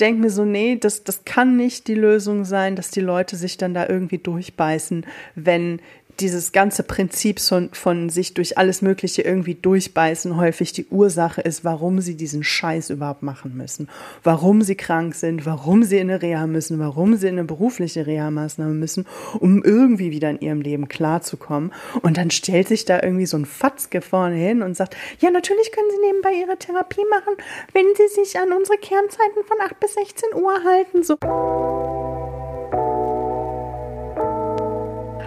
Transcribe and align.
denke 0.00 0.22
mir 0.22 0.30
so, 0.30 0.44
nee, 0.44 0.76
das, 0.76 1.04
das 1.04 1.24
kann 1.24 1.56
nicht 1.56 1.88
die 1.88 1.94
Lösung 1.94 2.44
sein, 2.44 2.76
dass 2.76 2.90
die 2.90 3.00
Leute 3.00 3.36
sich 3.36 3.56
dann 3.56 3.74
da 3.74 3.88
irgendwie 3.88 4.18
durchbeißen, 4.18 5.06
wenn 5.34 5.80
dieses 6.20 6.52
ganze 6.52 6.82
Prinzip 6.82 7.40
von, 7.40 7.70
von 7.72 8.10
sich 8.10 8.34
durch 8.34 8.58
alles 8.58 8.82
Mögliche 8.82 9.22
irgendwie 9.22 9.54
durchbeißen 9.54 10.36
häufig 10.36 10.72
die 10.72 10.86
Ursache 10.86 11.40
ist, 11.40 11.64
warum 11.64 12.00
sie 12.00 12.16
diesen 12.16 12.42
Scheiß 12.42 12.90
überhaupt 12.90 13.22
machen 13.22 13.56
müssen. 13.56 13.88
Warum 14.22 14.62
sie 14.62 14.74
krank 14.74 15.14
sind, 15.14 15.46
warum 15.46 15.82
sie 15.82 15.98
in 15.98 16.10
eine 16.10 16.22
Reha 16.22 16.46
müssen, 16.46 16.78
warum 16.78 17.16
sie 17.16 17.28
in 17.28 17.38
eine 17.38 17.44
berufliche 17.44 18.06
Reha-Maßnahme 18.06 18.74
müssen, 18.74 19.06
um 19.38 19.62
irgendwie 19.62 20.10
wieder 20.10 20.30
in 20.30 20.40
ihrem 20.40 20.60
Leben 20.60 20.88
klarzukommen. 20.88 21.72
Und 22.02 22.16
dann 22.16 22.30
stellt 22.30 22.68
sich 22.68 22.84
da 22.84 23.02
irgendwie 23.02 23.26
so 23.26 23.36
ein 23.36 23.46
Fatzke 23.46 24.00
vorne 24.00 24.36
hin 24.36 24.62
und 24.62 24.76
sagt, 24.76 24.96
ja, 25.20 25.30
natürlich 25.30 25.72
können 25.72 25.90
Sie 25.90 26.06
nebenbei 26.06 26.32
Ihre 26.32 26.56
Therapie 26.56 27.04
machen, 27.10 27.34
wenn 27.72 27.86
Sie 27.96 28.22
sich 28.22 28.38
an 28.38 28.52
unsere 28.52 28.78
Kernzeiten 28.78 29.44
von 29.44 29.56
8 29.64 29.80
bis 29.80 29.94
16 29.94 30.34
Uhr 30.34 30.64
halten. 30.64 31.02
So. 31.02 31.87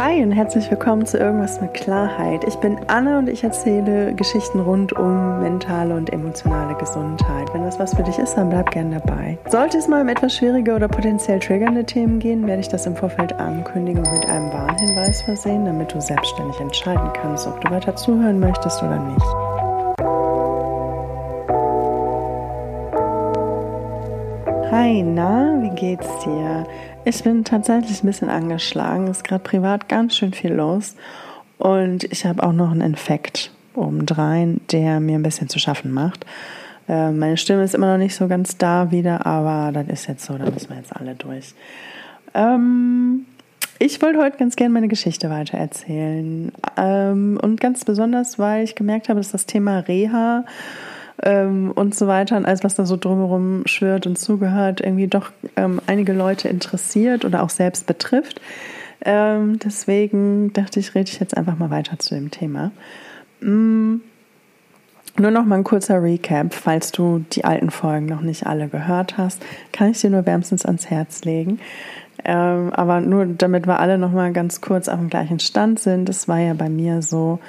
Hi 0.04 0.24
und 0.24 0.32
herzlich 0.32 0.68
willkommen 0.72 1.06
zu 1.06 1.20
Irgendwas 1.20 1.62
mit 1.62 1.76
Klarheit. 1.76 2.44
Ich 2.48 2.56
bin 2.56 2.76
Anne 2.88 3.20
und 3.20 3.30
ich 3.30 3.44
erzähle 3.44 4.16
Geschichten 4.16 4.60
rund 4.60 4.94
um 4.94 5.42
mentale 5.42 5.94
und 5.94 6.12
emotionale 6.12 6.76
Gesundheit. 6.76 7.54
Wenn 7.54 7.62
das 7.62 7.78
was 7.78 7.94
für 7.94 8.02
dich 8.02 8.18
ist, 8.18 8.34
dann 8.34 8.50
bleib 8.50 8.72
gern 8.72 8.90
dabei. 8.90 9.38
Sollte 9.48 9.78
es 9.78 9.88
mal 9.88 10.02
um 10.02 10.10
etwas 10.10 10.36
schwierige 10.36 10.74
oder 10.74 10.88
potenziell 10.88 11.40
triggernde 11.40 11.84
Themen 11.84 12.18
gehen, 12.18 12.48
werde 12.48 12.62
ich 12.62 12.68
das 12.68 12.88
im 12.88 12.96
Vorfeld 12.96 13.34
ankündigen 13.34 14.04
und 14.04 14.12
mit 14.12 14.28
einem 14.28 14.52
Warnhinweis 14.52 15.22
versehen, 15.22 15.66
damit 15.66 15.94
du 15.94 16.02
selbstständig 16.02 16.60
entscheiden 16.60 17.12
kannst, 17.22 17.46
ob 17.46 17.62
du 17.62 17.70
weiter 17.70 17.96
zuhören 17.96 18.40
möchtest 18.40 18.82
oder 18.82 18.98
nicht. 18.98 19.28
Hi, 24.72 25.04
na, 25.04 25.60
wie 25.62 25.70
geht's 25.76 26.08
dir? 26.24 26.66
Ich 27.04 27.24
bin 27.24 27.44
tatsächlich 27.44 28.04
ein 28.04 28.08
bisschen 28.08 28.30
angeschlagen. 28.30 29.06
Es 29.06 29.18
ist 29.18 29.24
gerade 29.24 29.44
privat 29.44 29.90
ganz 29.90 30.16
schön 30.16 30.34
viel 30.34 30.54
los. 30.54 30.96
Und 31.58 32.04
ich 32.06 32.26
habe 32.26 32.44
auch 32.44 32.54
noch 32.54 32.72
einen 32.72 32.82
Infekt 32.82 33.52
obendrein, 33.74 34.62
der 34.72 35.00
mir 35.00 35.16
ein 35.16 35.24
bisschen 35.24 35.50
zu 35.50 35.58
schaffen 35.58 35.92
macht. 35.92 36.26
Äh, 36.88 37.12
meine 37.12 37.38
Stimme 37.38 37.64
ist 37.64 37.74
immer 37.74 37.92
noch 37.92 37.98
nicht 37.98 38.16
so 38.16 38.28
ganz 38.28 38.58
da 38.58 38.92
wieder, 38.92 39.26
aber 39.26 39.72
das 39.72 39.88
ist 39.88 40.08
jetzt 40.08 40.26
so, 40.26 40.38
da 40.38 40.46
müssen 40.46 40.70
wir 40.70 40.78
jetzt 40.78 40.96
alle 40.96 41.16
durch. 41.16 41.56
Ähm, 42.36 43.26
ich 43.80 44.00
wollte 44.04 44.20
heute 44.20 44.38
ganz 44.38 44.56
gerne 44.56 44.74
meine 44.74 44.88
Geschichte 44.88 45.32
weitererzählen. 45.32 46.52
Ähm, 46.78 47.40
und 47.42 47.60
ganz 47.60 47.84
besonders, 47.84 48.38
weil 48.38 48.64
ich 48.64 48.76
gemerkt 48.76 49.10
habe, 49.10 49.20
dass 49.20 49.32
das 49.32 49.48
Thema 49.48 49.80
Reha 49.80 50.46
ähm, 51.22 51.72
und 51.72 51.96
so 51.96 52.08
weiter 52.08 52.38
und 52.38 52.46
alles, 52.46 52.64
was 52.64 52.76
da 52.76 52.86
so 52.86 52.98
drumherum 52.98 53.64
schwirrt 53.66 54.08
und 54.08 54.18
zugehört, 54.18 54.82
irgendwie 54.82 55.08
doch 55.08 55.32
ähm, 55.56 55.80
einige 55.88 56.14
Leute 56.14 56.50
interessiert 56.50 57.26
oder 57.26 57.44
auch 57.44 57.50
selbst 57.50 57.86
betrifft. 57.86 58.42
Ähm, 59.04 59.60
deswegen 59.60 60.54
dachte 60.54 60.80
ich, 60.80 60.96
rede 60.96 61.10
ich 61.10 61.20
jetzt 61.20 61.36
einfach 61.36 61.58
mal 61.58 61.70
weiter 61.70 61.98
zu 62.00 62.16
dem 62.16 62.32
Thema. 62.32 62.72
Mm. 63.42 63.98
Nur 65.20 65.32
noch 65.32 65.44
mal 65.44 65.58
ein 65.58 65.66
kurzer 65.66 66.02
Recap, 66.02 66.54
falls 66.54 66.94
du 66.94 67.26
die 67.34 67.44
alten 67.44 67.70
Folgen 67.70 68.06
noch 68.06 68.22
nicht 68.22 68.48
alle 68.48 68.70
gehört 68.70 69.18
hast, 69.18 69.44
kann 69.74 69.92
ich 69.92 70.00
dir 70.00 70.10
nur 70.10 70.26
wärmstens 70.26 70.66
ans 70.66 70.90
Herz 70.90 71.26
legen. 71.26 71.60
Ähm, 72.24 72.72
aber 72.72 73.02
nur 73.02 73.26
damit 73.26 73.68
wir 73.68 73.80
alle 73.80 73.98
noch 73.98 74.14
mal 74.14 74.32
ganz 74.32 74.62
kurz 74.62 74.88
auf 74.88 75.00
dem 75.00 75.10
gleichen 75.10 75.40
Stand 75.40 75.80
sind, 75.80 76.08
es 76.08 76.30
war 76.30 76.40
ja 76.40 76.54
bei 76.54 76.70
mir 76.70 77.02
so, 77.02 77.40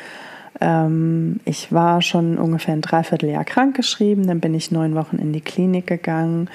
ich 0.61 1.73
war 1.73 2.03
schon 2.03 2.39
ungefähr 2.39 2.75
ein 2.75 2.83
Dreivierteljahr 2.83 3.45
krankgeschrieben, 3.45 4.27
dann 4.27 4.39
bin 4.39 4.55
ich 4.55 4.71
neun 4.71 4.95
Wochen 4.95 5.17
in 5.17 5.33
die 5.33 5.41
Klinik 5.41 5.87
gegangen. 5.87 6.49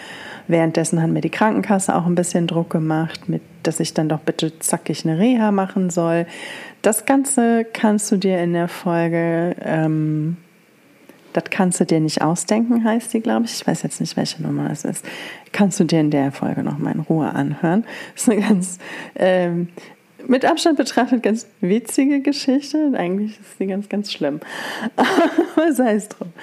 Währenddessen 0.47 1.01
hat 1.01 1.09
mir 1.09 1.21
die 1.21 1.29
Krankenkasse 1.29 1.95
auch 1.95 2.05
ein 2.05 2.15
bisschen 2.15 2.47
Druck 2.47 2.69
gemacht, 2.69 3.27
mit, 3.27 3.41
dass 3.63 3.79
ich 3.79 3.93
dann 3.93 4.07
doch 4.07 4.19
bitte 4.19 4.59
zackig 4.59 5.03
eine 5.03 5.19
Reha 5.19 5.51
machen 5.51 5.89
soll. 5.89 6.25
Das 6.83 7.05
Ganze 7.05 7.65
kannst 7.65 8.11
du 8.11 8.17
dir 8.17 8.41
in 8.41 8.53
der 8.53 8.67
Folge, 8.67 9.55
ähm, 9.61 10.37
das 11.33 11.45
kannst 11.49 11.79
du 11.79 11.85
dir 11.85 11.99
nicht 11.99 12.21
ausdenken, 12.21 12.83
heißt 12.83 13.13
die, 13.13 13.19
glaube 13.19 13.45
ich. 13.45 13.53
Ich 13.53 13.67
weiß 13.67 13.83
jetzt 13.83 13.99
nicht, 13.99 14.15
welche 14.15 14.41
Nummer 14.41 14.71
es 14.71 14.85
ist. 14.85 15.05
Kannst 15.51 15.79
du 15.79 15.83
dir 15.83 15.99
in 15.99 16.11
der 16.11 16.31
Folge 16.31 16.63
noch 16.63 16.77
mal 16.77 16.93
in 16.93 17.01
Ruhe 17.01 17.33
anhören. 17.33 17.83
Das 18.13 18.23
ist 18.23 18.29
eine 18.29 18.41
ganz 18.41 18.77
ähm, 19.15 19.67
mit 20.27 20.45
Abstand 20.45 20.77
betrachtet 20.77 21.23
ganz 21.23 21.47
witzige 21.61 22.21
Geschichte. 22.21 22.91
Eigentlich 22.95 23.39
ist 23.39 23.57
sie 23.57 23.67
ganz, 23.67 23.89
ganz 23.89 24.11
schlimm. 24.11 24.39
Aber 24.95 25.73
sei 25.73 25.95
es 25.95 26.09
drum. 26.09 26.33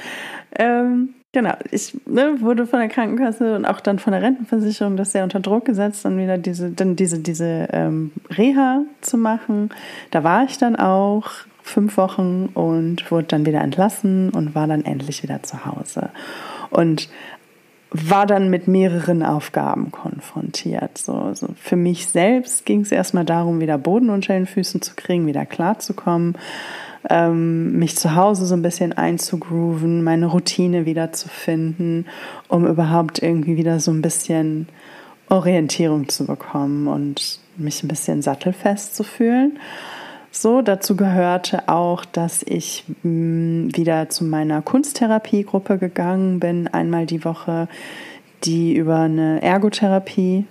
Ähm, 0.56 1.14
genau, 1.32 1.54
ich 1.70 1.96
ne, 2.06 2.40
wurde 2.40 2.66
von 2.66 2.80
der 2.80 2.88
Krankenkasse 2.88 3.56
und 3.56 3.64
auch 3.64 3.80
dann 3.80 3.98
von 3.98 4.12
der 4.12 4.22
Rentenversicherung 4.22 4.96
das 4.96 5.12
sehr 5.12 5.24
unter 5.24 5.40
Druck 5.40 5.64
gesetzt, 5.64 6.04
dann 6.04 6.18
wieder 6.18 6.38
diese, 6.38 6.70
dann 6.70 6.96
diese, 6.96 7.18
diese 7.18 7.68
ähm, 7.72 8.12
Reha 8.30 8.82
zu 9.00 9.16
machen. 9.16 9.70
Da 10.10 10.24
war 10.24 10.44
ich 10.44 10.58
dann 10.58 10.76
auch 10.76 11.30
fünf 11.62 11.96
Wochen 11.96 12.50
und 12.54 13.10
wurde 13.10 13.26
dann 13.28 13.46
wieder 13.46 13.62
entlassen 13.62 14.30
und 14.30 14.54
war 14.54 14.66
dann 14.66 14.84
endlich 14.84 15.22
wieder 15.22 15.42
zu 15.42 15.64
Hause. 15.64 16.10
Und 16.70 17.08
war 17.96 18.26
dann 18.26 18.50
mit 18.50 18.66
mehreren 18.66 19.22
Aufgaben 19.22 19.92
konfrontiert. 19.92 20.98
So, 20.98 21.32
so 21.32 21.48
für 21.54 21.76
mich 21.76 22.08
selbst 22.08 22.66
ging 22.66 22.80
es 22.80 22.90
erstmal 22.90 23.24
darum, 23.24 23.60
wieder 23.60 23.78
Boden 23.78 24.10
unter 24.10 24.34
den 24.34 24.46
Füßen 24.46 24.82
zu 24.82 24.94
kriegen, 24.96 25.28
wieder 25.28 25.46
klarzukommen, 25.46 26.36
ähm, 27.08 27.78
mich 27.78 27.96
zu 27.96 28.16
Hause 28.16 28.46
so 28.46 28.56
ein 28.56 28.62
bisschen 28.62 28.94
einzugrooven, 28.94 30.02
meine 30.02 30.26
Routine 30.26 30.86
wieder 30.86 31.12
zu 31.12 31.28
finden, 31.28 32.06
um 32.48 32.66
überhaupt 32.66 33.22
irgendwie 33.22 33.56
wieder 33.56 33.78
so 33.78 33.92
ein 33.92 34.02
bisschen 34.02 34.68
Orientierung 35.28 36.08
zu 36.08 36.26
bekommen 36.26 36.88
und 36.88 37.38
mich 37.56 37.84
ein 37.84 37.88
bisschen 37.88 38.22
sattelfest 38.22 38.96
zu 38.96 39.04
fühlen. 39.04 39.60
So, 40.36 40.62
dazu 40.62 40.96
gehörte 40.96 41.68
auch, 41.68 42.04
dass 42.04 42.42
ich 42.42 42.84
mh, 43.04 43.08
mm, 43.08 43.76
wieder 43.76 44.08
zu 44.08 44.24
meiner 44.24 44.62
Kunsttherapiegruppe 44.62 45.78
gegangen 45.78 46.40
bin, 46.40 46.66
einmal 46.66 47.06
die 47.06 47.24
Woche, 47.24 47.68
die 48.42 48.74
über 48.74 48.98
eine 48.98 49.40
Ergotherapie 49.42 50.44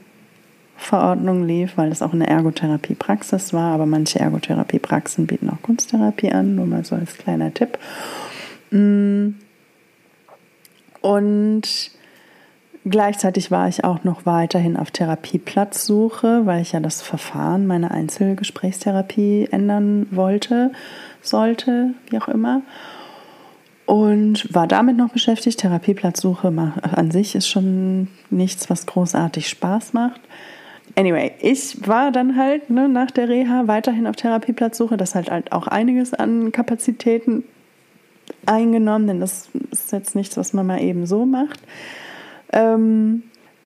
Verordnung 0.77 1.45
lief, 1.45 1.73
weil 1.75 1.91
es 1.91 2.01
auch 2.01 2.13
eine 2.13 2.27
Ergotherapie-Praxis 2.27 3.51
war, 3.51 3.73
aber 3.73 3.85
manche 3.85 4.19
Ergotherapie-Praxen 4.19 5.27
bieten 5.27 5.49
auch 5.49 5.61
Kunsttherapie 5.61 6.31
an, 6.31 6.55
nur 6.55 6.65
mal 6.65 6.85
so 6.85 6.95
als 6.95 7.17
kleiner 7.17 7.53
Tipp. 7.53 7.77
Mm. 8.71 9.31
Und 11.01 11.91
Gleichzeitig 12.85 13.49
war 13.49 13.69
ich 13.69 13.85
auch 13.85 14.03
noch 14.03 14.25
weiterhin 14.25 14.75
auf 14.75 14.91
Therapieplatzsuche, 14.91 16.45
weil 16.45 16.61
ich 16.61 16.73
ja 16.73 16.81
das 16.81 17.01
Verfahren 17.01 17.66
meiner 17.66 17.91
Einzelgesprächstherapie 17.91 19.47
ändern 19.51 20.07
wollte, 20.11 20.71
sollte, 21.21 21.94
wie 22.09 22.17
auch 22.17 22.27
immer. 22.27 22.61
Und 23.85 24.53
war 24.53 24.67
damit 24.67 24.97
noch 24.97 25.09
beschäftigt. 25.09 25.59
Therapieplatzsuche 25.59 26.53
an 26.81 27.11
sich 27.11 27.35
ist 27.35 27.47
schon 27.47 28.09
nichts, 28.29 28.69
was 28.69 28.85
großartig 28.85 29.47
Spaß 29.47 29.94
macht. 29.94 30.19
Anyway, 30.95 31.31
ich 31.39 31.88
war 31.88 32.11
dann 32.11 32.38
halt 32.38 32.69
ne, 32.69 32.89
nach 32.89 33.11
der 33.11 33.29
Reha 33.29 33.63
weiterhin 33.67 34.07
auf 34.07 34.15
Therapieplatzsuche. 34.17 34.97
Das 34.97 35.15
hat 35.15 35.31
halt 35.31 35.53
auch 35.53 35.67
einiges 35.67 36.13
an 36.13 36.51
Kapazitäten 36.51 37.45
eingenommen, 38.45 39.07
denn 39.07 39.19
das 39.21 39.50
ist 39.71 39.91
jetzt 39.91 40.15
nichts, 40.15 40.35
was 40.38 40.53
man 40.53 40.67
mal 40.67 40.81
eben 40.81 41.05
so 41.05 41.25
macht. 41.25 41.59
Ähm, 42.53 43.24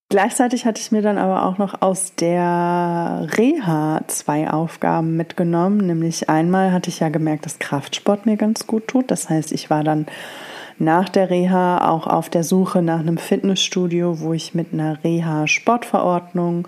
gleichzeitig 0.09 0.65
hatte 0.65 0.81
ich 0.81 0.91
mir 0.91 1.01
dann 1.01 1.17
aber 1.17 1.45
auch 1.45 1.57
noch 1.57 1.81
aus 1.81 2.15
der 2.15 3.27
Reha 3.37 4.01
zwei 4.07 4.49
Aufgaben 4.49 5.15
mitgenommen. 5.17 5.85
Nämlich 5.85 6.29
einmal 6.29 6.71
hatte 6.71 6.89
ich 6.89 6.99
ja 6.99 7.09
gemerkt, 7.09 7.45
dass 7.45 7.59
Kraftsport 7.59 8.25
mir 8.25 8.37
ganz 8.37 8.65
gut 8.65 8.87
tut. 8.87 9.11
Das 9.11 9.29
heißt, 9.29 9.51
ich 9.51 9.69
war 9.69 9.83
dann 9.83 10.07
nach 10.79 11.09
der 11.09 11.29
Reha 11.29 11.89
auch 11.89 12.07
auf 12.07 12.29
der 12.29 12.43
Suche 12.43 12.81
nach 12.81 12.99
einem 12.99 13.17
Fitnessstudio, 13.17 14.19
wo 14.21 14.33
ich 14.33 14.53
mit 14.53 14.73
einer 14.73 15.03
Reha-Sportverordnung 15.03 16.67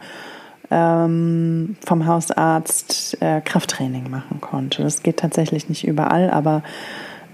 ähm, 0.72 1.76
vom 1.86 2.06
Hausarzt 2.06 3.22
äh, 3.22 3.42
Krafttraining 3.42 4.10
machen 4.10 4.42
konnte. 4.42 4.84
Das 4.84 5.04
geht 5.04 5.18
tatsächlich 5.18 5.70
nicht 5.70 5.88
überall, 5.88 6.30
aber 6.30 6.64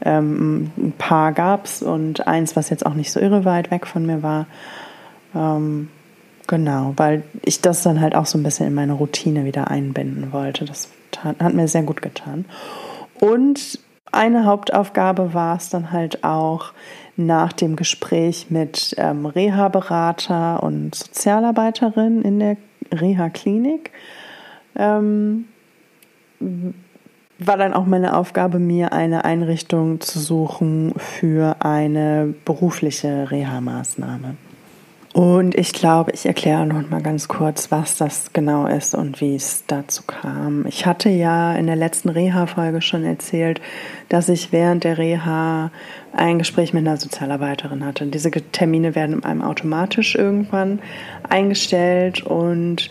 ähm, 0.03 0.71
ein 0.77 0.93
paar 0.97 1.31
gab 1.31 1.65
es 1.65 1.81
und 1.81 2.27
eins, 2.27 2.55
was 2.55 2.69
jetzt 2.69 2.85
auch 2.85 2.93
nicht 2.93 3.11
so 3.11 3.19
irre 3.19 3.45
weit 3.45 3.71
weg 3.71 3.87
von 3.87 4.05
mir 4.05 4.23
war. 4.23 4.45
Ähm, 5.35 5.89
genau, 6.47 6.93
weil 6.97 7.23
ich 7.41 7.61
das 7.61 7.83
dann 7.83 8.01
halt 8.01 8.15
auch 8.15 8.25
so 8.25 8.37
ein 8.37 8.43
bisschen 8.43 8.67
in 8.67 8.73
meine 8.73 8.93
Routine 8.93 9.45
wieder 9.45 9.69
einbinden 9.69 10.31
wollte. 10.31 10.65
Das 10.65 10.89
tat, 11.11 11.39
hat 11.39 11.53
mir 11.53 11.67
sehr 11.67 11.83
gut 11.83 12.01
getan. 12.01 12.45
Und 13.19 13.79
eine 14.11 14.45
Hauptaufgabe 14.45 15.33
war 15.33 15.57
es 15.57 15.69
dann 15.69 15.91
halt 15.91 16.23
auch 16.23 16.71
nach 17.17 17.53
dem 17.53 17.75
Gespräch 17.75 18.47
mit 18.49 18.95
ähm, 18.97 19.25
Reha-Berater 19.25 20.63
und 20.63 20.95
Sozialarbeiterin 20.95 22.21
in 22.21 22.39
der 22.39 22.57
Reha-Klinik. 22.93 23.91
Ähm, 24.75 25.45
war 27.39 27.57
dann 27.57 27.73
auch 27.73 27.85
meine 27.85 28.15
Aufgabe, 28.15 28.59
mir 28.59 28.93
eine 28.93 29.25
Einrichtung 29.25 29.99
zu 30.01 30.19
suchen 30.19 30.93
für 30.97 31.57
eine 31.59 32.33
berufliche 32.45 33.31
Reha-Maßnahme. 33.31 34.35
Und 35.15 35.55
ich 35.55 35.71
glaube, 35.71 36.11
ich 36.11 36.25
erkläre 36.25 36.65
noch 36.65 36.89
mal 36.89 37.01
ganz 37.01 37.29
kurz, 37.29 37.71
was 37.71 37.95
das 37.95 38.33
genau 38.33 38.67
ist 38.67 38.93
und 38.93 39.21
wie 39.21 39.33
es 39.33 39.63
dazu 39.65 40.03
kam. 40.05 40.65
Ich 40.67 40.85
hatte 40.85 41.07
ja 41.07 41.55
in 41.55 41.67
der 41.67 41.77
letzten 41.77 42.09
Reha-Folge 42.09 42.81
schon 42.81 43.05
erzählt, 43.05 43.61
dass 44.09 44.27
ich 44.27 44.51
während 44.51 44.83
der 44.83 44.97
Reha 44.97 45.71
ein 46.11 46.37
Gespräch 46.37 46.73
mit 46.73 46.85
einer 46.85 46.97
Sozialarbeiterin 46.97 47.85
hatte. 47.85 48.07
Diese 48.07 48.29
Termine 48.29 48.93
werden 48.93 49.23
einem 49.23 49.41
automatisch 49.41 50.15
irgendwann 50.15 50.79
eingestellt 51.29 52.21
und 52.23 52.89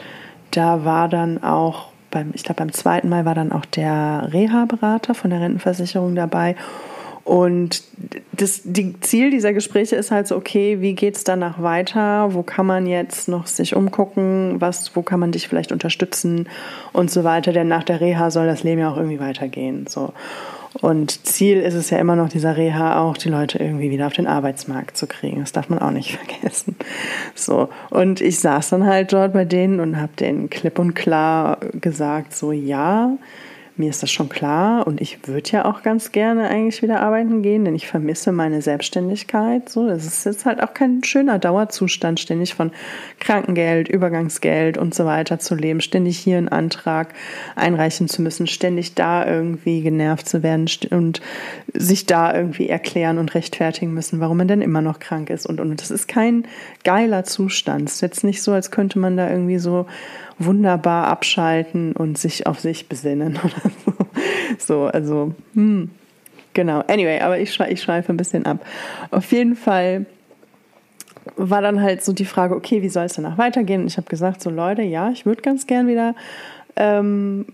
da 0.51 0.83
war 0.87 1.11
dann 1.11 1.43
auch 1.43 1.89
beim, 2.11 2.31
ich 2.33 2.43
glaube 2.43 2.61
beim 2.61 2.73
zweiten 2.73 3.11
Mal 3.11 3.27
war 3.27 3.35
dann 3.35 3.53
auch 3.53 3.67
der 3.67 4.31
Reha-Berater 4.33 5.15
von 5.15 5.29
der 5.29 5.43
Rentenversicherung 5.43 6.15
dabei 6.15 6.57
und 7.25 7.83
das 8.33 8.61
die 8.65 9.01
Ziel 9.01 9.31
dieser 9.31 9.55
Gespräche 9.55 9.97
ist 9.97 10.11
halt 10.11 10.29
so, 10.29 10.37
okay, 10.37 10.83
wie 10.83 10.95
geht 10.95 11.17
es 11.17 11.25
danach 11.25 11.63
weiter? 11.63 12.35
Wo 12.35 12.43
kann 12.43 12.67
man 12.67 12.87
jetzt 12.87 13.29
noch 13.29 13.47
sich 13.47 13.75
umgucken? 13.75 14.61
Was, 14.61 14.95
wo 14.95 15.01
kann 15.01 15.21
man 15.21 15.33
dich 15.33 15.49
vielleicht 15.49 15.73
unterstützen 15.73 16.49
und 16.93 17.11
so 17.11 17.25
weiter? 17.25 17.53
Denn 17.53 17.67
nach 17.69 17.83
der 17.83 18.03
Reha 18.03 18.31
soll 18.31 18.47
das 18.47 18.63
Leben 18.63 18.81
ja 18.81 18.91
auch 18.91 18.99
irgendwie 18.99 19.21
weitergehen. 19.21 19.87
So. 19.87 20.13
Und 20.83 21.25
Ziel 21.25 21.61
ist 21.61 21.75
es 21.75 21.89
ja 21.89 21.99
immer 21.99 22.17
noch 22.17 22.29
dieser 22.29 22.59
Reha 22.59 23.01
auch, 23.01 23.17
die 23.17 23.31
Leute 23.31 23.59
irgendwie 23.59 23.91
wieder 23.91 24.09
auf 24.09 24.13
den 24.13 24.27
Arbeitsmarkt 24.27 24.97
zu 24.97 25.07
kriegen. 25.07 25.41
Das 25.41 25.53
darf 25.53 25.71
man 25.71 25.79
auch 25.79 25.93
nicht 25.93 26.19
vergessen. 26.19 26.77
So. 27.35 27.71
Und 27.89 28.21
ich 28.21 28.39
saß 28.41 28.69
dann 28.69 28.85
halt 28.85 29.15
dort 29.15 29.33
bei 29.33 29.47
denen 29.47 29.81
und 29.81 29.99
habe 29.99 30.13
denen 30.19 30.51
klipp 30.51 30.79
und 30.79 30.93
klar 30.93 31.59
gesagt, 31.81 32.35
so 32.37 32.53
ja, 32.53 33.17
mir 33.77 33.91
ist 33.91 34.05
das 34.05 34.13
schon 34.13 34.29
klar 34.29 34.87
und 34.87 35.01
ich 35.01 35.27
würde 35.27 35.51
ja 35.51 35.65
auch 35.65 35.83
ganz 35.83 36.13
gerne 36.13 36.49
eigentlich 36.49 36.81
wieder 36.81 37.01
arbeiten 37.01 37.43
gehen, 37.43 37.65
denn 37.65 37.75
ich 37.75 37.89
vermisse 37.89 38.31
meine 38.31 38.63
Selbstständigkeit. 38.63 39.69
So, 39.69 39.89
das 39.89 40.05
ist 40.05 40.25
jetzt 40.25 40.47
halt 40.47 40.63
auch 40.63 40.75
kein 40.75 41.03
schöner 41.03 41.41
Dauerzustand, 41.41 42.21
ständig 42.21 42.55
von 42.55 42.71
Krankengeld, 43.19 43.89
Übergangsgeld 43.89 44.79
und 44.79 44.95
so 44.95 45.07
weiter 45.07 45.41
zu 45.41 45.57
leben, 45.57 45.81
ständig 45.81 46.19
hier 46.19 46.39
einen 46.39 46.49
Antrag 46.49 47.15
einreichen 47.57 48.09
zu 48.09 48.23
müssen, 48.23 48.47
ständig 48.47 48.95
da 48.95 49.27
irgendwie 49.27 49.83
genervt 49.83 50.29
zu 50.29 50.45
werden 50.45 50.69
und 50.91 51.21
sich 51.73 52.07
da 52.07 52.33
irgendwie 52.33 52.69
erklären 52.69 53.19
und 53.19 53.35
rechtfertigen 53.35 53.93
müssen, 53.93 54.21
warum 54.21 54.37
man 54.37 54.47
denn 54.47 54.63
immer 54.63 54.83
noch 54.83 55.01
krank 55.01 55.31
ist 55.31 55.47
und 55.47 55.61
und 55.61 55.81
das 55.81 55.91
ist 55.91 56.07
kein 56.07 56.47
geiler 56.85 57.25
Zustand. 57.25 57.89
Es 57.89 57.97
ist 57.97 58.01
jetzt 58.03 58.25
nicht 58.25 58.41
so, 58.41 58.53
als 58.53 58.71
könnte 58.71 59.01
man 59.01 59.17
da 59.17 59.29
irgendwie 59.29 59.59
so 59.59 59.87
wunderbar 60.39 61.07
abschalten 61.09 61.93
und 61.93 62.19
sich 62.19 62.47
auf 62.47 62.61
sich 62.61 62.89
besinnen 62.89 63.39
oder 63.45 63.71
so. 63.85 63.93
So, 64.59 64.85
also, 64.87 65.35
hm, 65.55 65.91
genau. 66.53 66.81
Anyway, 66.87 67.21
aber 67.21 67.39
ich, 67.39 67.59
ich 67.61 67.83
schweife 67.83 68.13
ein 68.13 68.17
bisschen 68.17 68.47
ab. 68.47 68.65
Auf 69.11 69.33
jeden 69.33 69.57
Fall 69.57 70.07
war 71.37 71.63
dann 71.63 71.81
halt 71.81 72.05
so 72.05 72.13
die 72.13 72.25
Frage, 72.25 72.55
okay, 72.55 72.83
wie 72.83 72.89
soll 72.89 73.05
es 73.05 73.15
danach 73.15 73.39
weitergehen? 73.39 73.83
Und 73.83 73.87
ich 73.87 73.97
habe 73.97 74.09
gesagt, 74.09 74.43
so 74.43 74.51
Leute, 74.51 74.83
ja, 74.83 75.11
ich 75.11 75.27
würde 75.27 75.43
ganz 75.43 75.67
gern 75.67 75.89
wieder 75.89 76.15
ähm, 76.77 77.47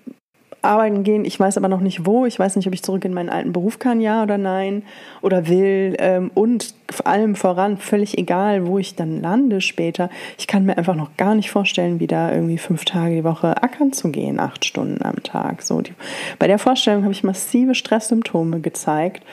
arbeiten 0.62 1.02
gehen. 1.04 1.24
Ich 1.24 1.38
weiß 1.38 1.56
aber 1.56 1.68
noch 1.68 1.80
nicht 1.80 2.06
wo. 2.06 2.26
Ich 2.26 2.38
weiß 2.38 2.56
nicht, 2.56 2.66
ob 2.66 2.74
ich 2.74 2.82
zurück 2.82 3.04
in 3.04 3.14
meinen 3.14 3.28
alten 3.28 3.52
Beruf 3.52 3.78
kann, 3.78 4.00
ja 4.00 4.22
oder 4.22 4.38
nein, 4.38 4.82
oder 5.22 5.48
will. 5.48 5.96
Ähm, 5.98 6.30
und 6.34 6.74
vor 6.90 7.06
allem 7.06 7.34
voran, 7.34 7.78
völlig 7.78 8.18
egal, 8.18 8.66
wo 8.66 8.78
ich 8.78 8.94
dann 8.94 9.20
lande 9.20 9.60
später. 9.60 10.10
Ich 10.38 10.46
kann 10.46 10.64
mir 10.64 10.76
einfach 10.76 10.94
noch 10.94 11.16
gar 11.16 11.34
nicht 11.34 11.50
vorstellen, 11.50 12.00
wieder 12.00 12.32
irgendwie 12.32 12.58
fünf 12.58 12.84
Tage 12.84 13.16
die 13.16 13.24
Woche 13.24 13.62
ackern 13.62 13.92
zu 13.92 14.10
gehen, 14.10 14.40
acht 14.40 14.64
Stunden 14.64 15.02
am 15.04 15.22
Tag. 15.22 15.62
So, 15.62 15.80
die, 15.80 15.92
bei 16.38 16.46
der 16.46 16.58
Vorstellung 16.58 17.02
habe 17.04 17.12
ich 17.12 17.24
massive 17.24 17.74
Stresssymptome 17.74 18.60
gezeigt. 18.60 19.24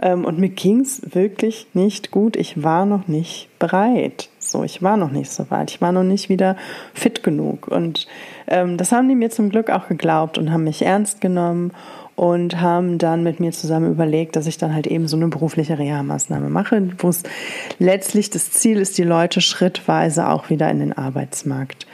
Ähm, 0.00 0.24
und 0.24 0.38
mir 0.38 0.50
ging 0.50 0.80
es 0.80 1.14
wirklich 1.14 1.66
nicht 1.74 2.10
gut. 2.10 2.36
Ich 2.36 2.62
war 2.62 2.86
noch 2.86 3.08
nicht 3.08 3.48
bereit. 3.58 4.28
So, 4.56 4.64
ich 4.64 4.82
war 4.82 4.96
noch 4.96 5.10
nicht 5.10 5.30
so 5.30 5.50
weit. 5.50 5.70
Ich 5.70 5.82
war 5.82 5.92
noch 5.92 6.02
nicht 6.02 6.30
wieder 6.30 6.56
fit 6.94 7.22
genug. 7.22 7.68
Und 7.68 8.06
ähm, 8.46 8.78
das 8.78 8.90
haben 8.90 9.06
die 9.06 9.14
mir 9.14 9.28
zum 9.28 9.50
Glück 9.50 9.68
auch 9.68 9.86
geglaubt 9.86 10.38
und 10.38 10.50
haben 10.50 10.64
mich 10.64 10.80
ernst 10.80 11.20
genommen 11.20 11.72
und 12.14 12.58
haben 12.58 12.96
dann 12.96 13.22
mit 13.22 13.38
mir 13.38 13.52
zusammen 13.52 13.92
überlegt, 13.92 14.34
dass 14.34 14.46
ich 14.46 14.56
dann 14.56 14.74
halt 14.74 14.86
eben 14.86 15.08
so 15.08 15.16
eine 15.18 15.28
berufliche 15.28 15.78
Reha-Maßnahme 15.78 16.48
mache, 16.48 16.88
wo 16.96 17.10
es 17.10 17.22
letztlich 17.78 18.30
das 18.30 18.50
Ziel 18.50 18.78
ist, 18.78 18.96
die 18.96 19.02
Leute 19.02 19.42
schrittweise 19.42 20.26
auch 20.26 20.48
wieder 20.48 20.70
in 20.70 20.78
den 20.78 20.96
Arbeitsmarkt 20.96 21.86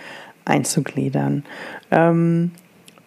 einzugliedern. 0.45 1.43
Ähm, 1.91 2.53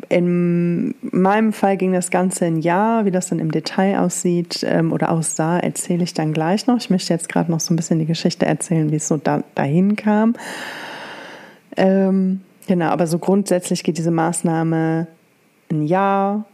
in 0.10 0.96
meinem 1.02 1.54
Fall 1.54 1.78
ging 1.78 1.94
das 1.94 2.12
Ganze 2.12 2.46
ein 2.46 2.58
Jahr. 2.58 3.06
Wie 3.06 3.12
das 3.12 3.30
dann 3.30 3.40
im 3.40 3.52
Detail 3.52 4.00
aussieht 4.00 4.66
ähm, 4.68 4.92
oder 4.92 5.12
aussah, 5.12 5.60
erzähle 5.60 6.04
ich 6.04 6.14
dann 6.14 6.34
gleich 6.34 6.68
noch. 6.68 6.78
Ich 6.78 6.90
möchte 6.90 7.14
jetzt 7.14 7.30
gerade 7.30 7.52
noch 7.52 7.60
so 7.60 7.74
ein 7.74 7.76
bisschen 7.76 8.00
die 8.00 8.06
Geschichte 8.06 8.46
erzählen, 8.46 8.92
wie 8.92 8.98
es 8.98 9.08
so 9.08 9.18
da, 9.18 9.44
dahin 9.56 9.96
kam. 9.96 10.36
Ähm, 11.78 12.42
genau, 12.68 12.88
aber 12.88 13.08
so 13.08 13.20
grundsätzlich 13.20 13.84
geht 13.84 13.98
diese 13.98 14.12
Maßnahme 14.12 15.08
ein 15.72 15.86
Jahr. 15.86 16.46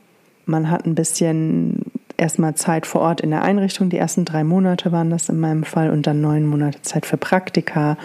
Man 0.46 0.70
hat 0.72 0.86
ein 0.86 0.96
bisschen 0.96 1.84
erstmal 2.18 2.56
Zeit 2.56 2.86
vor 2.86 3.02
Ort 3.02 3.22
in 3.22 3.32
der 3.32 3.42
Einrichtung. 3.42 3.90
Die 3.90 3.98
ersten 3.98 4.26
drei 4.26 4.44
Monate 4.44 4.92
waren 4.92 5.10
das 5.10 5.30
in 5.30 5.40
meinem 5.40 5.64
Fall 5.64 5.90
und 5.90 6.08
dann 6.08 6.22
neun 6.22 6.46
Monate 6.46 6.82
Zeit 6.84 7.06
für 7.06 7.18
Praktika, 7.18 7.98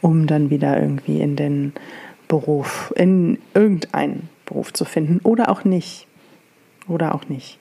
um 0.00 0.26
dann 0.26 0.50
wieder 0.50 0.80
irgendwie 0.80 1.20
in 1.20 1.36
den 1.36 1.72
Beruf, 2.28 2.92
in 2.96 3.38
irgendeinen 3.54 4.28
Beruf 4.52 4.72
zu 4.72 4.84
finden 4.84 5.20
oder 5.22 5.48
auch 5.48 5.64
nicht. 5.64 6.06
Oder 6.88 7.14
auch 7.14 7.28
nicht. 7.28 7.58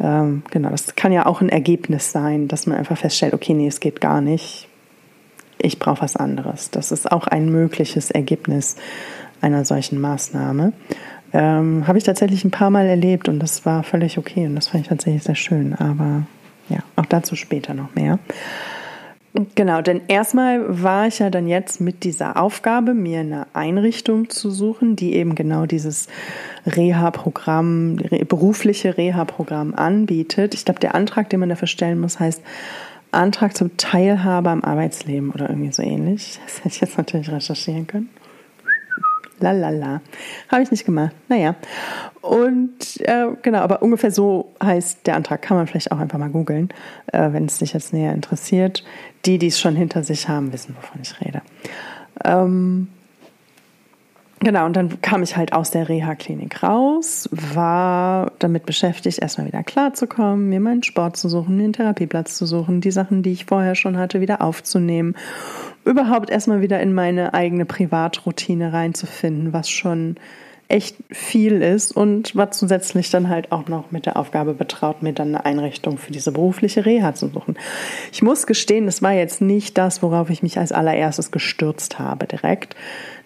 Ähm, 0.00 0.42
genau, 0.50 0.70
das 0.70 0.96
kann 0.96 1.12
ja 1.12 1.26
auch 1.26 1.40
ein 1.40 1.48
Ergebnis 1.48 2.10
sein, 2.10 2.48
dass 2.48 2.66
man 2.66 2.78
einfach 2.78 2.96
feststellt, 2.96 3.34
okay, 3.34 3.54
nee, 3.54 3.66
es 3.66 3.80
geht 3.80 4.00
gar 4.00 4.20
nicht. 4.20 4.68
Ich 5.58 5.78
brauche 5.78 6.02
was 6.02 6.16
anderes. 6.16 6.70
Das 6.70 6.90
ist 6.90 7.10
auch 7.12 7.26
ein 7.26 7.50
mögliches 7.50 8.10
Ergebnis 8.10 8.76
einer 9.40 9.64
solchen 9.64 10.00
Maßnahme. 10.00 10.72
Ähm, 11.32 11.86
Habe 11.86 11.98
ich 11.98 12.04
tatsächlich 12.04 12.44
ein 12.44 12.50
paar 12.50 12.70
Mal 12.70 12.86
erlebt 12.86 13.28
und 13.28 13.38
das 13.40 13.64
war 13.66 13.82
völlig 13.82 14.18
okay 14.18 14.46
und 14.46 14.56
das 14.56 14.68
fand 14.68 14.84
ich 14.84 14.88
tatsächlich 14.88 15.22
sehr 15.22 15.34
schön. 15.34 15.74
Aber 15.74 16.26
ja, 16.68 16.78
auch 16.96 17.06
dazu 17.06 17.36
später 17.36 17.74
noch 17.74 17.94
mehr. 17.94 18.18
Genau, 19.54 19.80
denn 19.80 20.00
erstmal 20.08 20.82
war 20.82 21.06
ich 21.06 21.20
ja 21.20 21.30
dann 21.30 21.46
jetzt 21.46 21.80
mit 21.80 22.02
dieser 22.02 22.36
Aufgabe, 22.36 22.94
mir 22.94 23.20
eine 23.20 23.46
Einrichtung 23.52 24.28
zu 24.28 24.50
suchen, 24.50 24.96
die 24.96 25.14
eben 25.14 25.36
genau 25.36 25.66
dieses 25.66 26.08
Reha-Programm, 26.66 27.96
berufliche 28.28 28.96
Reha-Programm 28.96 29.74
anbietet. 29.74 30.54
Ich 30.54 30.64
glaube, 30.64 30.80
der 30.80 30.96
Antrag, 30.96 31.30
den 31.30 31.38
man 31.38 31.48
dafür 31.48 31.68
stellen 31.68 32.00
muss, 32.00 32.18
heißt 32.18 32.42
Antrag 33.12 33.56
zur 33.56 33.76
Teilhabe 33.76 34.50
am 34.50 34.64
Arbeitsleben 34.64 35.30
oder 35.30 35.48
irgendwie 35.48 35.72
so 35.72 35.82
ähnlich. 35.82 36.40
Das 36.46 36.58
hätte 36.58 36.68
ich 36.68 36.80
jetzt 36.80 36.98
natürlich 36.98 37.30
recherchieren 37.30 37.86
können. 37.86 38.10
Lalala. 39.40 40.00
Habe 40.50 40.62
ich 40.62 40.70
nicht 40.70 40.84
gemacht. 40.84 41.14
Naja. 41.28 41.54
Und 42.20 43.00
äh, 43.00 43.28
genau, 43.42 43.60
aber 43.60 43.82
ungefähr 43.82 44.10
so 44.10 44.52
heißt 44.62 45.06
der 45.06 45.16
Antrag. 45.16 45.42
Kann 45.42 45.56
man 45.56 45.66
vielleicht 45.66 45.92
auch 45.92 45.98
einfach 45.98 46.18
mal 46.18 46.28
googeln, 46.28 46.68
äh, 47.12 47.32
wenn 47.32 47.46
es 47.46 47.58
dich 47.58 47.72
jetzt 47.72 47.92
näher 47.92 48.12
interessiert. 48.12 48.84
Die, 49.26 49.38
die 49.38 49.48
es 49.48 49.60
schon 49.60 49.76
hinter 49.76 50.02
sich 50.02 50.28
haben, 50.28 50.52
wissen, 50.52 50.76
wovon 50.80 51.00
ich 51.02 51.20
rede. 51.20 51.42
Ähm, 52.24 52.88
Genau, 54.42 54.64
und 54.64 54.74
dann 54.74 55.02
kam 55.02 55.22
ich 55.22 55.36
halt 55.36 55.52
aus 55.52 55.70
der 55.70 55.90
Reha-Klinik 55.90 56.62
raus, 56.62 57.28
war 57.30 58.32
damit 58.38 58.64
beschäftigt, 58.64 59.18
erstmal 59.18 59.46
wieder 59.46 59.62
klarzukommen, 59.62 60.48
mir 60.48 60.60
meinen 60.60 60.82
Sport 60.82 61.18
zu 61.18 61.28
suchen, 61.28 61.58
mir 61.58 61.64
einen 61.64 61.74
Therapieplatz 61.74 62.38
zu 62.38 62.46
suchen, 62.46 62.80
die 62.80 62.90
Sachen, 62.90 63.22
die 63.22 63.32
ich 63.32 63.44
vorher 63.44 63.74
schon 63.74 63.98
hatte, 63.98 64.22
wieder 64.22 64.40
aufzunehmen 64.40 65.14
überhaupt 65.84 66.30
erstmal 66.30 66.60
wieder 66.60 66.80
in 66.80 66.92
meine 66.92 67.34
eigene 67.34 67.64
Privatroutine 67.64 68.72
reinzufinden, 68.72 69.52
was 69.52 69.68
schon 69.68 70.16
echt 70.70 70.96
viel 71.10 71.62
ist 71.62 71.96
und 71.96 72.34
war 72.36 72.50
zusätzlich 72.50 73.10
dann 73.10 73.28
halt 73.28 73.50
auch 73.52 73.66
noch 73.68 73.90
mit 73.90 74.06
der 74.06 74.16
Aufgabe 74.16 74.54
betraut, 74.54 75.02
mir 75.02 75.12
dann 75.12 75.28
eine 75.28 75.44
Einrichtung 75.44 75.98
für 75.98 76.12
diese 76.12 76.32
berufliche 76.32 76.86
Reha 76.86 77.14
zu 77.14 77.28
suchen. 77.28 77.56
Ich 78.12 78.22
muss 78.22 78.46
gestehen, 78.46 78.86
das 78.86 79.02
war 79.02 79.12
jetzt 79.12 79.40
nicht 79.40 79.76
das, 79.78 80.02
worauf 80.02 80.30
ich 80.30 80.42
mich 80.42 80.58
als 80.58 80.72
allererstes 80.72 81.30
gestürzt 81.30 81.98
habe 81.98 82.26
direkt 82.26 82.76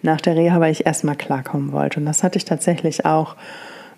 nach 0.01 0.21
der 0.21 0.35
Reha, 0.35 0.59
weil 0.59 0.71
ich 0.71 0.85
erstmal 0.85 1.15
klarkommen 1.15 1.71
wollte. 1.71 1.99
Und 1.99 2.05
das 2.05 2.23
hatte 2.23 2.37
ich 2.37 2.45
tatsächlich 2.45 3.05
auch 3.05 3.35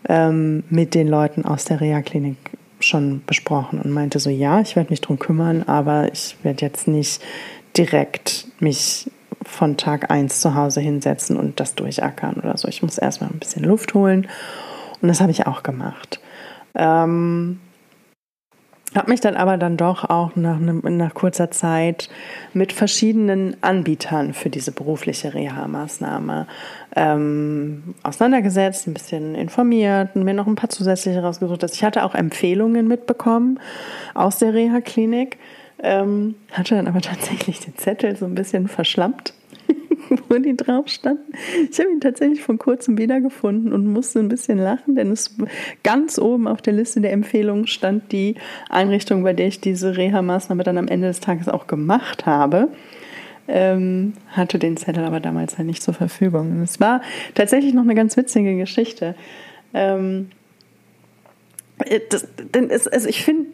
ähm, 0.10 0.63
mit 0.70 0.94
den 0.94 1.08
Leuten 1.08 1.46
aus 1.46 1.66
der 1.66 1.82
Reha-Klinik 1.82 2.38
schon 2.80 3.22
besprochen 3.25 3.82
und 3.82 3.92
meinte 3.92 4.20
so, 4.20 4.30
ja, 4.30 4.62
ich 4.62 4.75
werde 4.75 4.92
mich 4.92 5.01
drum 5.01 5.20
kümmern, 5.20 5.63
aber 5.63 6.12
ich 6.12 6.38
werde 6.44 6.66
jetzt 6.66 6.88
nicht 6.88 7.22
direkt 7.75 8.48
mich 8.60 9.10
von 9.48 9.77
Tag 9.77 10.12
1 10.12 10.42
zu 10.42 10.56
Hause 10.56 10.82
hinsetzen 10.82 11.38
und 11.38 11.60
das 11.60 11.75
durchackern 11.75 12.36
oder 12.36 12.58
so. 12.58 12.68
Ich 12.68 12.84
muss 12.84 12.98
erstmal 12.98 13.30
ein 13.30 13.39
bisschen 13.39 13.63
Luft 13.63 13.94
holen 13.94 14.27
und 15.01 15.08
das 15.08 15.22
habe 15.22 15.32
ich 15.32 15.48
auch 15.48 15.63
gemacht. 15.63 16.20
Ähm, 16.75 17.60
habe 18.96 19.12
mich 19.12 19.20
dann 19.20 19.36
aber 19.36 19.58
dann 19.58 19.77
doch 19.77 20.10
auch 20.10 20.36
nach, 20.36 20.60
ne, 20.60 20.74
nach 20.74 21.13
kurzer 21.13 21.51
Zeit 21.51 22.10
mit 22.54 22.72
verschiedenen 22.72 23.58
Anbietern 23.62 24.34
für 24.34 24.50
diese 24.50 24.72
berufliche 24.72 25.34
Reha-Maßnahme 25.34 26.48
ähm, 26.96 27.96
auseinandergesetzt, 28.04 28.88
ein 28.88 28.94
bisschen 28.94 29.36
informiert 29.36 30.16
und 30.16 30.24
mir 30.24 30.34
noch 30.34 30.48
ein 30.48 30.56
paar 30.56 30.70
zusätzliche 30.70 31.22
rausgesucht. 31.22 31.63
Ich 31.63 31.84
hatte 31.84 32.06
auch 32.06 32.16
Empfehlungen 32.16 32.88
mitbekommen 32.88 33.60
aus 34.13 34.39
der 34.39 34.54
Reha-Klinik 34.54 35.38
Ähm, 35.79 36.36
hatte 36.51 36.75
dann 36.75 36.88
aber 36.88 37.01
tatsächlich 37.01 37.60
den 37.60 37.75
Zettel 37.77 38.15
so 38.15 38.25
ein 38.25 38.34
bisschen 38.34 38.67
verschlampt, 38.67 39.34
wo 40.29 40.38
die 40.38 40.57
drauf 40.57 40.88
standen. 40.88 41.34
Ich 41.69 41.79
habe 41.79 41.91
ihn 41.91 42.01
tatsächlich 42.01 42.41
vor 42.41 42.57
kurzem 42.57 42.98
wiedergefunden 42.98 43.72
und 43.72 43.86
musste 43.86 44.19
ein 44.19 44.29
bisschen 44.29 44.57
lachen, 44.57 44.96
denn 44.96 45.12
es 45.12 45.36
ganz 45.84 46.17
oben 46.17 46.48
auf 46.48 46.62
der 46.62 46.74
Liste 46.74 47.01
der 47.01 47.12
Empfehlungen 47.12 47.67
stand 47.67 48.12
die 48.12 48.36
Einrichtung, 48.69 49.24
bei 49.24 49.34
der 49.34 49.48
ich 49.48 49.62
diese 49.62 49.96
Reha-Maßnahme 49.96 50.63
dann 50.63 50.79
am 50.79 50.88
Ende 50.88 51.07
des 51.07 51.19
Tages 51.19 51.48
auch 51.48 51.67
gemacht 51.67 52.25
habe. 52.25 52.69
Ähm, 53.50 54.13
hatte 54.31 54.60
den 54.60 54.75
Zettel 54.75 55.05
aber 55.05 55.22
damals 55.22 55.57
halt 55.57 55.67
nicht 55.67 55.81
zur 55.81 55.93
Verfügung. 55.93 56.51
Und 56.51 56.63
es 56.63 56.81
war 56.81 57.01
tatsächlich 57.34 57.74
noch 57.74 57.84
eine 57.84 57.96
ganz 57.96 58.17
witzige 58.17 58.57
Geschichte. 58.57 59.15
Ähm, 59.74 60.31
äh, 61.86 62.01
das, 62.10 62.27
denn 62.53 62.69
es, 62.69 62.88
also 62.88 63.07
ich 63.07 63.24
finde 63.24 63.51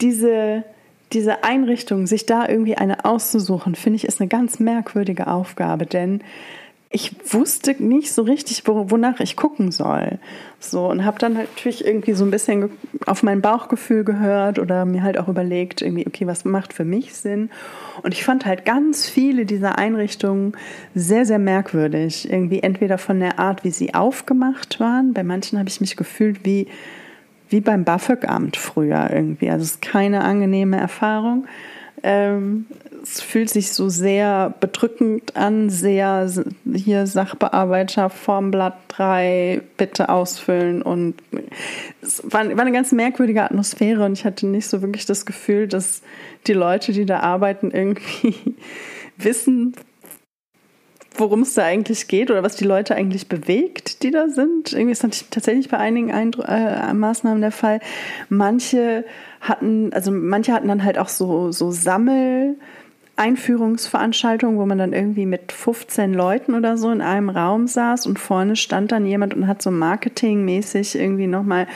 diese 0.00 0.64
diese 1.12 1.44
Einrichtung, 1.44 2.06
sich 2.06 2.26
da 2.26 2.48
irgendwie 2.48 2.76
eine 2.76 3.04
auszusuchen, 3.04 3.74
finde 3.74 3.96
ich, 3.96 4.04
ist 4.04 4.20
eine 4.20 4.28
ganz 4.28 4.58
merkwürdige 4.60 5.26
Aufgabe, 5.26 5.86
denn 5.86 6.22
ich 6.90 7.12
wusste 7.34 7.74
nicht 7.82 8.12
so 8.12 8.22
richtig, 8.22 8.62
wonach 8.66 9.20
ich 9.20 9.36
gucken 9.36 9.72
soll. 9.72 10.18
So 10.58 10.88
und 10.88 11.04
habe 11.04 11.18
dann 11.18 11.34
natürlich 11.34 11.84
irgendwie 11.84 12.14
so 12.14 12.24
ein 12.24 12.30
bisschen 12.30 12.70
auf 13.04 13.22
mein 13.22 13.42
Bauchgefühl 13.42 14.04
gehört 14.04 14.58
oder 14.58 14.86
mir 14.86 15.02
halt 15.02 15.18
auch 15.18 15.28
überlegt, 15.28 15.82
irgendwie, 15.82 16.06
okay, 16.06 16.26
was 16.26 16.46
macht 16.46 16.72
für 16.72 16.86
mich 16.86 17.14
Sinn? 17.14 17.50
Und 18.02 18.14
ich 18.14 18.24
fand 18.24 18.46
halt 18.46 18.64
ganz 18.64 19.06
viele 19.06 19.44
dieser 19.44 19.76
Einrichtungen 19.76 20.56
sehr, 20.94 21.26
sehr 21.26 21.38
merkwürdig. 21.38 22.30
Irgendwie 22.30 22.62
entweder 22.62 22.96
von 22.96 23.20
der 23.20 23.38
Art, 23.38 23.64
wie 23.64 23.70
sie 23.70 23.92
aufgemacht 23.92 24.80
waren. 24.80 25.12
Bei 25.12 25.22
manchen 25.22 25.58
habe 25.58 25.68
ich 25.68 25.82
mich 25.82 25.94
gefühlt 25.94 26.46
wie 26.46 26.68
wie 27.48 27.60
beim 27.60 27.84
BAföG-Amt 27.84 28.56
früher 28.56 29.10
irgendwie. 29.12 29.50
Also 29.50 29.64
es 29.64 29.70
ist 29.72 29.82
keine 29.82 30.22
angenehme 30.22 30.78
Erfahrung. 30.78 31.46
Ähm, 32.02 32.66
es 33.02 33.20
fühlt 33.20 33.50
sich 33.50 33.72
so 33.72 33.88
sehr 33.88 34.54
bedrückend 34.60 35.36
an, 35.36 35.70
sehr 35.70 36.30
hier 36.72 37.06
Sachbearbeiter, 37.06 38.10
Formblatt 38.10 38.76
3, 38.88 39.62
bitte 39.76 40.08
ausfüllen 40.08 40.82
und 40.82 41.14
es 42.02 42.22
war, 42.24 42.44
war 42.44 42.60
eine 42.60 42.72
ganz 42.72 42.92
merkwürdige 42.92 43.42
Atmosphäre 43.42 44.04
und 44.04 44.12
ich 44.12 44.24
hatte 44.24 44.46
nicht 44.46 44.68
so 44.68 44.82
wirklich 44.82 45.06
das 45.06 45.26
Gefühl, 45.26 45.68
dass 45.68 46.02
die 46.46 46.52
Leute, 46.52 46.92
die 46.92 47.06
da 47.06 47.20
arbeiten, 47.20 47.70
irgendwie 47.72 48.34
wissen, 49.16 49.74
worum 51.18 51.42
es 51.42 51.54
da 51.54 51.64
eigentlich 51.64 52.08
geht 52.08 52.30
oder 52.30 52.42
was 52.42 52.56
die 52.56 52.64
Leute 52.64 52.94
eigentlich 52.94 53.28
bewegt, 53.28 54.02
die 54.02 54.10
da 54.10 54.28
sind. 54.28 54.72
Irgendwie 54.72 54.92
ist 54.92 55.04
das 55.04 55.28
tatsächlich 55.30 55.68
bei 55.68 55.78
einigen 55.78 56.12
Eindru 56.12 56.42
äh, 56.42 56.92
Maßnahmen 56.92 57.40
der 57.40 57.52
Fall. 57.52 57.80
Manche 58.28 59.04
hatten, 59.40 59.92
also 59.92 60.10
manche 60.10 60.52
hatten 60.52 60.68
dann 60.68 60.84
halt 60.84 60.98
auch 60.98 61.08
so, 61.08 61.52
so 61.52 61.70
Sammel- 61.70 62.56
Einführungsveranstaltung, 63.18 64.58
wo 64.58 64.64
man 64.64 64.78
dann 64.78 64.92
irgendwie 64.92 65.26
mit 65.26 65.50
15 65.50 66.14
Leuten 66.14 66.54
oder 66.54 66.78
so 66.78 66.88
in 66.90 67.00
einem 67.00 67.30
Raum 67.30 67.66
saß 67.66 68.06
und 68.06 68.20
vorne 68.20 68.54
stand 68.54 68.92
dann 68.92 69.04
jemand 69.06 69.34
und 69.34 69.48
hat 69.48 69.60
so 69.60 69.72
marketingmäßig 69.72 70.96
irgendwie 70.96 71.26
nochmal 71.26 71.66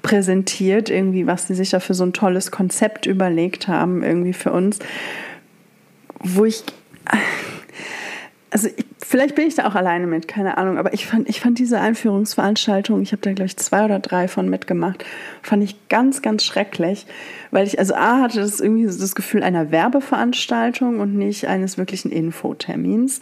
präsentiert, 0.00 0.88
irgendwie, 0.88 1.26
was 1.26 1.48
sie 1.48 1.54
sich 1.54 1.68
da 1.68 1.80
für 1.80 1.92
so 1.92 2.02
ein 2.04 2.14
tolles 2.14 2.50
Konzept 2.50 3.04
überlegt 3.04 3.68
haben, 3.68 4.02
irgendwie 4.02 4.32
für 4.32 4.52
uns, 4.52 4.78
wo 6.20 6.46
ich 6.46 6.64
also 8.50 8.68
ich, 8.74 8.85
vielleicht 9.08 9.34
bin 9.34 9.46
ich 9.46 9.54
da 9.54 9.66
auch 9.66 9.74
alleine 9.74 10.06
mit, 10.06 10.28
keine 10.28 10.58
Ahnung, 10.58 10.78
aber 10.78 10.92
ich 10.92 11.06
fand, 11.06 11.28
ich 11.28 11.40
fand 11.40 11.58
diese 11.58 11.80
Einführungsveranstaltung, 11.80 13.00
ich 13.02 13.12
habe 13.12 13.22
da 13.22 13.32
glaube 13.32 13.46
ich 13.46 13.56
zwei 13.56 13.84
oder 13.84 13.98
drei 13.98 14.28
von 14.28 14.48
mitgemacht, 14.48 15.04
fand 15.42 15.62
ich 15.62 15.88
ganz, 15.88 16.22
ganz 16.22 16.44
schrecklich, 16.44 17.06
weil 17.50 17.66
ich, 17.66 17.78
also 17.78 17.94
A, 17.94 18.20
hatte 18.20 18.40
das 18.40 18.60
irgendwie 18.60 18.84
das 18.86 19.14
Gefühl 19.14 19.42
einer 19.42 19.70
Werbeveranstaltung 19.70 21.00
und 21.00 21.14
nicht 21.14 21.46
eines 21.46 21.78
wirklichen 21.78 22.10
Infotermins. 22.10 23.20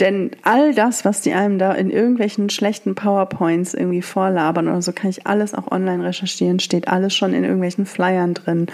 Denn 0.00 0.30
all 0.42 0.74
das, 0.74 1.04
was 1.04 1.20
die 1.20 1.34
einem 1.34 1.58
da 1.58 1.72
in 1.72 1.90
irgendwelchen 1.90 2.50
schlechten 2.50 2.94
PowerPoints 2.94 3.74
irgendwie 3.74 4.02
vorlabern 4.02 4.68
oder 4.68 4.82
so, 4.82 4.92
kann 4.92 5.10
ich 5.10 5.26
alles 5.26 5.54
auch 5.54 5.70
online 5.70 6.04
recherchieren, 6.04 6.58
steht 6.58 6.88
alles 6.88 7.14
schon 7.14 7.34
in 7.34 7.44
irgendwelchen 7.44 7.86
Flyern 7.86 8.34
drin 8.34 8.66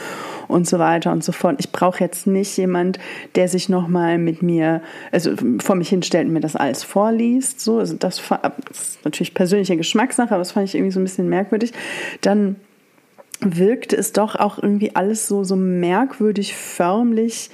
und 0.48 0.66
so 0.66 0.78
weiter 0.78 1.12
und 1.12 1.24
so 1.24 1.32
fort. 1.32 1.56
Ich 1.58 1.72
brauche 1.72 2.02
jetzt 2.02 2.26
nicht 2.26 2.56
jemand, 2.56 2.98
der 3.34 3.48
sich 3.48 3.68
nochmal 3.68 4.18
mit 4.18 4.42
mir, 4.42 4.82
also 5.10 5.32
vor 5.58 5.76
mich 5.76 5.88
hinstellt 5.88 6.26
und 6.26 6.32
mir 6.32 6.40
das 6.40 6.51
alles 6.56 6.84
vorliest. 6.84 7.60
So, 7.60 7.78
also 7.78 7.96
das, 7.96 8.22
das 8.28 8.78
ist 8.80 9.04
natürlich 9.04 9.34
persönliche 9.34 9.76
Geschmackssache, 9.76 10.30
aber 10.30 10.38
das 10.38 10.52
fand 10.52 10.68
ich 10.68 10.74
irgendwie 10.74 10.92
so 10.92 11.00
ein 11.00 11.04
bisschen 11.04 11.28
merkwürdig. 11.28 11.72
Dann 12.20 12.56
wirkte 13.40 13.96
es 13.96 14.12
doch 14.12 14.36
auch 14.36 14.58
irgendwie 14.58 14.94
alles 14.94 15.26
so, 15.26 15.44
so 15.44 15.56
merkwürdig 15.56 16.54
förmlich 16.54 17.50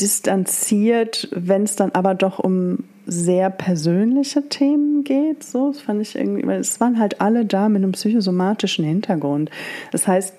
distanziert, 0.00 1.28
wenn 1.32 1.64
es 1.64 1.76
dann 1.76 1.92
aber 1.92 2.14
doch 2.14 2.38
um 2.38 2.84
sehr 3.06 3.50
persönliche 3.50 4.48
Themen 4.48 5.04
geht. 5.04 5.42
So, 5.42 5.72
das 5.72 5.80
fand 5.80 6.00
ich 6.00 6.16
irgendwie, 6.16 6.46
weil 6.46 6.60
es 6.60 6.80
waren 6.80 6.98
halt 6.98 7.20
alle 7.20 7.44
da 7.44 7.68
mit 7.68 7.82
einem 7.82 7.92
psychosomatischen 7.92 8.84
Hintergrund. 8.84 9.50
Das 9.90 10.06
heißt, 10.06 10.34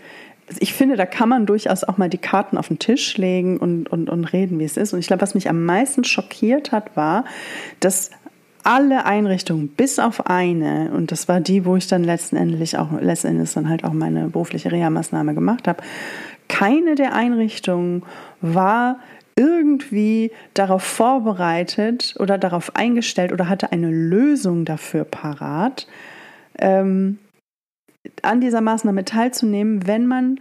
ich 0.60 0.74
finde, 0.74 0.96
da 0.96 1.06
kann 1.06 1.30
man 1.30 1.46
durchaus 1.46 1.84
auch 1.84 1.98
mal 1.98 2.10
die 2.10 2.18
Karten 2.18 2.58
auf 2.58 2.68
den 2.68 2.80
Tisch 2.80 3.18
legen 3.18 3.58
und, 3.58 3.90
und, 3.90 4.10
und 4.10 4.26
reden, 4.26 4.60
wie 4.60 4.64
es 4.64 4.78
ist. 4.78 4.94
Und 4.94 5.00
ich 5.00 5.08
glaube, 5.08 5.22
was 5.22 5.36
mich 5.36 5.50
am 5.50 5.66
meisten 5.66 6.04
schockiert 6.04 6.72
hat, 6.72 6.96
war, 6.96 7.26
dass 7.80 8.12
alle 8.64 9.06
Einrichtungen, 9.06 9.70
bis 9.70 10.00
auf 10.00 10.28
eine, 10.28 10.92
und 10.92 11.12
das 11.12 11.28
war 11.28 11.40
die, 11.40 11.66
wo 11.66 11.76
ich 11.76 11.88
dann 11.88 12.04
letztendlich 12.04 12.78
auch, 12.78 12.90
letztendlich 13.00 13.54
dann 13.54 13.70
halt 13.70 13.84
auch 13.84 13.94
meine 13.94 14.28
berufliche 14.28 14.72
Reha-Maßnahme 14.72 15.34
gemacht 15.34 15.68
habe, 15.68 15.82
keine 16.48 16.96
der 16.96 17.16
Einrichtungen 17.16 18.04
war 18.42 19.00
irgendwie 19.36 20.32
darauf 20.54 20.84
vorbereitet 20.84 22.16
oder 22.20 22.38
darauf 22.38 22.76
eingestellt 22.76 23.32
oder 23.32 23.50
hatte 23.50 23.72
eine 23.72 23.90
Lösung 23.90 24.66
dafür 24.66 25.06
parat, 25.06 25.88
ähm, 26.60 27.18
an 28.22 28.42
dieser 28.42 28.62
Maßnahme 28.62 29.06
teilzunehmen, 29.06 29.88
wenn 29.88 30.08
man 30.08 30.40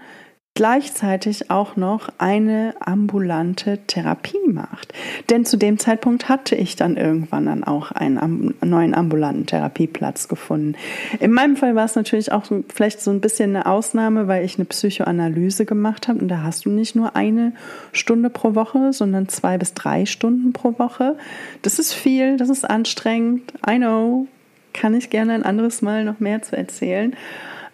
gleichzeitig 0.54 1.50
auch 1.50 1.76
noch 1.76 2.10
eine 2.18 2.74
ambulante 2.80 3.78
Therapie 3.86 4.36
macht. 4.46 4.92
Denn 5.30 5.44
zu 5.44 5.56
dem 5.56 5.78
Zeitpunkt 5.78 6.28
hatte 6.28 6.54
ich 6.56 6.76
dann 6.76 6.96
irgendwann 6.96 7.46
dann 7.46 7.64
auch 7.64 7.92
einen 7.92 8.54
neuen 8.60 8.94
ambulanten 8.94 9.46
Therapieplatz 9.46 10.28
gefunden. 10.28 10.74
In 11.20 11.32
meinem 11.32 11.56
Fall 11.56 11.76
war 11.76 11.84
es 11.84 11.94
natürlich 11.94 12.32
auch 12.32 12.44
vielleicht 12.68 13.00
so 13.00 13.10
ein 13.10 13.20
bisschen 13.20 13.56
eine 13.56 13.66
Ausnahme, 13.66 14.26
weil 14.26 14.44
ich 14.44 14.56
eine 14.56 14.64
Psychoanalyse 14.64 15.64
gemacht 15.66 16.08
habe 16.08 16.18
und 16.18 16.28
da 16.28 16.42
hast 16.42 16.66
du 16.66 16.70
nicht 16.70 16.96
nur 16.96 17.14
eine 17.16 17.52
Stunde 17.92 18.28
pro 18.28 18.54
Woche, 18.54 18.92
sondern 18.92 19.28
zwei 19.28 19.56
bis 19.56 19.72
drei 19.72 20.04
Stunden 20.04 20.52
pro 20.52 20.78
Woche. 20.78 21.16
Das 21.62 21.78
ist 21.78 21.94
viel, 21.94 22.36
das 22.36 22.50
ist 22.50 22.68
anstrengend. 22.68 23.52
I 23.66 23.76
know, 23.76 24.26
kann 24.72 24.94
ich 24.94 25.10
gerne 25.10 25.34
ein 25.34 25.42
anderes 25.42 25.82
Mal 25.82 26.04
noch 26.04 26.20
mehr 26.20 26.42
zu 26.42 26.56
erzählen. 26.56 27.16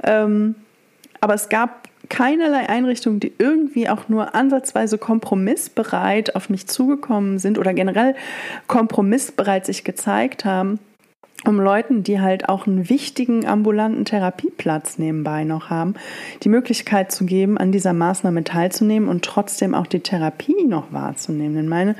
Ähm, 0.02 0.54
aber 1.20 1.34
es 1.34 1.48
gab 1.48 1.88
keinerlei 2.08 2.68
Einrichtungen, 2.68 3.20
die 3.20 3.32
irgendwie 3.38 3.88
auch 3.88 4.08
nur 4.08 4.34
ansatzweise 4.34 4.98
kompromissbereit 4.98 6.36
auf 6.36 6.50
mich 6.50 6.66
zugekommen 6.66 7.38
sind 7.38 7.58
oder 7.58 7.74
generell 7.74 8.14
kompromissbereit 8.66 9.66
sich 9.66 9.84
gezeigt 9.84 10.44
haben, 10.44 10.78
um 11.44 11.60
Leuten, 11.60 12.02
die 12.02 12.20
halt 12.20 12.48
auch 12.48 12.66
einen 12.66 12.88
wichtigen 12.88 13.46
ambulanten 13.46 14.04
Therapieplatz 14.04 14.98
nebenbei 14.98 15.44
noch 15.44 15.70
haben, 15.70 15.94
die 16.42 16.48
Möglichkeit 16.48 17.12
zu 17.12 17.24
geben, 17.24 17.58
an 17.58 17.72
dieser 17.72 17.92
Maßnahme 17.92 18.44
teilzunehmen 18.44 19.08
und 19.08 19.24
trotzdem 19.24 19.74
auch 19.74 19.86
die 19.86 20.00
Therapie 20.00 20.64
noch 20.66 20.92
wahrzunehmen. 20.92 21.56
Denn 21.56 21.68
meine 21.68 21.94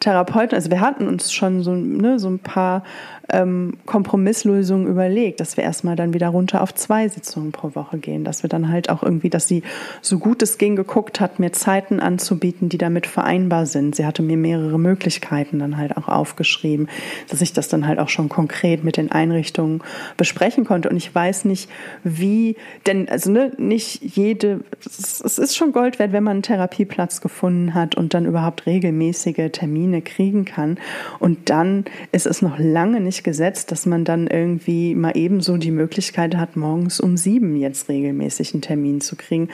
Therapeuten, 0.00 0.54
also 0.54 0.70
wir 0.70 0.80
hatten 0.80 1.08
uns 1.08 1.32
schon 1.32 1.62
so, 1.62 1.74
ne, 1.74 2.18
so 2.18 2.28
ein 2.28 2.38
paar 2.38 2.84
ähm, 3.32 3.74
Kompromisslösungen 3.86 4.86
überlegt, 4.86 5.40
dass 5.40 5.56
wir 5.56 5.64
erstmal 5.64 5.96
dann 5.96 6.14
wieder 6.14 6.28
runter 6.28 6.62
auf 6.62 6.74
zwei 6.74 7.08
Sitzungen 7.08 7.52
pro 7.52 7.74
Woche 7.74 7.98
gehen, 7.98 8.24
dass 8.24 8.42
wir 8.42 8.50
dann 8.50 8.70
halt 8.70 8.90
auch 8.90 9.02
irgendwie, 9.02 9.30
dass 9.30 9.48
sie 9.48 9.62
so 10.02 10.18
gut 10.18 10.42
es 10.42 10.58
ging 10.58 10.76
geguckt 10.76 11.20
hat, 11.20 11.38
mir 11.38 11.52
Zeiten 11.52 12.00
anzubieten, 12.00 12.68
die 12.68 12.78
damit 12.78 13.06
vereinbar 13.06 13.66
sind. 13.66 13.94
Sie 13.94 14.06
hatte 14.06 14.22
mir 14.22 14.36
mehrere 14.36 14.78
Möglichkeiten 14.78 15.58
dann 15.58 15.76
halt 15.76 15.96
auch 15.96 16.08
aufgeschrieben, 16.08 16.88
dass 17.28 17.40
ich 17.40 17.52
das 17.52 17.68
dann 17.68 17.86
halt 17.86 17.98
auch 17.98 18.08
schon 18.08 18.28
konkret 18.28 18.84
mit 18.84 18.96
den 18.96 19.10
Einrichtungen 19.12 19.82
besprechen 20.16 20.64
konnte. 20.64 20.88
Und 20.88 20.96
ich 20.96 21.14
weiß 21.14 21.44
nicht, 21.44 21.70
wie, 22.04 22.56
denn 22.86 23.08
also 23.08 23.30
ne, 23.30 23.52
nicht 23.58 24.02
jede, 24.16 24.60
es 24.84 25.38
ist 25.38 25.56
schon 25.56 25.72
Gold 25.72 25.98
wert, 25.98 26.12
wenn 26.12 26.24
man 26.24 26.36
einen 26.38 26.42
Therapieplatz 26.42 27.20
gefunden 27.20 27.74
hat 27.74 27.94
und 27.94 28.14
dann 28.14 28.26
überhaupt 28.26 28.66
regelmäßige 28.66 29.50
Termine 29.52 30.02
kriegen 30.02 30.44
kann. 30.44 30.78
Und 31.18 31.50
dann 31.50 31.84
ist 32.12 32.26
es 32.26 32.42
noch 32.42 32.58
lange 32.58 33.00
nicht 33.00 33.19
gesetzt, 33.24 33.72
dass 33.72 33.86
man 33.86 34.04
dann 34.04 34.26
irgendwie 34.26 34.94
mal 34.94 35.16
ebenso 35.16 35.56
die 35.56 35.70
Möglichkeit 35.70 36.36
hat, 36.36 36.56
morgens 36.56 37.00
um 37.00 37.16
sieben 37.16 37.56
jetzt 37.56 37.88
regelmäßig 37.88 38.54
einen 38.54 38.62
Termin 38.62 39.00
zu 39.00 39.16
kriegen 39.16 39.48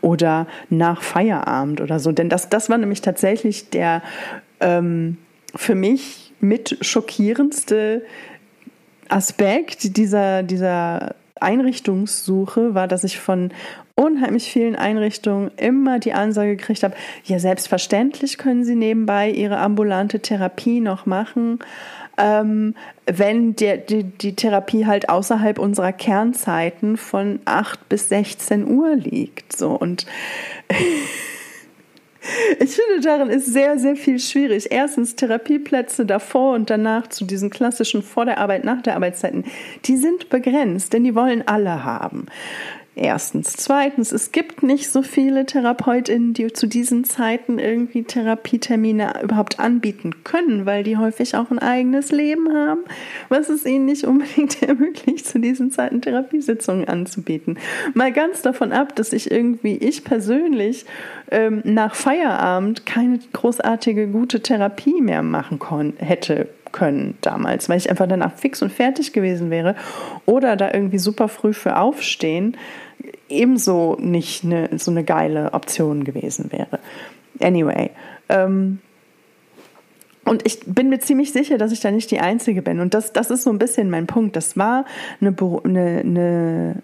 oder 0.00 0.46
nach 0.68 1.02
Feierabend 1.02 1.80
oder 1.80 1.98
so. 1.98 2.12
Denn 2.12 2.28
das, 2.28 2.48
das 2.48 2.68
war 2.70 2.78
nämlich 2.78 3.00
tatsächlich 3.00 3.70
der 3.70 4.02
ähm, 4.60 5.16
für 5.54 5.74
mich 5.74 6.32
mit 6.40 6.78
schockierendste 6.80 8.02
Aspekt 9.08 9.96
dieser, 9.96 10.42
dieser 10.42 11.14
Einrichtungssuche 11.40 12.74
war, 12.74 12.86
dass 12.86 13.04
ich 13.04 13.18
von 13.18 13.50
unheimlich 13.94 14.50
vielen 14.50 14.76
Einrichtungen 14.76 15.50
immer 15.56 15.98
die 15.98 16.12
Ansage 16.12 16.56
gekriegt 16.56 16.82
habe, 16.82 16.94
ja, 17.24 17.38
selbstverständlich 17.38 18.38
können 18.38 18.64
Sie 18.64 18.74
nebenbei 18.74 19.30
Ihre 19.30 19.58
ambulante 19.58 20.20
Therapie 20.20 20.80
noch 20.80 21.06
machen, 21.06 21.58
ähm, 22.20 22.74
wenn 23.06 23.56
der, 23.56 23.78
die, 23.78 24.04
die 24.04 24.36
Therapie 24.36 24.86
halt 24.86 25.08
außerhalb 25.08 25.58
unserer 25.58 25.92
Kernzeiten 25.92 26.96
von 26.96 27.40
8 27.44 27.88
bis 27.88 28.08
16 28.08 28.68
Uhr 28.68 28.96
liegt. 28.96 29.56
So 29.56 29.70
und 29.70 30.06
Ich 32.58 32.76
finde, 32.76 33.00
darin 33.02 33.30
ist 33.30 33.46
sehr, 33.46 33.78
sehr 33.78 33.96
viel 33.96 34.18
schwierig. 34.18 34.70
Erstens 34.70 35.16
Therapieplätze 35.16 36.04
davor 36.04 36.54
und 36.54 36.68
danach 36.68 37.08
zu 37.08 37.24
diesen 37.24 37.48
klassischen 37.48 38.02
vor 38.02 38.26
der 38.26 38.38
Arbeit, 38.38 38.64
nach 38.64 38.82
der 38.82 38.94
Arbeitszeiten. 38.94 39.44
Die 39.86 39.96
sind 39.96 40.28
begrenzt, 40.28 40.92
denn 40.92 41.04
die 41.04 41.14
wollen 41.14 41.46
alle 41.48 41.82
haben. 41.82 42.26
Erstens. 42.96 43.52
Zweitens, 43.52 44.10
es 44.10 44.32
gibt 44.32 44.64
nicht 44.64 44.90
so 44.90 45.02
viele 45.02 45.46
TherapeutInnen, 45.46 46.34
die 46.34 46.52
zu 46.52 46.66
diesen 46.66 47.04
Zeiten 47.04 47.60
irgendwie 47.60 48.02
Therapietermine 48.02 49.22
überhaupt 49.22 49.60
anbieten 49.60 50.24
können, 50.24 50.66
weil 50.66 50.82
die 50.82 50.96
häufig 50.96 51.36
auch 51.36 51.52
ein 51.52 51.60
eigenes 51.60 52.10
Leben 52.10 52.52
haben, 52.52 52.80
was 53.28 53.48
es 53.48 53.64
ihnen 53.64 53.84
nicht 53.84 54.04
unbedingt 54.04 54.60
ermöglicht, 54.68 55.24
zu 55.24 55.38
diesen 55.38 55.70
Zeiten 55.70 56.02
Therapiesitzungen 56.02 56.88
anzubieten. 56.88 57.58
Mal 57.94 58.12
ganz 58.12 58.42
davon 58.42 58.72
ab, 58.72 58.96
dass 58.96 59.12
ich 59.12 59.30
irgendwie, 59.30 59.76
ich 59.76 60.02
persönlich, 60.02 60.84
ähm, 61.30 61.62
nach 61.64 61.94
Feierabend 61.94 62.86
keine 62.86 63.20
großartige 63.32 64.08
gute 64.08 64.40
Therapie 64.40 65.00
mehr 65.00 65.22
machen 65.22 65.60
hätte 65.98 66.48
können 66.72 67.18
damals, 67.20 67.68
weil 67.68 67.78
ich 67.78 67.90
einfach 67.90 68.06
danach 68.06 68.32
fix 68.34 68.62
und 68.62 68.72
fertig 68.72 69.12
gewesen 69.12 69.50
wäre 69.50 69.74
oder 70.26 70.56
da 70.56 70.72
irgendwie 70.72 70.98
super 70.98 71.28
früh 71.28 71.52
für 71.52 71.76
aufstehen 71.76 72.56
ebenso 73.28 73.96
nicht 74.00 74.44
eine, 74.44 74.78
so 74.78 74.90
eine 74.90 75.04
geile 75.04 75.52
Option 75.54 76.04
gewesen 76.04 76.52
wäre. 76.52 76.80
Anyway, 77.40 77.90
ähm, 78.28 78.80
und 80.24 80.46
ich 80.46 80.60
bin 80.66 80.90
mir 80.90 81.00
ziemlich 81.00 81.32
sicher, 81.32 81.58
dass 81.58 81.72
ich 81.72 81.80
da 81.80 81.90
nicht 81.90 82.10
die 82.10 82.20
Einzige 82.20 82.62
bin. 82.62 82.80
Und 82.80 82.94
das, 82.94 83.12
das 83.12 83.30
ist 83.30 83.42
so 83.42 83.50
ein 83.50 83.58
bisschen 83.58 83.90
mein 83.90 84.06
Punkt. 84.06 84.36
Das 84.36 84.56
war 84.56 84.84
eine, 85.20 85.34
eine, 85.64 86.00
eine 86.00 86.82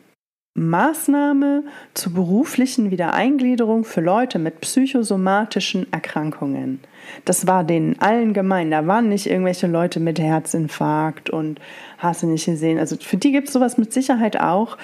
Maßnahme 0.55 1.64
zur 1.95 2.14
beruflichen 2.14 2.90
Wiedereingliederung 2.90 3.85
für 3.85 4.00
Leute 4.00 4.38
mit 4.38 4.61
psychosomatischen 4.62 5.93
Erkrankungen. 5.93 6.81
Das 7.25 7.46
war 7.46 7.64
denen 7.64 8.00
allen 8.00 8.32
gemein. 8.32 8.70
Da 8.70 8.86
waren 8.86 9.08
nicht 9.08 9.26
irgendwelche 9.26 9.66
Leute 9.66 10.00
mit 10.00 10.18
Herzinfarkt 10.18 11.30
und 11.30 11.60
hast 11.98 12.22
du 12.22 12.26
nicht 12.26 12.46
gesehen. 12.46 12.78
Also 12.78 12.96
für 12.96 13.16
die 13.16 13.32
gibt 13.32 13.48
es 13.48 13.54
sowas 13.54 13.78
mit 13.78 13.92
Sicherheit 13.92 14.40
auch. 14.40 14.76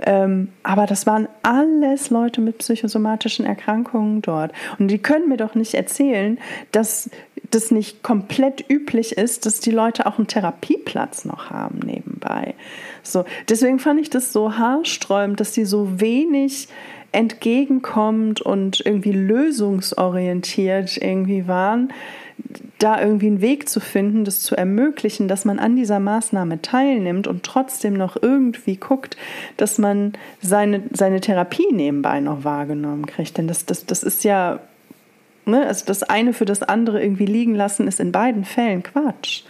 Ähm, 0.00 0.52
aber 0.62 0.86
das 0.86 1.06
waren 1.06 1.28
alles 1.42 2.10
Leute 2.10 2.40
mit 2.40 2.58
psychosomatischen 2.58 3.44
Erkrankungen 3.44 4.22
dort. 4.22 4.52
Und 4.78 4.88
die 4.88 4.98
können 4.98 5.28
mir 5.28 5.36
doch 5.36 5.54
nicht 5.54 5.74
erzählen, 5.74 6.38
dass 6.70 7.10
das 7.50 7.70
nicht 7.70 8.02
komplett 8.02 8.64
üblich 8.68 9.12
ist, 9.12 9.46
dass 9.46 9.60
die 9.60 9.70
Leute 9.70 10.06
auch 10.06 10.18
einen 10.18 10.26
Therapieplatz 10.26 11.24
noch 11.24 11.50
haben 11.50 11.80
nebenbei. 11.80 12.54
So, 13.02 13.24
deswegen 13.48 13.78
fand 13.78 14.00
ich 14.00 14.10
das 14.10 14.32
so 14.32 14.56
haarsträubend, 14.56 15.40
dass 15.40 15.52
die 15.52 15.64
so 15.64 16.00
wenig 16.00 16.68
entgegenkommt 17.12 18.40
und 18.40 18.84
irgendwie 18.84 19.12
lösungsorientiert 19.12 20.96
irgendwie 20.96 21.48
waren, 21.48 21.92
da 22.78 23.00
irgendwie 23.00 23.26
einen 23.26 23.40
Weg 23.40 23.68
zu 23.68 23.80
finden, 23.80 24.24
das 24.24 24.40
zu 24.40 24.56
ermöglichen, 24.56 25.26
dass 25.26 25.44
man 25.44 25.58
an 25.58 25.74
dieser 25.74 25.98
Maßnahme 25.98 26.62
teilnimmt 26.62 27.26
und 27.26 27.42
trotzdem 27.42 27.94
noch 27.94 28.16
irgendwie 28.20 28.76
guckt, 28.76 29.16
dass 29.56 29.78
man 29.78 30.12
seine, 30.40 30.82
seine 30.92 31.20
Therapie 31.20 31.72
nebenbei 31.72 32.20
noch 32.20 32.44
wahrgenommen 32.44 33.06
kriegt. 33.06 33.38
Denn 33.38 33.48
das, 33.48 33.66
das, 33.66 33.86
das 33.86 34.02
ist 34.02 34.22
ja, 34.22 34.60
ne, 35.46 35.66
also 35.66 35.84
das 35.86 36.04
eine 36.04 36.32
für 36.32 36.44
das 36.44 36.62
andere 36.62 37.02
irgendwie 37.02 37.26
liegen 37.26 37.54
lassen, 37.54 37.88
ist 37.88 37.98
in 37.98 38.12
beiden 38.12 38.44
Fällen 38.44 38.82
Quatsch. 38.84 39.42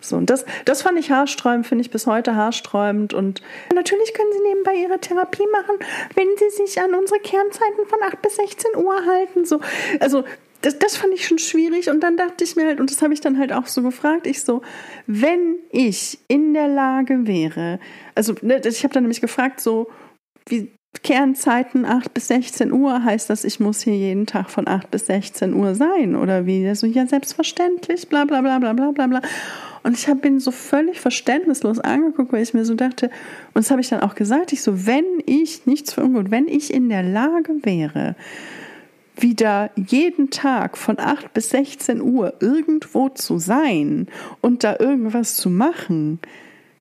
So, 0.00 0.16
und 0.16 0.30
das, 0.30 0.44
das 0.64 0.82
fand 0.82 0.98
ich 0.98 1.10
haarsträubend, 1.10 1.66
finde 1.66 1.82
ich 1.82 1.90
bis 1.90 2.06
heute 2.06 2.36
haarsträubend. 2.36 3.14
Und 3.14 3.42
natürlich 3.74 4.14
können 4.14 4.32
Sie 4.32 4.48
nebenbei 4.48 4.74
Ihre 4.74 4.98
Therapie 4.98 5.46
machen, 5.52 5.76
wenn 6.14 6.28
Sie 6.36 6.64
sich 6.64 6.80
an 6.80 6.94
unsere 6.94 7.20
Kernzeiten 7.20 7.86
von 7.86 7.98
8 8.02 8.22
bis 8.22 8.36
16 8.36 8.76
Uhr 8.76 9.06
halten. 9.06 9.44
So, 9.44 9.60
also 10.00 10.24
das, 10.62 10.78
das 10.78 10.96
fand 10.96 11.14
ich 11.14 11.26
schon 11.26 11.38
schwierig. 11.38 11.88
Und 11.90 12.00
dann 12.00 12.16
dachte 12.16 12.44
ich 12.44 12.56
mir 12.56 12.66
halt, 12.66 12.80
und 12.80 12.90
das 12.90 13.02
habe 13.02 13.14
ich 13.14 13.20
dann 13.20 13.38
halt 13.38 13.52
auch 13.52 13.66
so 13.66 13.82
gefragt, 13.82 14.26
ich 14.26 14.42
so, 14.42 14.62
wenn 15.06 15.56
ich 15.70 16.18
in 16.28 16.54
der 16.54 16.68
Lage 16.68 17.26
wäre, 17.26 17.78
also 18.14 18.34
ne, 18.42 18.60
ich 18.64 18.84
habe 18.84 18.94
dann 18.94 19.04
nämlich 19.04 19.20
gefragt, 19.20 19.60
so, 19.60 19.88
wie, 20.48 20.72
Kernzeiten 21.02 21.84
8 21.84 22.12
bis 22.14 22.28
16 22.28 22.72
Uhr 22.72 23.04
heißt 23.04 23.30
das, 23.30 23.44
ich 23.44 23.60
muss 23.60 23.82
hier 23.82 23.94
jeden 23.94 24.26
Tag 24.26 24.50
von 24.50 24.66
8 24.66 24.90
bis 24.90 25.06
16 25.06 25.54
Uhr 25.54 25.74
sein 25.74 26.16
oder 26.16 26.46
wie? 26.46 26.74
So, 26.74 26.86
ja, 26.86 27.06
selbstverständlich, 27.06 28.08
bla 28.08 28.24
bla 28.24 28.40
bla 28.40 28.58
bla 28.58 28.72
bla 28.72 28.90
bla 28.90 29.06
bla. 29.06 29.22
Und 29.82 29.96
ich 29.96 30.08
habe 30.08 30.26
ihn 30.26 30.40
so 30.40 30.50
völlig 30.50 31.00
verständnislos 31.00 31.78
angeguckt, 31.78 32.32
weil 32.32 32.42
ich 32.42 32.54
mir 32.54 32.64
so 32.64 32.74
dachte, 32.74 33.06
und 33.54 33.56
das 33.56 33.70
habe 33.70 33.80
ich 33.80 33.88
dann 33.88 34.00
auch 34.00 34.14
gesagt, 34.14 34.52
ich 34.52 34.62
so, 34.62 34.86
wenn 34.86 35.04
ich, 35.26 35.66
nichts 35.66 35.92
für 35.92 36.02
ungut, 36.02 36.30
wenn 36.30 36.48
ich 36.48 36.72
in 36.72 36.88
der 36.88 37.02
Lage 37.02 37.54
wäre, 37.62 38.16
wieder 39.16 39.70
jeden 39.76 40.30
Tag 40.30 40.76
von 40.76 40.98
8 40.98 41.32
bis 41.34 41.50
16 41.50 42.00
Uhr 42.00 42.34
irgendwo 42.40 43.08
zu 43.08 43.38
sein 43.38 44.06
und 44.40 44.64
da 44.64 44.76
irgendwas 44.78 45.36
zu 45.36 45.50
machen, 45.50 46.20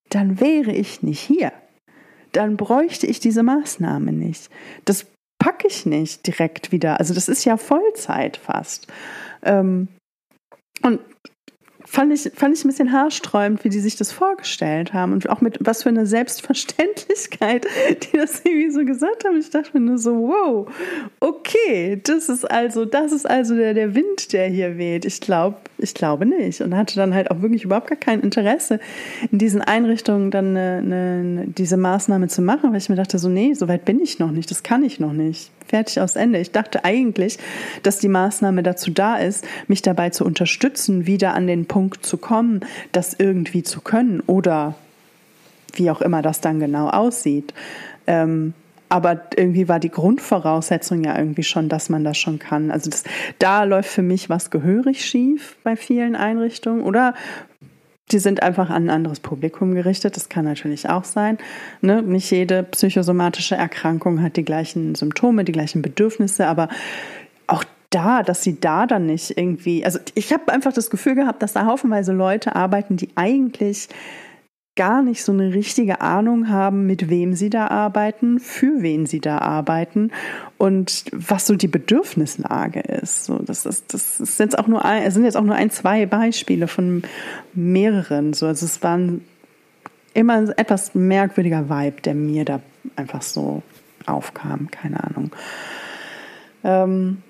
dann 0.09 0.39
wäre 0.39 0.71
ich 0.71 1.01
nicht 1.01 1.19
hier. 1.19 1.51
Dann 2.31 2.57
bräuchte 2.57 3.07
ich 3.07 3.19
diese 3.19 3.43
Maßnahme 3.43 4.11
nicht. 4.11 4.49
Das 4.85 5.07
packe 5.39 5.67
ich 5.67 5.85
nicht 5.85 6.27
direkt 6.27 6.71
wieder. 6.71 6.99
Also 6.99 7.13
das 7.13 7.29
ist 7.29 7.45
ja 7.45 7.57
Vollzeit 7.57 8.37
fast. 8.37 8.87
Ähm, 9.43 9.87
und 10.83 10.99
fand 11.89 12.13
ich, 12.13 12.31
fand 12.35 12.55
ich 12.55 12.63
ein 12.63 12.67
bisschen 12.67 12.91
haarsträubend, 12.91 13.63
wie 13.63 13.69
die 13.69 13.79
sich 13.79 13.95
das 13.95 14.11
vorgestellt 14.11 14.93
haben 14.93 15.13
und 15.13 15.29
auch 15.29 15.39
mit 15.39 15.57
was 15.61 15.83
für 15.83 15.89
eine 15.89 16.05
Selbstverständlichkeit, 16.05 17.65
die 18.03 18.17
das 18.17 18.41
irgendwie 18.43 18.71
so 18.71 18.83
gesagt 18.85 19.23
haben. 19.25 19.37
Ich 19.37 19.49
dachte 19.49 19.71
mir 19.73 19.79
nur 19.79 19.97
so, 19.97 20.11
wow, 20.15 20.67
okay, 21.21 21.99
das 22.03 22.27
ist 22.27 22.49
also, 22.49 22.83
das 22.85 23.13
ist 23.13 23.27
also 23.27 23.55
der, 23.55 23.73
der 23.73 23.95
Wind, 23.95 24.33
der 24.33 24.47
hier 24.47 24.77
weht. 24.77 25.05
Ich 25.05 25.21
glaube, 25.21 25.57
ich 25.77 25.93
glaube 25.93 26.25
nicht. 26.25 26.61
Und 26.61 26.75
hatte 26.75 26.95
dann 26.95 27.13
halt 27.13 27.31
auch 27.31 27.41
wirklich 27.41 27.63
überhaupt 27.63 27.87
gar 27.87 27.97
kein 27.97 28.19
Interesse, 28.19 28.79
in 29.31 29.37
diesen 29.37 29.61
Einrichtungen 29.61 30.29
dann 30.29 30.57
eine, 30.57 30.81
eine, 30.83 31.47
diese 31.47 31.77
Maßnahme 31.77 32.27
zu 32.27 32.41
machen, 32.41 32.71
weil 32.71 32.79
ich 32.79 32.89
mir 32.89 32.95
dachte, 32.95 33.17
so, 33.17 33.29
nee, 33.29 33.53
so 33.53 33.67
weit 33.69 33.85
bin 33.85 34.01
ich 34.01 34.19
noch 34.19 34.31
nicht, 34.31 34.51
das 34.51 34.61
kann 34.61 34.83
ich 34.83 34.99
noch 34.99 35.13
nicht 35.13 35.51
fertig 35.67 35.99
aus 35.99 36.15
Ende. 36.15 36.39
Ich 36.39 36.51
dachte 36.51 36.85
eigentlich, 36.85 37.37
dass 37.83 37.99
die 37.99 38.07
Maßnahme 38.07 38.63
dazu 38.63 38.91
da 38.91 39.17
ist, 39.17 39.45
mich 39.67 39.81
dabei 39.81 40.09
zu 40.09 40.25
unterstützen, 40.25 41.05
wieder 41.05 41.33
an 41.33 41.47
den 41.47 41.65
Punkt 41.65 41.76
zu 42.01 42.17
kommen, 42.17 42.61
das 42.91 43.13
irgendwie 43.13 43.63
zu 43.63 43.81
können 43.81 44.21
oder 44.21 44.75
wie 45.73 45.91
auch 45.91 46.01
immer 46.01 46.21
das 46.21 46.41
dann 46.41 46.59
genau 46.59 46.89
aussieht. 46.89 47.53
Ähm, 48.07 48.53
aber 48.89 49.21
irgendwie 49.35 49.67
war 49.67 49.79
die 49.79 49.91
Grundvoraussetzung 49.91 51.03
ja 51.03 51.17
irgendwie 51.17 51.43
schon, 51.43 51.67
dass 51.67 51.89
man 51.89 52.03
das 52.03 52.17
schon 52.17 52.39
kann. 52.39 52.71
Also 52.71 52.89
das, 52.89 53.03
da 53.37 53.63
läuft 53.63 53.89
für 53.89 54.01
mich 54.01 54.29
was 54.29 54.49
gehörig 54.49 55.05
schief 55.05 55.57
bei 55.63 55.75
vielen 55.75 56.15
Einrichtungen 56.15 56.83
oder 56.83 57.13
die 58.11 58.19
sind 58.19 58.41
einfach 58.41 58.69
an 58.69 58.85
ein 58.85 58.89
anderes 58.89 59.19
Publikum 59.19 59.75
gerichtet. 59.75 60.15
Das 60.15 60.29
kann 60.29 60.45
natürlich 60.45 60.87
auch 60.87 61.03
sein. 61.03 61.37
Ne? 61.81 62.01
Nicht 62.01 62.31
jede 62.31 62.63
psychosomatische 62.63 63.55
Erkrankung 63.55 64.21
hat 64.21 64.37
die 64.37 64.45
gleichen 64.45 64.95
Symptome, 64.95 65.43
die 65.43 65.51
gleichen 65.51 65.81
Bedürfnisse, 65.81 66.47
aber 66.47 66.69
auch 67.47 67.65
da, 67.89 68.23
dass 68.23 68.43
sie 68.43 68.59
da 68.59 68.85
dann 68.85 69.05
nicht 69.05 69.37
irgendwie, 69.37 69.85
also 69.85 69.99
ich 70.13 70.33
habe 70.33 70.51
einfach 70.51 70.73
das 70.73 70.89
Gefühl 70.89 71.15
gehabt, 71.15 71.41
dass 71.41 71.53
da 71.53 71.65
haufenweise 71.65 72.13
Leute 72.13 72.55
arbeiten, 72.55 72.97
die 72.97 73.09
eigentlich 73.15 73.89
gar 74.77 75.01
nicht 75.01 75.23
so 75.23 75.31
eine 75.31 75.53
richtige 75.53 76.01
Ahnung 76.01 76.49
haben, 76.49 76.85
mit 76.85 77.09
wem 77.09 77.33
sie 77.33 77.49
da 77.49 77.67
arbeiten, 77.67 78.39
für 78.39 78.81
wen 78.81 79.05
sie 79.05 79.19
da 79.19 79.39
arbeiten 79.39 80.11
und 80.57 81.05
was 81.11 81.47
so 81.47 81.55
die 81.55 81.67
Bedürfnislage 81.67 82.79
ist. 82.79 83.25
So, 83.25 83.39
das 83.39 83.65
ist, 83.65 83.93
das 83.93 84.19
ist 84.19 84.39
jetzt 84.39 84.57
auch 84.57 84.67
nur 84.67 84.85
ein, 84.85 85.09
sind 85.11 85.25
jetzt 85.25 85.35
auch 85.35 85.43
nur 85.43 85.55
ein, 85.55 85.71
zwei 85.71 86.05
Beispiele 86.05 86.67
von 86.67 87.01
mehreren. 87.53 88.33
So, 88.33 88.45
also 88.45 88.65
es 88.65 88.81
war 88.83 88.99
immer 90.13 90.33
ein 90.33 90.49
etwas 90.49 90.93
merkwürdiger 90.93 91.69
Vibe, 91.69 92.01
der 92.01 92.13
mir 92.13 92.45
da 92.45 92.61
einfach 92.95 93.23
so 93.23 93.63
aufkam. 94.05 94.69
Keine 94.69 95.03
Ahnung. 95.03 95.31
Ähm, 96.63 97.23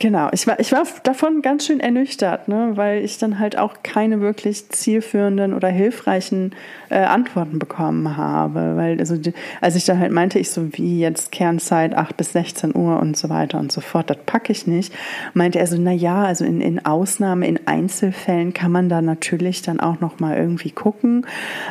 Genau, 0.00 0.28
ich 0.32 0.46
war, 0.46 0.58
ich 0.58 0.72
war 0.72 0.82
davon 1.04 1.40
ganz 1.40 1.66
schön 1.66 1.78
ernüchtert, 1.78 2.48
ne, 2.48 2.72
weil 2.74 3.04
ich 3.04 3.18
dann 3.18 3.38
halt 3.38 3.56
auch 3.56 3.76
keine 3.84 4.20
wirklich 4.20 4.68
zielführenden 4.68 5.54
oder 5.54 5.68
hilfreichen 5.68 6.52
äh, 6.90 6.96
Antworten 6.96 7.60
bekommen 7.60 8.16
habe. 8.16 8.76
Weil, 8.76 8.98
also, 8.98 9.16
als 9.60 9.76
ich 9.76 9.84
dann 9.84 10.00
halt 10.00 10.10
meinte, 10.10 10.40
ich 10.40 10.50
so 10.50 10.72
wie 10.72 10.98
jetzt 10.98 11.30
Kernzeit 11.30 11.94
8 11.94 12.16
bis 12.16 12.32
16 12.32 12.74
Uhr 12.74 12.98
und 12.98 13.16
so 13.16 13.28
weiter 13.28 13.58
und 13.60 13.70
so 13.70 13.80
fort, 13.80 14.10
das 14.10 14.18
packe 14.26 14.50
ich 14.50 14.66
nicht, 14.66 14.92
meinte 15.32 15.60
er 15.60 15.66
so, 15.68 15.76
na 15.78 15.92
ja, 15.92 16.24
also 16.24 16.44
in, 16.44 16.60
in 16.60 16.84
Ausnahme, 16.84 17.46
in 17.46 17.66
Einzelfällen 17.66 18.52
kann 18.52 18.72
man 18.72 18.88
da 18.88 19.00
natürlich 19.00 19.62
dann 19.62 19.78
auch 19.78 20.00
nochmal 20.00 20.36
irgendwie 20.36 20.72
gucken, 20.72 21.24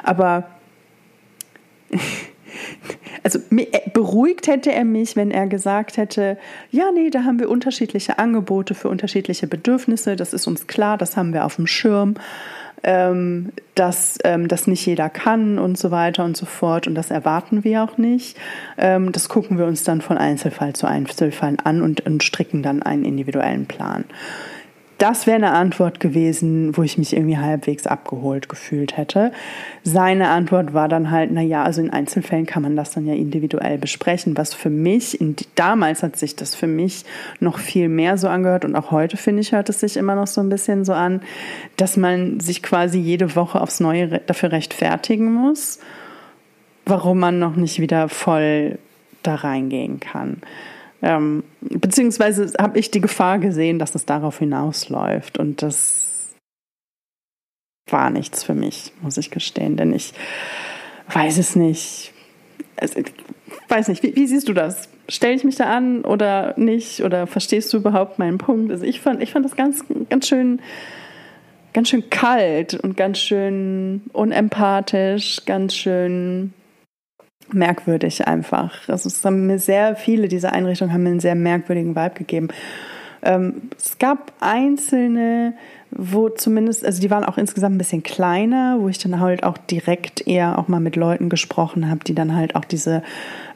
aber 0.04 0.46
also 3.24 3.40
beruhigt 3.94 4.48
hätte 4.48 4.72
er 4.72 4.86
mich, 4.86 5.16
wenn 5.16 5.32
er 5.32 5.48
gesagt 5.48 5.98
hätte, 5.98 6.38
ja, 6.72 6.92
nee, 6.94 7.10
da 7.10 7.24
haben 7.24 7.40
wir 7.40 7.50
unterschiedliche 7.50 8.20
Angebote 8.20 8.76
für 8.76 8.90
unterschiedliche 8.90 9.48
Bedürfnisse, 9.48 10.16
das 10.16 10.34
ist 10.34 10.48
uns 10.48 10.68
klar, 10.68 10.98
das 10.98 11.18
haben 11.18 11.34
wir 11.34 11.46
auf 11.46 11.56
dem 11.56 11.68
Schirm, 11.68 12.16
ähm, 12.84 13.52
dass 13.76 14.20
ähm, 14.24 14.48
das 14.48 14.68
nicht 14.68 14.86
jeder 14.86 15.10
kann 15.10 15.58
und 15.58 15.78
so 15.78 15.90
weiter 15.90 16.26
und 16.26 16.36
so 16.36 16.46
fort 16.46 16.86
und 16.86 16.96
das 16.96 17.12
erwarten 17.12 17.64
wir 17.64 17.84
auch 17.84 17.98
nicht. 17.98 18.38
Ähm, 18.78 19.12
das 19.12 19.30
gucken 19.30 19.58
wir 19.58 19.66
uns 19.66 19.84
dann 19.84 20.02
von 20.02 20.18
Einzelfall 20.18 20.74
zu 20.74 20.86
Einzelfall 20.86 21.58
an 21.64 21.82
und, 21.82 22.06
und 22.06 22.24
stricken 22.24 22.62
dann 22.62 22.84
einen 22.84 23.06
individuellen 23.06 23.68
Plan 23.68 24.04
das 24.98 25.28
wäre 25.28 25.38
eine 25.38 25.52
Antwort 25.52 26.00
gewesen, 26.00 26.78
wo 26.78 26.84
ich 26.84 26.98
mich 26.98 27.16
irgendwie 27.16 27.38
halbwegs 27.38 27.88
abgeholt 27.88 28.48
gefühlt 28.48 28.96
hätte. 28.96 29.32
Seine 29.84 30.30
Antwort 30.30 30.74
war 30.74 30.88
dann 30.88 31.12
halt, 31.12 31.32
na 31.32 31.42
ja, 31.42 31.64
also 31.64 31.82
in 31.82 31.90
Einzelfällen 31.90 32.46
kann 32.46 32.64
man 32.64 32.76
das 32.76 32.92
dann 32.92 33.06
ja 33.06 33.14
individuell 33.14 33.78
besprechen, 33.78 34.38
was 34.38 34.54
für 34.54 34.70
mich, 34.70 35.20
damals 35.56 36.04
hat 36.04 36.16
sich 36.16 36.36
das 36.36 36.56
für 36.56 36.68
mich 36.68 37.06
noch 37.40 37.60
viel 37.60 37.90
mehr 37.90 38.18
so 38.18 38.28
angehört 38.28 38.66
und 38.66 38.76
auch 38.76 38.92
heute 38.92 39.18
finde 39.18 39.42
ich, 39.42 39.52
hört 39.52 39.70
es 39.70 39.80
sich 39.80 39.98
immer 39.98 40.16
noch 40.16 40.28
so 40.28 40.42
ein 40.42 40.50
bisschen 40.50 40.86
so 40.86 40.94
an, 40.94 41.22
dass 41.78 41.98
man 41.98 42.40
sich 42.40 42.64
quasi 42.64 43.00
jede 43.00 43.36
Woche 43.36 43.60
aufs 43.60 43.80
Neue 43.80 44.22
dafür 44.26 44.52
rechtfertigen 44.52 45.34
muss, 45.34 45.80
warum 46.86 47.20
man 47.20 47.40
noch 47.40 47.56
nicht 47.56 47.80
wieder 47.80 48.10
voll 48.10 48.78
da 49.24 49.36
reingehen 49.36 50.00
kann. 50.00 50.42
Ähm, 51.04 51.44
beziehungsweise 51.60 52.54
habe 52.58 52.80
ich 52.80 52.90
die 52.90 53.02
Gefahr 53.02 53.38
gesehen, 53.38 53.78
dass 53.78 53.94
es 53.94 54.06
darauf 54.06 54.40
hinausläuft. 54.40 55.38
Und 55.38 55.62
das 55.62 56.34
war 57.90 58.10
nichts 58.10 58.44
für 58.44 58.54
mich, 58.54 58.94
muss 59.02 59.18
ich 59.18 59.30
gestehen. 59.30 59.76
Denn 59.76 59.94
ich 59.94 60.14
weiß 61.12 61.38
es 61.38 61.58
nicht. 61.58 62.14
Also, 62.78 63.00
ich 63.00 63.12
weiß 63.68 63.90
nicht, 63.90 64.02
wie, 64.02 64.16
wie 64.16 64.26
siehst 64.26 64.48
du 64.48 64.54
das? 64.54 64.88
Stelle 65.10 65.34
ich 65.34 65.44
mich 65.44 65.58
da 65.58 65.66
an 65.66 66.06
oder 66.06 66.54
nicht? 66.58 67.02
Oder 67.04 67.28
verstehst 67.28 67.74
du 67.74 67.78
überhaupt 67.78 68.18
meinen 68.18 68.38
Punkt? 68.38 68.72
Also 68.72 68.86
ich 68.86 69.02
fand, 69.02 69.22
ich 69.22 69.34
fand 69.34 69.44
das 69.44 69.58
ganz, 69.58 69.84
ganz 70.10 70.30
schön, 70.30 70.62
ganz 71.74 71.90
schön 71.90 72.10
kalt 72.10 72.76
und 72.76 72.96
ganz 72.96 73.20
schön 73.20 74.04
unempathisch, 74.14 75.42
ganz 75.46 75.76
schön 75.76 76.54
merkwürdig 77.52 78.28
einfach. 78.28 78.88
Also 78.88 79.08
es 79.08 79.24
haben 79.26 79.48
mir 79.48 79.60
sehr 79.60 79.96
viele 79.96 80.28
dieser 80.28 80.54
Einrichtungen 80.54 80.94
haben 80.94 81.04
mir 81.04 81.10
einen 81.10 81.20
sehr 81.20 81.36
merkwürdigen 81.36 81.96
Vibe 81.96 82.16
gegeben. 82.16 82.48
Ähm, 83.22 83.70
es 83.78 83.98
gab 84.00 84.34
einzelne, 84.40 85.54
wo 85.92 86.30
zumindest, 86.30 86.86
also 86.86 87.02
die 87.02 87.10
waren 87.12 87.24
auch 87.24 87.38
insgesamt 87.38 87.76
ein 87.76 87.78
bisschen 87.78 88.04
kleiner, 88.04 88.78
wo 88.80 88.90
ich 88.90 88.98
dann 88.98 89.20
halt 89.20 89.44
auch 89.44 89.58
direkt 89.58 90.28
eher 90.28 90.60
auch 90.60 90.68
mal 90.68 90.80
mit 90.80 90.96
Leuten 90.96 91.30
gesprochen 91.30 91.90
habe, 91.90 92.04
die 92.04 92.16
dann 92.16 92.36
halt 92.36 92.56
auch 92.56 92.66
diese 92.66 93.04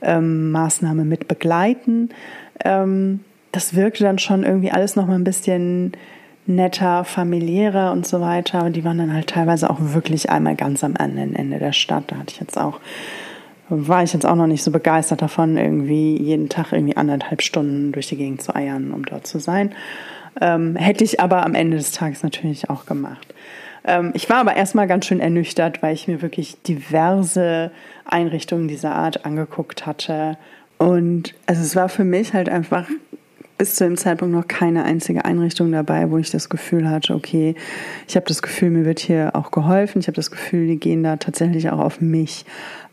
ähm, 0.01 0.51
Maßnahme 0.51 1.03
mit 1.03 1.27
begleiten. 1.27 2.09
Ähm, 2.63 3.21
das 3.51 3.75
wirkte 3.75 4.03
dann 4.03 4.19
schon 4.19 4.43
irgendwie 4.43 4.71
alles 4.71 4.95
noch 4.95 5.07
mal 5.07 5.15
ein 5.15 5.23
bisschen 5.23 5.93
netter, 6.45 7.03
familiärer 7.03 7.91
und 7.91 8.07
so 8.07 8.21
weiter. 8.21 8.63
Und 8.63 8.75
die 8.75 8.83
waren 8.83 8.97
dann 8.97 9.13
halt 9.13 9.27
teilweise 9.27 9.69
auch 9.69 9.79
wirklich 9.79 10.29
einmal 10.29 10.55
ganz 10.55 10.83
am 10.83 10.95
anderen 10.97 11.35
Ende 11.35 11.59
der 11.59 11.73
Stadt. 11.73 12.05
Da 12.07 12.17
hatte 12.17 12.33
ich 12.33 12.39
jetzt 12.39 12.57
auch 12.57 12.79
war 13.69 14.03
ich 14.03 14.13
jetzt 14.13 14.25
auch 14.25 14.35
noch 14.35 14.47
nicht 14.47 14.63
so 14.63 14.71
begeistert 14.71 15.21
davon, 15.21 15.57
irgendwie 15.57 16.17
jeden 16.21 16.49
Tag 16.49 16.71
irgendwie 16.71 16.97
anderthalb 16.97 17.41
Stunden 17.41 17.91
durch 17.91 18.07
die 18.07 18.17
Gegend 18.17 18.41
zu 18.41 18.55
eiern, 18.55 18.93
um 18.93 19.05
dort 19.05 19.27
zu 19.27 19.39
sein. 19.39 19.73
Ähm, 20.39 20.75
hätte 20.75 21.03
ich 21.03 21.19
aber 21.19 21.45
am 21.45 21.55
Ende 21.55 21.77
des 21.77 21.91
Tages 21.91 22.23
natürlich 22.23 22.69
auch 22.69 22.85
gemacht. 22.85 23.33
Ähm, 23.83 24.11
ich 24.13 24.29
war 24.29 24.37
aber 24.37 24.55
erstmal 24.55 24.87
ganz 24.87 25.05
schön 25.05 25.19
ernüchtert, 25.19 25.81
weil 25.81 25.93
ich 25.93 26.07
mir 26.07 26.21
wirklich 26.21 26.61
diverse 26.61 27.71
Einrichtungen 28.05 28.67
dieser 28.67 28.93
Art 28.93 29.25
angeguckt 29.25 29.85
hatte. 29.85 30.37
Und 30.77 31.33
also 31.47 31.61
es 31.61 31.75
war 31.75 31.89
für 31.89 32.03
mich 32.03 32.33
halt 32.33 32.49
einfach 32.49 32.87
bis 33.57 33.73
zu 33.75 33.85
dem 33.85 33.97
Zeitpunkt 33.97 34.35
noch 34.35 34.47
keine 34.47 34.83
einzige 34.83 35.25
Einrichtung 35.25 35.71
dabei, 35.71 36.11
wo 36.11 36.19
ich 36.19 36.29
das 36.29 36.49
Gefühl 36.49 36.87
hatte, 36.87 37.15
okay, 37.15 37.55
ich 38.07 38.15
habe 38.15 38.27
das 38.27 38.43
Gefühl, 38.43 38.69
mir 38.69 38.85
wird 38.85 38.99
hier 38.99 39.31
auch 39.33 39.49
geholfen. 39.49 39.99
Ich 39.99 40.07
habe 40.07 40.15
das 40.15 40.29
Gefühl, 40.29 40.67
die 40.67 40.77
gehen 40.77 41.01
da 41.01 41.15
tatsächlich 41.15 41.71
auch 41.71 41.79
auf 41.79 41.99
mich 41.99 42.45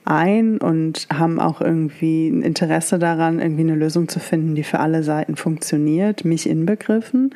ein 0.04 0.58
und 0.58 1.06
haben 1.12 1.40
auch 1.40 1.60
irgendwie 1.60 2.28
ein 2.28 2.42
Interesse 2.42 2.98
daran, 2.98 3.40
irgendwie 3.40 3.62
eine 3.62 3.74
Lösung 3.74 4.08
zu 4.08 4.20
finden, 4.20 4.54
die 4.54 4.64
für 4.64 4.80
alle 4.80 5.02
Seiten 5.02 5.36
funktioniert, 5.36 6.24
mich 6.24 6.48
inbegriffen. 6.48 7.34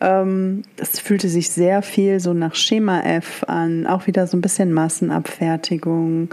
Ähm, 0.00 0.62
es 0.76 0.98
fühlte 0.98 1.28
sich 1.28 1.50
sehr 1.50 1.82
viel 1.82 2.20
so 2.20 2.32
nach 2.32 2.54
Schema 2.54 3.00
F 3.02 3.44
an, 3.46 3.86
auch 3.86 4.06
wieder 4.06 4.26
so 4.26 4.36
ein 4.36 4.40
bisschen 4.40 4.72
Massenabfertigung 4.72 6.30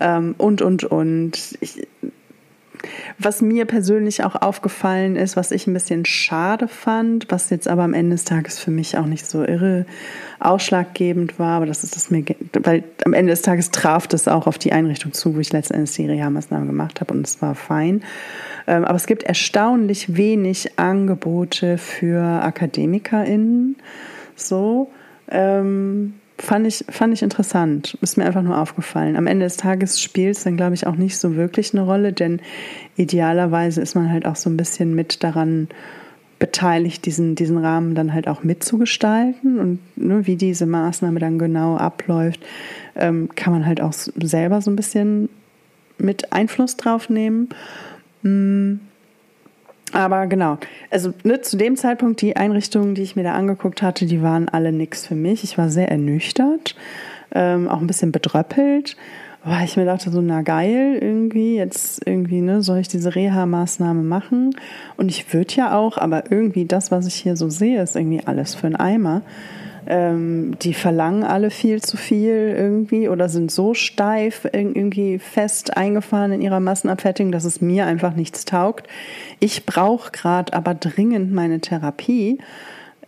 ähm, 0.00 0.34
und, 0.38 0.62
und, 0.62 0.84
und. 0.84 1.56
Ich, 1.60 1.86
was 3.18 3.42
mir 3.42 3.64
persönlich 3.64 4.24
auch 4.24 4.34
aufgefallen 4.34 5.16
ist, 5.16 5.36
was 5.36 5.50
ich 5.50 5.66
ein 5.66 5.74
bisschen 5.74 6.04
schade 6.04 6.68
fand, 6.68 7.26
was 7.30 7.50
jetzt 7.50 7.68
aber 7.68 7.82
am 7.82 7.94
Ende 7.94 8.14
des 8.14 8.24
Tages 8.24 8.58
für 8.58 8.70
mich 8.70 8.96
auch 8.96 9.06
nicht 9.06 9.26
so 9.26 9.44
irre 9.44 9.86
ausschlaggebend 10.40 11.38
war, 11.38 11.56
aber 11.56 11.66
das 11.66 11.84
ist 11.84 11.96
das 11.96 12.10
mir, 12.10 12.24
weil 12.62 12.84
am 13.04 13.12
Ende 13.12 13.30
des 13.32 13.42
Tages 13.42 13.70
traf 13.70 14.06
das 14.06 14.28
auch 14.28 14.46
auf 14.46 14.58
die 14.58 14.72
Einrichtung 14.72 15.12
zu, 15.12 15.34
wo 15.34 15.40
ich 15.40 15.52
letztendlich 15.52 15.96
die 15.96 16.06
Reha-Maßnahme 16.06 16.66
gemacht 16.66 17.00
habe 17.00 17.14
und 17.14 17.26
es 17.26 17.42
war 17.42 17.54
fein. 17.54 18.02
Ähm, 18.66 18.84
aber 18.84 18.96
es 18.96 19.06
gibt 19.06 19.24
erstaunlich 19.24 20.16
wenig 20.16 20.78
Angebote 20.78 21.78
für 21.78 22.22
AkademikerInnen, 22.22 23.76
so. 24.36 24.90
Ähm, 25.30 26.14
fand 26.38 26.66
ich, 26.66 26.84
fand 26.88 27.12
ich 27.12 27.22
interessant. 27.22 27.98
Ist 28.00 28.16
mir 28.16 28.24
einfach 28.24 28.42
nur 28.42 28.58
aufgefallen. 28.58 29.16
Am 29.16 29.26
Ende 29.26 29.44
des 29.44 29.56
Tages 29.56 30.00
spielt 30.00 30.36
es 30.36 30.44
dann, 30.44 30.56
glaube 30.56 30.74
ich, 30.74 30.86
auch 30.86 30.96
nicht 30.96 31.18
so 31.18 31.36
wirklich 31.36 31.74
eine 31.74 31.82
Rolle, 31.82 32.12
denn 32.12 32.40
idealerweise 32.96 33.80
ist 33.80 33.94
man 33.94 34.10
halt 34.10 34.26
auch 34.26 34.36
so 34.36 34.48
ein 34.48 34.56
bisschen 34.56 34.94
mit 34.94 35.22
daran 35.22 35.68
beteiligt, 36.38 37.04
diesen, 37.06 37.34
diesen 37.34 37.58
Rahmen 37.58 37.94
dann 37.94 38.14
halt 38.14 38.28
auch 38.28 38.44
mitzugestalten. 38.44 39.58
Und 39.58 39.80
ne, 39.96 40.26
wie 40.26 40.36
diese 40.36 40.66
Maßnahme 40.66 41.18
dann 41.18 41.38
genau 41.38 41.76
abläuft, 41.76 42.40
ähm, 42.94 43.28
kann 43.34 43.52
man 43.52 43.66
halt 43.66 43.80
auch 43.80 43.92
selber 43.92 44.60
so 44.60 44.70
ein 44.70 44.76
bisschen 44.76 45.28
mit 45.98 46.32
Einfluss 46.32 46.76
drauf 46.76 47.10
nehmen. 47.10 47.48
Mhm. 48.22 48.80
Aber 49.92 50.26
genau, 50.26 50.58
also 50.90 51.12
ne, 51.24 51.40
zu 51.40 51.56
dem 51.56 51.76
Zeitpunkt, 51.76 52.20
die 52.20 52.36
Einrichtungen, 52.36 52.94
die 52.94 53.02
ich 53.02 53.16
mir 53.16 53.22
da 53.22 53.34
angeguckt 53.34 53.82
hatte, 53.82 54.06
die 54.06 54.22
waren 54.22 54.48
alle 54.48 54.72
nichts 54.72 55.06
für 55.06 55.14
mich. 55.14 55.44
Ich 55.44 55.58
war 55.58 55.68
sehr 55.68 55.90
ernüchtert, 55.90 56.74
ähm, 57.34 57.68
auch 57.68 57.80
ein 57.80 57.86
bisschen 57.86 58.12
bedröppelt, 58.12 58.96
weil 59.44 59.64
ich 59.64 59.76
mir 59.76 59.84
dachte, 59.84 60.10
so, 60.10 60.20
na 60.20 60.42
geil, 60.42 60.98
irgendwie, 61.00 61.56
jetzt 61.56 62.06
irgendwie, 62.06 62.40
ne, 62.40 62.62
soll 62.62 62.78
ich 62.78 62.88
diese 62.88 63.14
Reha-Maßnahme 63.14 64.02
machen? 64.02 64.54
Und 64.96 65.10
ich 65.10 65.32
würde 65.32 65.54
ja 65.54 65.76
auch, 65.76 65.98
aber 65.98 66.30
irgendwie 66.30 66.64
das, 66.64 66.90
was 66.90 67.06
ich 67.06 67.14
hier 67.14 67.36
so 67.36 67.48
sehe, 67.48 67.82
ist 67.82 67.96
irgendwie 67.96 68.22
alles 68.24 68.54
für 68.54 68.66
einen 68.66 68.76
Eimer. 68.76 69.22
Ähm, 69.90 70.58
die 70.60 70.74
verlangen 70.74 71.24
alle 71.24 71.48
viel 71.50 71.80
zu 71.80 71.96
viel 71.96 72.54
irgendwie 72.54 73.08
oder 73.08 73.30
sind 73.30 73.50
so 73.50 73.72
steif 73.72 74.46
irgendwie 74.52 75.18
fest 75.18 75.78
eingefahren 75.78 76.30
in 76.30 76.42
ihrer 76.42 76.60
Massenabfertigung, 76.60 77.32
dass 77.32 77.46
es 77.46 77.62
mir 77.62 77.86
einfach 77.86 78.14
nichts 78.14 78.44
taugt. 78.44 78.86
Ich 79.40 79.64
brauche 79.64 80.12
gerade 80.12 80.52
aber 80.52 80.74
dringend 80.74 81.32
meine 81.32 81.60
Therapie. 81.60 82.38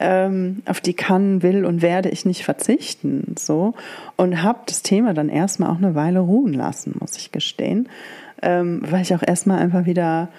Ähm, 0.02 0.62
auf 0.64 0.80
die 0.80 0.94
kann, 0.94 1.42
will 1.42 1.66
und 1.66 1.82
werde 1.82 2.08
ich 2.08 2.24
nicht 2.24 2.42
verzichten, 2.42 3.34
so 3.38 3.74
und 4.16 4.42
habe 4.42 4.60
das 4.64 4.80
Thema 4.80 5.12
dann 5.12 5.28
erstmal 5.28 5.68
auch 5.68 5.76
eine 5.76 5.94
Weile 5.94 6.20
ruhen 6.20 6.54
lassen, 6.54 6.96
muss 6.98 7.18
ich 7.18 7.32
gestehen, 7.32 7.86
ähm, 8.40 8.80
weil 8.88 9.02
ich 9.02 9.14
auch 9.14 9.22
erstmal 9.22 9.58
einfach 9.58 9.84
wieder 9.84 10.30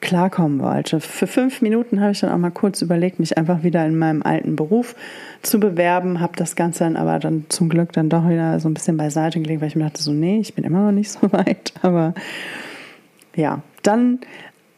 klarkommen 0.00 0.60
wollte. 0.60 1.00
Für 1.00 1.26
fünf 1.26 1.60
Minuten 1.62 2.00
habe 2.00 2.12
ich 2.12 2.20
dann 2.20 2.30
auch 2.30 2.38
mal 2.38 2.50
kurz 2.50 2.80
überlegt, 2.82 3.20
mich 3.20 3.36
einfach 3.36 3.62
wieder 3.62 3.84
in 3.84 3.98
meinem 3.98 4.22
alten 4.22 4.56
Beruf 4.56 4.94
zu 5.42 5.60
bewerben, 5.60 6.20
habe 6.20 6.36
das 6.36 6.56
Ganze 6.56 6.84
dann 6.84 6.96
aber 6.96 7.18
dann 7.18 7.46
zum 7.48 7.68
Glück 7.68 7.92
dann 7.92 8.08
doch 8.08 8.28
wieder 8.28 8.58
so 8.60 8.68
ein 8.68 8.74
bisschen 8.74 8.96
beiseite 8.96 9.40
gelegt, 9.40 9.60
weil 9.60 9.68
ich 9.68 9.76
mir 9.76 9.84
dachte, 9.84 10.02
so, 10.02 10.12
nee, 10.12 10.38
ich 10.40 10.54
bin 10.54 10.64
immer 10.64 10.86
noch 10.86 10.92
nicht 10.92 11.10
so 11.10 11.20
weit. 11.32 11.72
Aber 11.82 12.14
ja, 13.36 13.62
dann 13.82 14.20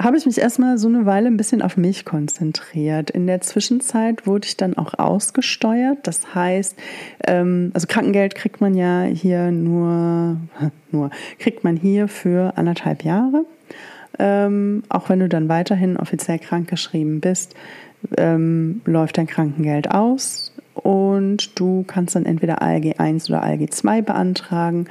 habe 0.01 0.17
ich 0.17 0.27
mich 0.27 0.39
erstmal 0.39 0.79
so 0.79 0.89
eine 0.89 1.07
Weile 1.07 1.29
ein 1.29 1.37
bisschen 1.37 1.63
auf 1.63 1.77
mich 1.77 2.05
konzentriert. 2.05 3.11
In 3.11 3.27
der 3.27 3.41
Zwischenzeit 3.41 4.27
wurde 4.27 4.47
ich 4.47 4.57
dann 4.57 4.77
auch 4.77 4.99
ausgesteuert. 4.99 5.99
Das 6.03 6.35
heißt, 6.35 6.77
ähm, 7.27 7.71
also 7.75 7.87
Krankengeld 7.87 8.35
kriegt 8.35 8.61
man 8.61 8.75
ja 8.75 9.03
hier 9.03 9.51
nur, 9.53 10.39
nur, 10.91 11.11
kriegt 11.39 11.63
man 11.63 11.77
hier 11.77 12.09
für 12.09 12.57
anderthalb 12.57 13.05
Jahre 13.05 13.45
ähm, 14.19 14.83
auch 14.89 15.09
wenn 15.09 15.21
du 15.21 15.29
dann 15.29 15.49
weiterhin 15.49 15.97
offiziell 15.97 16.39
krankgeschrieben 16.39 17.21
bist, 17.21 17.55
ähm, 18.17 18.81
läuft 18.85 19.19
dein 19.19 19.27
Krankengeld 19.27 19.91
aus 19.91 20.53
und 20.75 21.59
du 21.59 21.85
kannst 21.87 22.17
dann 22.17 22.27
entweder 22.27 22.63
ALG 22.63 22.99
1 22.99 23.31
oder 23.31 23.43
ALG 23.43 23.71
2 23.71 24.03
beantragen. 24.03 24.87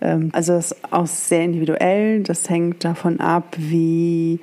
Ähm, 0.00 0.30
also 0.32 0.52
das 0.54 0.72
ist 0.72 0.92
auch 0.92 1.06
sehr 1.06 1.44
individuell. 1.44 2.22
Das 2.22 2.48
hängt 2.50 2.84
davon 2.84 3.20
ab, 3.20 3.56
wie 3.56 4.40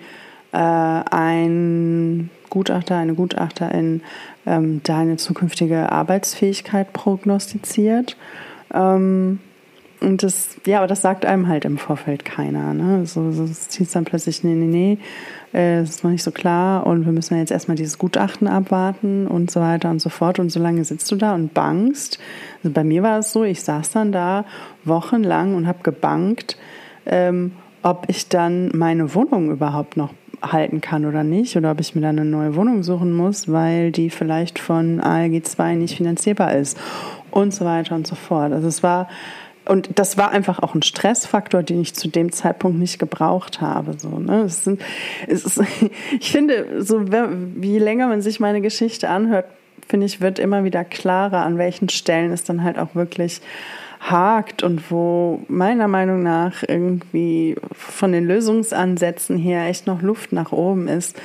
äh, 0.51 0.57
ein 0.57 2.29
Gutachter, 2.49 2.97
eine 2.97 3.13
Gutachterin 3.13 4.01
ähm, 4.45 4.81
deine 4.83 5.17
zukünftige 5.17 5.91
Arbeitsfähigkeit 5.91 6.93
prognostiziert. 6.93 8.15
Ähm, 8.73 9.39
und 9.99 10.21
das, 10.21 10.57
ja, 10.65 10.77
aber 10.77 10.87
das 10.87 11.01
sagt 11.01 11.25
einem 11.25 11.47
halt 11.47 11.65
im 11.65 11.77
Vorfeld 11.77 12.23
keiner. 12.23 12.73
Ne? 12.73 13.05
So, 13.05 13.31
so 13.31 13.43
es 13.43 13.73
hieß 13.75 13.91
dann 13.91 14.05
plötzlich, 14.05 14.43
nee, 14.43 14.53
nee, 14.53 14.65
nee, 14.65 14.97
äh, 15.53 15.79
das 15.79 15.89
ist 15.89 16.03
noch 16.03 16.11
nicht 16.11 16.23
so 16.23 16.31
klar 16.31 16.85
und 16.85 17.05
wir 17.05 17.11
müssen 17.11 17.37
jetzt 17.37 17.51
erstmal 17.51 17.77
dieses 17.77 17.97
Gutachten 17.97 18.47
abwarten 18.47 19.27
und 19.27 19.49
so 19.49 19.59
weiter 19.59 19.89
und 19.89 19.99
so 19.99 20.09
fort. 20.09 20.39
Und 20.39 20.51
so 20.51 20.59
lange 20.59 20.83
sitzt 20.83 21.11
du 21.11 21.15
da 21.15 21.33
und 21.33 21.53
bangst. 21.53 22.19
Also 22.63 22.73
bei 22.73 22.83
mir 22.83 23.01
war 23.01 23.19
es 23.19 23.31
so, 23.31 23.43
ich 23.43 23.63
saß 23.63 23.91
dann 23.91 24.11
da 24.11 24.45
wochenlang 24.83 25.55
und 25.55 25.67
habe 25.67 25.79
gebankt, 25.81 26.57
ähm, 27.05 27.53
ob 27.81 28.05
ich 28.07 28.29
dann 28.29 28.69
meine 28.75 29.15
Wohnung 29.15 29.49
überhaupt 29.51 29.97
noch 29.97 30.13
halten 30.41 30.81
kann 30.81 31.05
oder 31.05 31.23
nicht 31.23 31.57
oder 31.57 31.71
ob 31.71 31.79
ich 31.79 31.95
mir 31.95 32.01
dann 32.01 32.19
eine 32.19 32.29
neue 32.29 32.55
Wohnung 32.55 32.83
suchen 32.83 33.15
muss, 33.15 33.51
weil 33.51 33.91
die 33.91 34.11
vielleicht 34.11 34.59
von 34.59 34.99
ALG 34.99 35.43
2 35.43 35.75
nicht 35.75 35.97
finanzierbar 35.97 36.53
ist 36.53 36.77
und 37.31 37.53
so 37.53 37.65
weiter 37.65 37.95
und 37.95 38.05
so 38.05 38.15
fort. 38.15 38.51
Also 38.51 38.67
es 38.67 38.83
war 38.83 39.07
und 39.67 39.99
das 39.99 40.17
war 40.17 40.31
einfach 40.31 40.59
auch 40.59 40.75
ein 40.75 40.81
Stressfaktor, 40.81 41.63
den 41.63 41.81
ich 41.81 41.93
zu 41.93 42.07
dem 42.07 42.31
Zeitpunkt 42.31 42.79
nicht 42.79 42.99
gebraucht 42.99 43.61
habe. 43.61 43.97
So, 43.97 44.19
ne? 44.19 44.43
es 44.43 44.63
sind, 44.63 44.81
es 45.27 45.45
ist, 45.45 45.61
ich 46.19 46.31
finde, 46.31 46.81
so 46.83 47.05
wie 47.07 47.79
länger 47.79 48.07
man 48.07 48.21
sich 48.21 48.39
meine 48.39 48.61
Geschichte 48.61 49.09
anhört, 49.09 49.45
finde 49.87 50.05
ich, 50.05 50.21
wird 50.21 50.39
immer 50.39 50.63
wieder 50.63 50.83
klarer, 50.83 51.45
an 51.45 51.57
welchen 51.57 51.89
Stellen 51.89 52.31
es 52.31 52.43
dann 52.43 52.63
halt 52.63 52.77
auch 52.77 52.95
wirklich 52.95 53.41
hakt 53.99 54.63
und 54.63 54.91
wo 54.91 55.41
meiner 55.47 55.87
Meinung 55.87 56.23
nach 56.23 56.63
irgendwie 56.67 57.55
von 57.71 58.11
den 58.11 58.25
Lösungsansätzen 58.25 59.37
her 59.37 59.67
echt 59.67 59.87
noch 59.87 60.01
Luft 60.01 60.31
nach 60.31 60.51
oben 60.51 60.87
ist. 60.87 61.19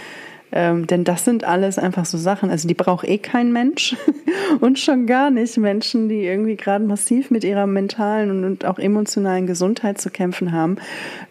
Ähm, 0.55 0.87
denn 0.87 1.05
das 1.05 1.25
sind 1.25 1.45
alles 1.45 1.79
einfach 1.79 2.05
so 2.05 2.19
Sachen, 2.19 2.51
also 2.51 2.69
die 2.69 2.75
braucht 2.75 3.09
eh 3.09 3.17
kein 3.17 3.53
Mensch 3.53 3.97
und 4.61 4.79
schon 4.79 5.07
gar 5.07 5.31
nicht 5.31 5.57
Menschen, 5.57 6.11
die 6.11 6.25
irgendwie 6.25 6.57
gerade 6.57 6.85
massiv 6.85 7.31
mit 7.31 7.43
ihrer 7.43 7.67
mentalen 7.67 8.45
und, 8.45 8.65
auch 8.67 8.79
emotionalen 8.79 9.47
Gesundheit 9.47 9.99
zu 9.99 10.11
kämpfen 10.11 10.53
haben, 10.53 10.77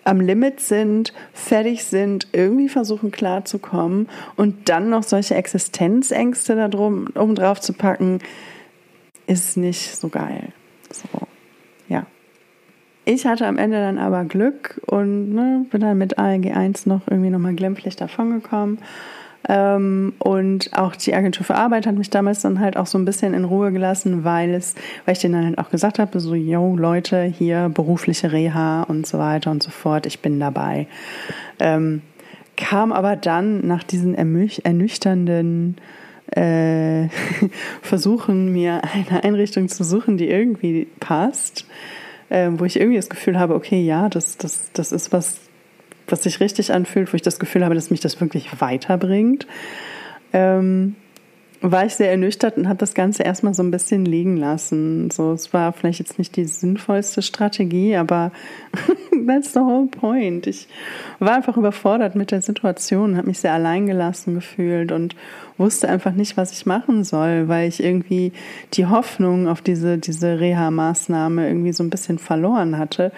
am 0.03 0.19
Limit 0.19 0.59
sind, 0.59 1.13
fertig 1.33 1.83
sind, 1.83 2.29
irgendwie 2.33 2.67
versuchen 2.67 3.11
klarzukommen 3.11 4.09
und 4.37 4.69
dann 4.69 4.89
noch 4.89 5.03
solche 5.03 5.35
Existenzängste 5.35 6.55
da 6.55 6.67
drum, 6.67 7.07
um 7.13 7.35
drauf 7.35 7.61
zu 7.61 7.73
packen, 7.73 8.19
ist 9.27 9.55
nicht 9.55 9.95
so 9.95 10.09
geil. 10.09 10.51
So. 10.91 11.27
Ich 13.13 13.25
hatte 13.25 13.45
am 13.45 13.57
Ende 13.57 13.75
dann 13.75 13.97
aber 13.97 14.23
Glück 14.23 14.79
und 14.85 15.33
ne, 15.33 15.65
bin 15.69 15.81
dann 15.81 15.97
mit 15.97 16.17
ALG 16.17 16.55
1 16.55 16.85
noch 16.85 17.01
irgendwie 17.09 17.29
nochmal 17.29 17.53
glimpflich 17.55 17.97
davongekommen. 17.97 18.77
Ähm, 19.49 20.13
und 20.19 20.69
auch 20.71 20.95
die 20.95 21.13
Agentur 21.13 21.45
für 21.45 21.55
Arbeit 21.55 21.87
hat 21.87 21.95
mich 21.95 22.09
damals 22.09 22.41
dann 22.41 22.61
halt 22.61 22.77
auch 22.77 22.85
so 22.85 22.97
ein 22.97 23.03
bisschen 23.03 23.33
in 23.33 23.43
Ruhe 23.43 23.73
gelassen, 23.73 24.23
weil 24.23 24.53
es, 24.53 24.75
weil 25.03 25.15
ich 25.15 25.19
denen 25.19 25.33
dann 25.33 25.45
halt 25.45 25.57
auch 25.57 25.69
gesagt 25.69 25.99
habe, 25.99 26.21
so, 26.21 26.35
yo, 26.35 26.77
Leute, 26.77 27.23
hier 27.23 27.67
berufliche 27.67 28.31
Reha 28.31 28.83
und 28.83 29.05
so 29.05 29.19
weiter 29.19 29.51
und 29.51 29.61
so 29.61 29.71
fort, 29.71 30.05
ich 30.05 30.21
bin 30.21 30.39
dabei. 30.39 30.87
Ähm, 31.59 32.03
kam 32.55 32.93
aber 32.93 33.17
dann 33.17 33.67
nach 33.67 33.83
diesen 33.83 34.15
ernüchternden 34.15 35.75
äh, 36.33 37.09
versuchen, 37.81 38.53
mir 38.53 38.81
eine 38.83 39.21
Einrichtung 39.25 39.67
zu 39.67 39.83
suchen, 39.83 40.15
die 40.15 40.29
irgendwie 40.29 40.87
passt, 41.01 41.65
äh, 42.31 42.49
wo 42.53 42.65
ich 42.65 42.79
irgendwie 42.79 42.97
das 42.97 43.09
Gefühl 43.09 43.37
habe, 43.37 43.53
okay, 43.53 43.81
ja, 43.83 44.07
das, 44.09 44.37
das, 44.37 44.71
das 44.73 44.91
ist 44.91 45.11
was, 45.11 45.35
was 46.07 46.23
sich 46.23 46.39
richtig 46.39 46.73
anfühlt, 46.73 47.11
wo 47.11 47.15
ich 47.15 47.21
das 47.21 47.39
Gefühl 47.39 47.65
habe, 47.65 47.75
dass 47.75 47.91
mich 47.91 47.99
das 47.99 48.19
wirklich 48.21 48.61
weiterbringt. 48.61 49.45
Ähm, 50.31 50.95
war 51.61 51.85
ich 51.85 51.93
sehr 51.93 52.09
ernüchtert 52.09 52.57
und 52.57 52.67
habe 52.67 52.79
das 52.79 52.95
Ganze 52.95 53.21
erstmal 53.21 53.53
so 53.53 53.61
ein 53.61 53.69
bisschen 53.69 54.03
liegen 54.03 54.35
lassen. 54.35 55.11
So, 55.11 55.33
es 55.33 55.53
war 55.53 55.73
vielleicht 55.73 55.99
jetzt 55.99 56.17
nicht 56.17 56.35
die 56.35 56.45
sinnvollste 56.45 57.21
Strategie, 57.21 57.95
aber 57.95 58.31
that's 59.27 59.53
the 59.53 59.59
whole 59.59 59.87
point. 59.87 60.47
Ich 60.47 60.67
war 61.19 61.35
einfach 61.35 61.57
überfordert 61.57 62.15
mit 62.15 62.31
der 62.31 62.41
Situation, 62.41 63.15
habe 63.15 63.27
mich 63.27 63.39
sehr 63.39 63.53
alleingelassen 63.53 64.33
gefühlt 64.33 64.91
und 64.91 65.15
wusste 65.57 65.87
einfach 65.87 66.13
nicht, 66.13 66.35
was 66.35 66.51
ich 66.51 66.65
machen 66.65 67.03
soll, 67.03 67.47
weil 67.47 67.67
ich 67.67 67.83
irgendwie 67.83 68.33
die 68.73 68.87
Hoffnung 68.87 69.47
auf 69.47 69.61
diese, 69.61 69.99
diese 69.99 70.39
Reha-Maßnahme 70.39 71.47
irgendwie 71.47 71.73
so 71.73 71.83
ein 71.83 71.91
bisschen 71.91 72.17
verloren 72.17 72.79
hatte 72.79 73.11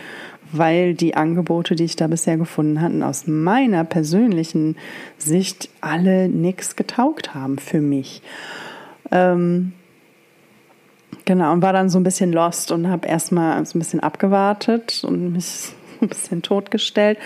weil 0.57 0.93
die 0.93 1.15
Angebote, 1.15 1.75
die 1.75 1.83
ich 1.83 1.95
da 1.95 2.07
bisher 2.07 2.37
gefunden 2.37 2.81
hatte, 2.81 3.05
aus 3.05 3.27
meiner 3.27 3.83
persönlichen 3.83 4.77
Sicht 5.17 5.69
alle 5.81 6.29
nichts 6.29 6.75
getaugt 6.75 7.33
haben 7.33 7.57
für 7.57 7.81
mich. 7.81 8.21
Ähm, 9.11 9.73
genau, 11.25 11.53
und 11.53 11.61
war 11.61 11.73
dann 11.73 11.89
so 11.89 11.99
ein 11.99 12.03
bisschen 12.03 12.31
lost 12.31 12.71
und 12.71 12.87
habe 12.87 13.07
erstmal 13.07 13.65
so 13.65 13.77
ein 13.77 13.79
bisschen 13.79 13.99
abgewartet 13.99 15.03
und 15.03 15.33
mich 15.33 15.73
ein 16.03 16.09
bisschen 16.09 16.41
totgestellt, 16.41 17.17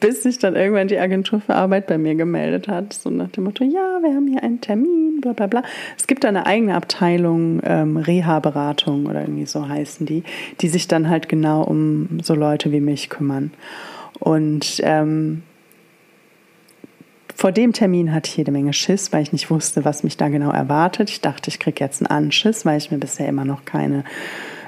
bis 0.00 0.22
sich 0.22 0.38
dann 0.38 0.56
irgendwann 0.56 0.88
die 0.88 0.98
Agentur 0.98 1.40
für 1.40 1.54
Arbeit 1.54 1.86
bei 1.86 1.98
mir 1.98 2.14
gemeldet 2.14 2.68
hat. 2.68 2.92
So 2.92 3.10
nach 3.10 3.28
dem 3.28 3.44
Motto, 3.44 3.64
ja, 3.64 4.00
wir 4.02 4.14
haben 4.14 4.26
hier 4.26 4.42
einen 4.42 4.60
Termin, 4.60 5.20
bla 5.20 5.32
bla 5.32 5.46
bla. 5.46 5.62
Es 5.96 6.06
gibt 6.06 6.24
eine 6.24 6.46
eigene 6.46 6.74
Abteilung 6.74 7.60
ähm, 7.64 7.96
Reha-Beratung 7.96 9.06
oder 9.06 9.20
irgendwie 9.20 9.46
so 9.46 9.68
heißen 9.68 10.06
die, 10.06 10.24
die 10.60 10.68
sich 10.68 10.88
dann 10.88 11.08
halt 11.08 11.28
genau 11.28 11.62
um 11.62 12.20
so 12.22 12.34
Leute 12.34 12.72
wie 12.72 12.80
mich 12.80 13.10
kümmern. 13.10 13.52
Und 14.18 14.80
ähm, 14.82 15.42
vor 17.34 17.52
dem 17.52 17.72
Termin 17.72 18.14
hatte 18.14 18.30
ich 18.30 18.36
jede 18.36 18.52
Menge 18.52 18.72
Schiss, 18.72 19.12
weil 19.12 19.22
ich 19.22 19.32
nicht 19.32 19.50
wusste, 19.50 19.84
was 19.84 20.04
mich 20.04 20.16
da 20.16 20.28
genau 20.28 20.50
erwartet. 20.50 21.10
Ich 21.10 21.20
dachte, 21.20 21.50
ich 21.50 21.58
kriege 21.58 21.82
jetzt 21.82 22.00
einen 22.00 22.06
Anschiss, 22.06 22.64
weil 22.64 22.78
ich 22.78 22.90
mir 22.90 22.98
bisher 22.98 23.28
immer 23.28 23.44
noch 23.44 23.64
keine 23.64 24.04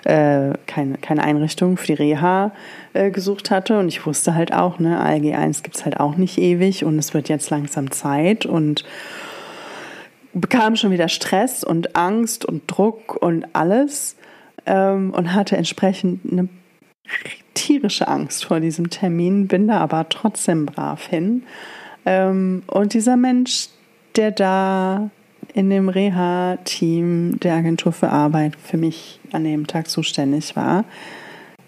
äh, 0.07 0.53
keine, 0.66 0.99
keine 0.99 1.25
Einrichtung 1.25 1.77
für 1.77 1.87
die 1.87 1.95
Reha 1.95 2.53
äh, 2.92 3.11
gesucht 3.11 3.51
hatte. 3.51 3.79
Und 3.79 3.88
ich 3.88 4.07
wusste 4.07 4.35
halt 4.35 4.53
auch, 4.53 4.79
ne, 4.79 5.01
ALG 5.01 5.35
1 5.35 5.62
gibt 5.62 5.77
es 5.77 5.85
halt 5.85 5.99
auch 5.99 6.16
nicht 6.16 6.38
ewig 6.38 6.85
und 6.85 6.99
es 6.99 7.12
wird 7.12 7.29
jetzt 7.29 7.51
langsam 7.51 7.90
Zeit 7.90 8.47
und 8.47 8.85
bekam 10.33 10.77
schon 10.77 10.92
wieder 10.92 11.09
Stress 11.09 11.64
und 11.64 11.97
Angst 11.97 12.45
und 12.45 12.62
Druck 12.69 13.16
und 13.21 13.47
alles 13.55 14.16
ähm, 14.64 15.12
und 15.12 15.35
hatte 15.35 15.57
entsprechend 15.57 16.21
eine 16.31 16.49
tierische 17.55 18.07
Angst 18.07 18.45
vor 18.45 18.61
diesem 18.61 18.90
Termin, 18.90 19.49
bin 19.49 19.66
da 19.66 19.79
aber 19.79 20.09
trotzdem 20.09 20.66
brav 20.66 21.07
hin. 21.07 21.42
Ähm, 22.05 22.62
und 22.69 22.95
dieser 22.95 23.16
Mensch, 23.16 23.71
der 24.14 24.31
da 24.31 25.11
in 25.57 25.71
dem 25.71 25.88
Reha-Team 25.88 27.40
der 27.40 27.55
Agentur 27.55 27.90
für 27.90 28.11
Arbeit 28.11 28.57
für 28.62 28.77
mich 28.77 29.19
an 29.33 29.45
dem 29.45 29.66
Tag 29.66 29.88
zuständig 29.88 30.55
war. 30.55 30.85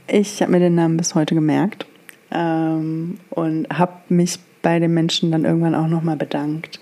Ich 0.06 0.42
habe 0.42 0.52
mir 0.52 0.60
den 0.60 0.74
Namen 0.74 0.98
bis 0.98 1.14
heute 1.14 1.34
gemerkt 1.34 1.86
ähm, 2.30 3.18
und 3.30 3.66
habe 3.70 3.94
mich 4.10 4.38
bei 4.60 4.78
den 4.78 4.92
Menschen 4.92 5.32
dann 5.32 5.46
irgendwann 5.46 5.74
auch 5.74 5.88
nochmal 5.88 6.16
bedankt, 6.16 6.80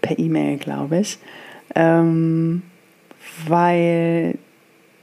per 0.00 0.18
E-Mail, 0.18 0.56
glaube 0.56 1.00
ich, 1.00 1.18
ähm, 1.74 2.62
weil 3.46 4.38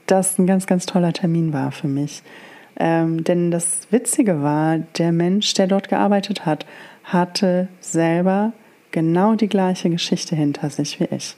das 0.06 0.40
ein 0.40 0.46
ganz, 0.48 0.66
ganz 0.66 0.86
toller 0.86 1.12
Termin 1.12 1.52
war 1.52 1.70
für 1.70 1.86
mich. 1.86 2.24
Ähm, 2.80 3.22
denn 3.22 3.52
das 3.52 3.86
Witzige 3.92 4.42
war, 4.42 4.78
der 4.78 5.12
Mensch, 5.12 5.54
der 5.54 5.68
dort 5.68 5.88
gearbeitet 5.88 6.46
hat, 6.46 6.66
hatte 7.04 7.68
selber 7.78 8.52
genau 8.90 9.34
die 9.34 9.48
gleiche 9.48 9.90
Geschichte 9.90 10.36
hinter 10.36 10.70
sich 10.70 11.00
wie 11.00 11.08
ich. 11.14 11.36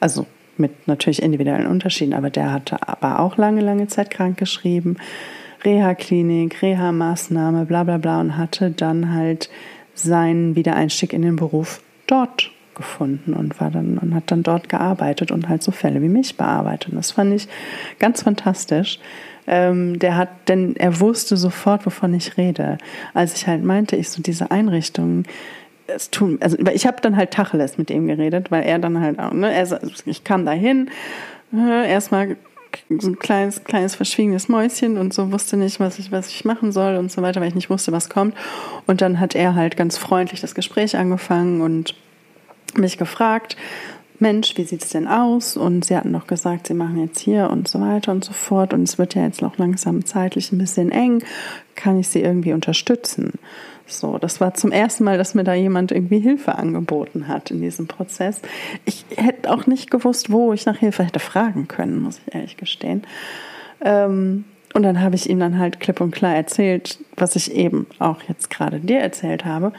Also 0.00 0.26
mit 0.56 0.86
natürlich 0.86 1.22
individuellen 1.22 1.66
Unterschieden, 1.66 2.14
aber 2.14 2.30
der 2.30 2.52
hatte 2.52 2.86
aber 2.86 3.20
auch 3.20 3.36
lange, 3.36 3.60
lange 3.60 3.86
Zeit 3.88 4.10
krank 4.10 4.36
geschrieben, 4.36 4.96
Reha-Klinik, 5.64 6.60
Reha-Maßnahme, 6.60 7.64
bla 7.64 7.84
bla 7.84 7.98
bla 7.98 8.20
und 8.20 8.36
hatte 8.36 8.70
dann 8.70 9.14
halt 9.14 9.48
seinen 9.94 10.56
Wiedereinstieg 10.56 11.12
in 11.12 11.22
den 11.22 11.36
Beruf 11.36 11.80
dort 12.06 12.50
gefunden 12.74 13.34
und 13.34 13.60
war 13.60 13.70
dann 13.70 13.98
und 13.98 14.14
hat 14.14 14.30
dann 14.30 14.42
dort 14.42 14.68
gearbeitet 14.68 15.30
und 15.30 15.48
halt 15.48 15.62
so 15.62 15.72
Fälle 15.72 16.00
wie 16.02 16.08
mich 16.08 16.36
bearbeitet. 16.36 16.90
Und 16.90 16.96
das 16.96 17.12
fand 17.12 17.34
ich 17.34 17.48
ganz 17.98 18.22
fantastisch. 18.22 18.98
Ähm, 19.46 19.98
der 19.98 20.16
hat, 20.16 20.48
denn 20.48 20.76
er 20.76 21.00
wusste 21.00 21.36
sofort, 21.36 21.84
wovon 21.84 22.14
ich 22.14 22.36
rede. 22.36 22.78
Als 23.12 23.34
ich 23.34 23.46
halt 23.46 23.64
meinte, 23.64 23.96
ich 23.96 24.08
so 24.08 24.22
diese 24.22 24.50
Einrichtungen, 24.50 25.24
es 25.86 26.10
tun, 26.10 26.38
also 26.40 26.56
ich 26.72 26.86
habe 26.86 26.98
dann 27.00 27.16
halt 27.16 27.32
Tacheles 27.32 27.78
mit 27.78 27.90
ihm 27.90 28.06
geredet, 28.06 28.50
weil 28.50 28.64
er 28.64 28.78
dann 28.78 29.00
halt 29.00 29.18
auch, 29.18 29.32
ne, 29.32 29.52
er, 29.52 29.80
ich 30.06 30.24
kam 30.24 30.44
da 30.44 30.52
hin, 30.52 30.90
äh, 31.52 31.90
erstmal 31.90 32.36
so 32.88 33.08
ein 33.08 33.18
kleines, 33.18 33.64
kleines 33.64 33.94
verschwiegenes 33.94 34.48
Mäuschen 34.48 34.96
und 34.96 35.12
so 35.12 35.30
wusste 35.32 35.56
nicht, 35.56 35.80
was 35.80 35.98
ich, 35.98 36.10
was 36.10 36.28
ich 36.28 36.44
machen 36.44 36.72
soll 36.72 36.96
und 36.96 37.12
so 37.12 37.22
weiter, 37.22 37.40
weil 37.40 37.48
ich 37.48 37.54
nicht 37.54 37.70
wusste, 37.70 37.92
was 37.92 38.08
kommt. 38.08 38.34
Und 38.86 39.00
dann 39.00 39.20
hat 39.20 39.34
er 39.34 39.54
halt 39.54 39.76
ganz 39.76 39.98
freundlich 39.98 40.40
das 40.40 40.54
Gespräch 40.54 40.96
angefangen 40.96 41.60
und 41.60 41.94
mich 42.74 42.96
gefragt, 42.96 43.56
Mensch, 44.18 44.56
wie 44.56 44.64
sieht's 44.64 44.90
denn 44.90 45.08
aus? 45.08 45.56
Und 45.56 45.84
sie 45.84 45.96
hatten 45.96 46.12
doch 46.12 46.28
gesagt, 46.28 46.68
sie 46.68 46.74
machen 46.74 47.00
jetzt 47.00 47.18
hier 47.18 47.50
und 47.50 47.66
so 47.66 47.80
weiter 47.80 48.12
und 48.12 48.24
so 48.24 48.32
fort. 48.32 48.72
Und 48.72 48.84
es 48.84 48.96
wird 48.96 49.16
ja 49.16 49.24
jetzt 49.24 49.42
noch 49.42 49.58
langsam 49.58 50.04
zeitlich 50.04 50.52
ein 50.52 50.58
bisschen 50.58 50.92
eng. 50.92 51.24
Kann 51.74 51.98
ich 51.98 52.08
sie 52.08 52.20
irgendwie 52.20 52.52
unterstützen? 52.52 53.32
So, 53.98 54.18
das 54.18 54.40
war 54.40 54.54
zum 54.54 54.72
ersten 54.72 55.04
Mal, 55.04 55.18
dass 55.18 55.34
mir 55.34 55.44
da 55.44 55.54
jemand 55.54 55.92
irgendwie 55.92 56.18
Hilfe 56.18 56.56
angeboten 56.56 57.28
hat 57.28 57.50
in 57.50 57.60
diesem 57.60 57.86
Prozess. 57.86 58.40
Ich 58.84 59.04
hätte 59.16 59.50
auch 59.50 59.66
nicht 59.66 59.90
gewusst, 59.90 60.30
wo 60.30 60.52
ich 60.52 60.66
nach 60.66 60.78
Hilfe 60.78 61.04
hätte 61.04 61.20
fragen 61.20 61.68
können, 61.68 62.00
muss 62.00 62.20
ich 62.26 62.34
ehrlich 62.34 62.56
gestehen. 62.56 63.02
Ähm, 63.84 64.44
und 64.74 64.82
dann 64.82 65.00
habe 65.00 65.14
ich 65.14 65.28
ihm 65.28 65.38
dann 65.38 65.58
halt 65.58 65.80
klipp 65.80 66.00
und 66.00 66.12
klar 66.12 66.34
erzählt, 66.34 66.98
was 67.16 67.36
ich 67.36 67.54
eben 67.54 67.86
auch 67.98 68.22
jetzt 68.22 68.50
gerade 68.50 68.80
dir 68.80 69.00
erzählt 69.00 69.44
habe, 69.44 69.72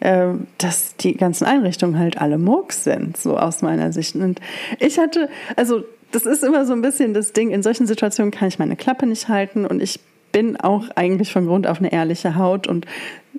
äh, 0.00 0.28
dass 0.58 0.96
die 0.96 1.16
ganzen 1.16 1.44
Einrichtungen 1.44 1.98
halt 1.98 2.20
alle 2.20 2.38
Murks 2.38 2.84
sind, 2.84 3.16
so 3.16 3.36
aus 3.36 3.62
meiner 3.62 3.92
Sicht. 3.92 4.14
Und 4.14 4.40
ich 4.78 4.98
hatte, 4.98 5.28
also 5.56 5.82
das 6.12 6.24
ist 6.24 6.44
immer 6.44 6.64
so 6.66 6.72
ein 6.72 6.82
bisschen 6.82 7.14
das 7.14 7.32
Ding, 7.32 7.50
in 7.50 7.62
solchen 7.62 7.86
Situationen 7.86 8.30
kann 8.30 8.48
ich 8.48 8.58
meine 8.58 8.76
Klappe 8.76 9.06
nicht 9.06 9.28
halten 9.28 9.66
und 9.66 9.82
ich 9.82 10.00
bin 10.32 10.56
auch 10.56 10.84
eigentlich 10.94 11.32
von 11.32 11.46
Grund 11.46 11.66
auf 11.66 11.78
eine 11.78 11.92
ehrliche 11.92 12.36
Haut 12.36 12.66
und 12.66 12.86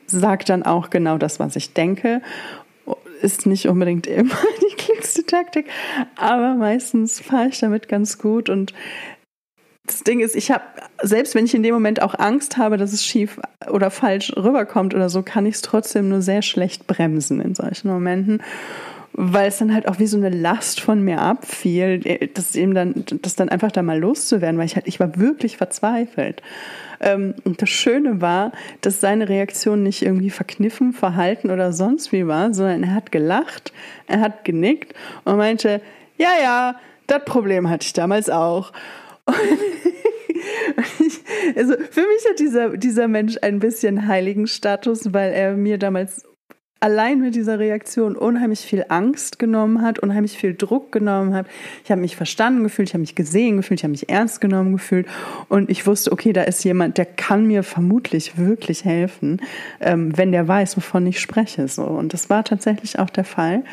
sage 0.07 0.45
dann 0.45 0.63
auch 0.63 0.89
genau 0.89 1.17
das, 1.17 1.39
was 1.39 1.55
ich 1.55 1.73
denke. 1.73 2.21
Ist 3.21 3.45
nicht 3.45 3.67
unbedingt 3.67 4.07
immer 4.07 4.35
die 4.61 4.75
klügste 4.75 5.25
Taktik, 5.25 5.67
aber 6.15 6.55
meistens 6.55 7.19
fahre 7.19 7.49
ich 7.49 7.59
damit 7.59 7.87
ganz 7.89 8.17
gut 8.17 8.49
und 8.49 8.73
das 9.85 10.03
Ding 10.03 10.19
ist, 10.19 10.35
ich 10.35 10.51
habe, 10.51 10.63
selbst 11.01 11.33
wenn 11.33 11.45
ich 11.45 11.55
in 11.55 11.63
dem 11.63 11.73
Moment 11.73 12.03
auch 12.03 12.13
Angst 12.13 12.57
habe, 12.57 12.77
dass 12.77 12.93
es 12.93 13.03
schief 13.03 13.39
oder 13.71 13.89
falsch 13.89 14.31
rüberkommt 14.37 14.93
oder 14.93 15.09
so, 15.09 15.23
kann 15.23 15.47
ich 15.47 15.55
es 15.55 15.61
trotzdem 15.63 16.09
nur 16.09 16.21
sehr 16.21 16.43
schlecht 16.43 16.85
bremsen 16.85 17.41
in 17.41 17.55
solchen 17.55 17.89
Momenten 17.89 18.39
weil 19.21 19.49
es 19.49 19.57
dann 19.57 19.73
halt 19.73 19.87
auch 19.87 19.99
wie 19.99 20.07
so 20.07 20.15
eine 20.15 20.29
Last 20.29 20.79
von 20.79 21.03
mir 21.03 21.19
abfiel, 21.19 22.01
äh, 22.05 22.27
das 22.33 22.55
eben 22.55 22.73
dann, 22.73 23.03
das 23.21 23.35
dann 23.35 23.49
einfach 23.49 23.71
da 23.71 23.81
mal 23.81 23.99
loszuwerden, 23.99 24.57
weil 24.57 24.65
ich 24.65 24.75
halt, 24.75 24.87
ich 24.87 24.99
war 25.01 25.17
wirklich 25.17 25.57
verzweifelt. 25.57 26.41
Ähm, 26.99 27.35
und 27.43 27.61
das 27.61 27.69
Schöne 27.69 28.21
war, 28.21 28.51
dass 28.81 29.01
seine 29.01 29.29
Reaktion 29.29 29.83
nicht 29.83 30.01
irgendwie 30.01 30.29
verkniffen, 30.29 30.93
verhalten 30.93 31.51
oder 31.51 31.73
sonst 31.73 32.11
wie 32.11 32.27
war, 32.27 32.53
sondern 32.53 32.83
er 32.83 32.93
hat 32.95 33.11
gelacht, 33.11 33.71
er 34.07 34.19
hat 34.21 34.43
genickt 34.45 34.93
und 35.23 35.37
meinte, 35.37 35.81
ja, 36.17 36.29
ja, 36.41 36.75
das 37.07 37.23
Problem 37.25 37.69
hatte 37.69 37.85
ich 37.85 37.93
damals 37.93 38.29
auch. 38.29 38.71
also 41.55 41.73
für 41.89 42.01
mich 42.01 42.25
hat 42.29 42.39
dieser, 42.39 42.77
dieser 42.77 43.07
Mensch 43.07 43.37
ein 43.41 43.59
bisschen 43.59 44.07
heiligen 44.07 44.47
Status, 44.47 45.13
weil 45.13 45.31
er 45.33 45.53
mir 45.53 45.77
damals 45.77 46.23
allein 46.79 47.19
mit 47.19 47.35
dieser 47.35 47.59
Reaktion 47.59 48.15
unheimlich 48.15 48.61
viel 48.61 48.85
Angst 48.87 49.37
genommen 49.37 49.81
hat, 49.81 49.99
unheimlich 49.99 50.37
viel 50.37 50.55
Druck 50.55 50.91
genommen 50.91 51.33
hat. 51.33 51.47
Ich 51.83 51.91
habe 51.91 52.01
mich 52.01 52.15
verstanden 52.15 52.63
gefühlt, 52.63 52.89
ich 52.89 52.93
habe 52.93 53.01
mich 53.01 53.15
gesehen 53.15 53.57
gefühlt, 53.57 53.81
ich 53.81 53.83
habe 53.83 53.91
mich 53.91 54.09
ernst 54.09 54.39
genommen 54.39 54.73
gefühlt 54.73 55.07
und 55.49 55.69
ich 55.69 55.85
wusste, 55.85 56.11
okay, 56.11 56.31
da 56.31 56.43
ist 56.43 56.63
jemand, 56.63 56.97
der 56.97 57.05
kann 57.05 57.45
mir 57.45 57.63
vermutlich 57.63 58.37
wirklich 58.37 58.85
helfen, 58.85 59.41
ähm, 59.81 60.17
wenn 60.17 60.31
der 60.31 60.47
weiß, 60.47 60.77
wovon 60.77 61.05
ich 61.07 61.19
spreche. 61.19 61.67
So 61.67 61.83
und 61.83 62.13
das 62.13 62.29
war 62.29 62.43
tatsächlich 62.43 62.97
auch 62.97 63.09
der 63.09 63.25
Fall. 63.25 63.63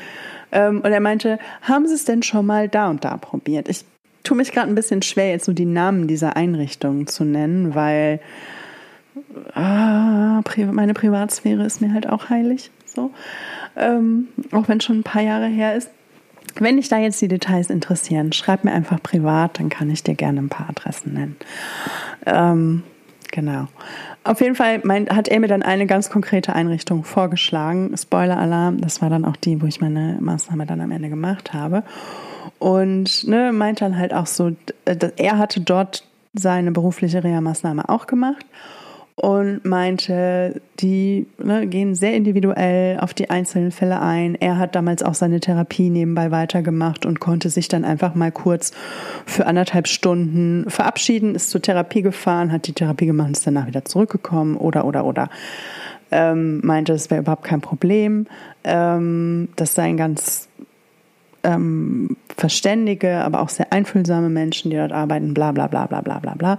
Ähm, 0.51 0.81
und 0.81 0.93
er 0.93 1.01
meinte, 1.01 1.39
haben 1.63 1.87
Sie 1.87 1.95
es 1.95 2.05
denn 2.05 2.23
schon 2.23 2.47
mal 2.47 2.69
da 2.69 2.91
und 2.91 3.05
da 3.05 3.17
probiert? 3.17 3.69
Ich 3.69 3.85
tue 4.25 4.37
mich 4.37 4.51
gerade 4.51 4.69
ein 4.69 4.75
bisschen 4.75 5.03
schwer, 5.03 5.31
jetzt 5.31 5.45
so 5.45 5.53
die 5.53 5.65
Namen 5.65 6.09
dieser 6.09 6.37
Einrichtungen 6.37 7.07
zu 7.07 7.25
nennen, 7.25 7.77
weil 7.77 8.21
ah, 9.55 10.43
meine 10.73 10.95
Privatsphäre 10.95 11.65
ist 11.65 11.81
mir 11.81 11.93
halt 11.93 12.09
auch 12.09 12.29
heilig 12.29 12.71
so. 12.97 13.13
Ähm, 13.77 14.29
auch 14.51 14.69
wenn 14.69 14.79
es 14.79 14.85
schon 14.85 14.99
ein 14.99 15.05
paar 15.05 15.23
Jahre 15.23 15.47
her 15.47 15.77
ist. 15.77 15.91
Wenn 16.59 16.77
dich 16.77 16.89
da 16.89 16.99
jetzt 16.99 17.21
die 17.21 17.29
Details 17.29 17.69
interessieren, 17.69 18.33
schreib 18.33 18.65
mir 18.65 18.73
einfach 18.73 19.03
privat, 19.03 19.59
dann 19.59 19.69
kann 19.69 19.91
ich 19.91 20.03
dir 20.03 20.15
gerne 20.15 20.41
ein 20.41 20.49
paar 20.49 20.71
Adressen 20.71 21.13
nennen. 21.13 21.37
Ähm, 22.25 22.83
genau. 23.31 23.69
Auf 24.25 24.41
jeden 24.41 24.55
Fall 24.55 24.81
mein, 24.83 25.09
hat 25.11 25.29
er 25.29 25.39
mir 25.39 25.49
dann 25.49 25.63
eine 25.63 25.87
ganz 25.87 26.09
konkrete 26.09 26.55
Einrichtung 26.55 27.05
vorgeschlagen. 27.05 27.95
Spoiler-Alarm, 27.97 28.81
das 28.81 29.03
war 29.03 29.11
dann 29.11 29.27
auch 29.27 29.37
die, 29.37 29.61
wo 29.61 29.67
ich 29.67 29.81
meine 29.81 30.17
Maßnahme 30.21 30.67
dann 30.67 30.81
am 30.81 30.91
Ende 30.91 31.11
gemacht 31.11 31.53
habe. 31.53 31.83
Und 32.59 33.29
ne, 33.29 33.53
meint 33.53 33.83
dann 33.83 33.99
halt 33.99 34.15
auch 34.15 34.27
so, 34.27 34.53
er 34.85 35.39
hatte 35.39 35.61
dort 35.61 36.05
seine 36.33 36.73
berufliche 36.73 37.23
Reha-Maßnahme 37.23 37.89
auch 37.89 38.07
gemacht 38.07 38.47
und 39.17 39.65
meinte, 39.65 40.61
die 40.79 41.27
ne, 41.43 41.67
gehen 41.67 41.95
sehr 41.95 42.13
individuell 42.13 43.01
auf 43.01 43.15
die 43.15 43.31
einzelnen 43.31 43.73
Fälle 43.73 43.99
ein. 44.01 44.35
Er 44.35 44.59
hat 44.59 44.75
damals 44.75 45.03
auch 45.03 45.15
seine 45.15 45.41
Therapie 45.41 45.89
nebenbei 45.89 46.31
weitergemacht 46.31 47.07
und 47.07 47.19
konnte 47.19 47.49
sich 47.49 47.69
dann 47.69 47.87
einfach 47.87 48.15
mal 48.15 48.31
kurz 48.31 48.73
für 49.25 49.47
anderthalb 49.47 49.89
Stunden 49.89 50.69
verabschieden, 50.69 51.35
ist 51.35 51.49
zur 51.49 51.63
Therapie 51.63 52.03
gefahren, 52.03 52.53
hat 52.53 52.67
die 52.67 52.75
Therapie 52.75 53.07
gemacht 53.07 53.29
und 53.29 53.37
ist 53.39 53.47
danach 53.47 53.67
wieder 53.67 53.87
zurückgekommen 53.87 54.57
oder 54.57 54.85
oder 54.85 55.07
oder. 55.07 55.31
Ähm, 56.11 56.61
meinte, 56.63 56.93
es 56.93 57.11
wäre 57.11 57.23
überhaupt 57.23 57.45
kein 57.45 57.63
Problem. 57.63 58.27
Ähm, 58.65 59.49
das 59.57 59.75
seien 59.75 59.97
ganz 59.97 60.47
ähm, 61.43 62.19
verständige, 62.37 63.25
aber 63.25 63.41
auch 63.41 63.49
sehr 63.49 63.73
einfühlsame 63.73 64.29
Menschen, 64.29 64.71
die 64.71 64.77
dort 64.77 64.93
arbeiten, 64.93 65.33
bla 65.33 65.53
bla 65.53 65.69
bla 65.69 65.87
bla 65.87 66.03
bla 66.03 66.19
bla 66.19 66.35
bla. 66.35 66.59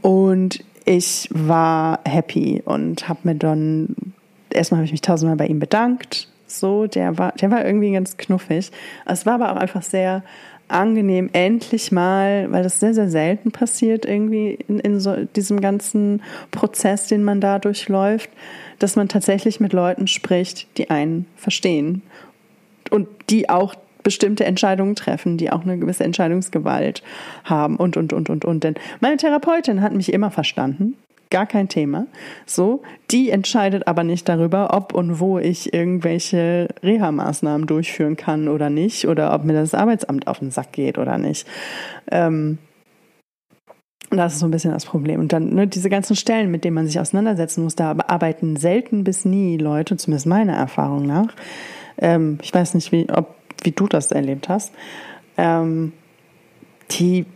Und 0.00 0.64
ich 0.86 1.28
war 1.32 2.00
happy 2.06 2.62
und 2.64 3.08
habe 3.08 3.20
mir 3.24 3.34
dann 3.34 3.94
erstmal 4.50 4.78
habe 4.78 4.86
ich 4.86 4.92
mich 4.92 5.02
tausendmal 5.02 5.36
bei 5.36 5.46
ihm 5.46 5.58
bedankt. 5.58 6.28
So, 6.46 6.86
der 6.86 7.18
war, 7.18 7.32
der 7.32 7.50
war 7.50 7.64
irgendwie 7.64 7.92
ganz 7.92 8.16
knuffig. 8.16 8.70
Es 9.04 9.26
war 9.26 9.34
aber 9.34 9.52
auch 9.52 9.56
einfach 9.56 9.82
sehr 9.82 10.22
angenehm, 10.68 11.28
endlich 11.32 11.92
mal, 11.92 12.50
weil 12.50 12.62
das 12.62 12.80
sehr, 12.80 12.94
sehr 12.94 13.08
selten 13.08 13.52
passiert, 13.52 14.04
irgendwie 14.04 14.58
in, 14.66 14.80
in 14.80 15.00
so 15.00 15.14
diesem 15.36 15.60
ganzen 15.60 16.22
Prozess, 16.50 17.06
den 17.08 17.22
man 17.22 17.40
da 17.40 17.58
durchläuft, 17.58 18.30
dass 18.78 18.96
man 18.96 19.08
tatsächlich 19.08 19.60
mit 19.60 19.72
Leuten 19.72 20.06
spricht, 20.06 20.66
die 20.76 20.90
einen 20.90 21.26
verstehen 21.36 22.02
und 22.90 23.08
die 23.30 23.48
auch 23.48 23.74
bestimmte 24.06 24.44
Entscheidungen 24.44 24.94
treffen, 24.94 25.36
die 25.36 25.50
auch 25.50 25.62
eine 25.62 25.76
gewisse 25.78 26.04
Entscheidungsgewalt 26.04 27.02
haben 27.42 27.74
und, 27.74 27.96
und, 27.96 28.12
und, 28.12 28.30
und, 28.30 28.44
und. 28.44 28.62
Denn 28.62 28.76
meine 29.00 29.16
Therapeutin 29.16 29.82
hat 29.82 29.92
mich 29.92 30.12
immer 30.12 30.30
verstanden. 30.30 30.94
Gar 31.28 31.46
kein 31.46 31.68
Thema. 31.68 32.06
So, 32.46 32.84
die 33.10 33.30
entscheidet 33.30 33.88
aber 33.88 34.04
nicht 34.04 34.28
darüber, 34.28 34.72
ob 34.74 34.94
und 34.94 35.18
wo 35.18 35.40
ich 35.40 35.74
irgendwelche 35.74 36.68
Reha-Maßnahmen 36.84 37.66
durchführen 37.66 38.16
kann 38.16 38.46
oder 38.46 38.70
nicht, 38.70 39.08
oder 39.08 39.34
ob 39.34 39.42
mir 39.42 39.54
das 39.54 39.74
Arbeitsamt 39.74 40.28
auf 40.28 40.38
den 40.38 40.52
Sack 40.52 40.70
geht 40.70 40.98
oder 40.98 41.18
nicht. 41.18 41.44
Ähm, 42.12 42.58
das 44.10 44.34
ist 44.34 44.38
so 44.38 44.46
ein 44.46 44.52
bisschen 44.52 44.72
das 44.72 44.86
Problem. 44.86 45.18
Und 45.18 45.32
dann 45.32 45.52
ne, 45.52 45.66
diese 45.66 45.90
ganzen 45.90 46.14
Stellen, 46.14 46.52
mit 46.52 46.62
denen 46.62 46.76
man 46.76 46.86
sich 46.86 47.00
auseinandersetzen 47.00 47.64
muss, 47.64 47.74
da 47.74 47.96
arbeiten 48.06 48.54
selten 48.54 49.02
bis 49.02 49.24
nie 49.24 49.56
Leute, 49.56 49.96
zumindest 49.96 50.26
meiner 50.26 50.54
Erfahrung 50.54 51.08
nach. 51.08 51.34
Ähm, 51.98 52.38
ich 52.40 52.54
weiß 52.54 52.74
nicht, 52.74 52.92
wie, 52.92 53.10
ob 53.10 53.34
wie 53.62 53.72
du 53.72 53.86
das 53.86 54.10
erlebt 54.10 54.48
hast, 54.48 54.72
ähm, 55.36 55.92
die 56.92 57.26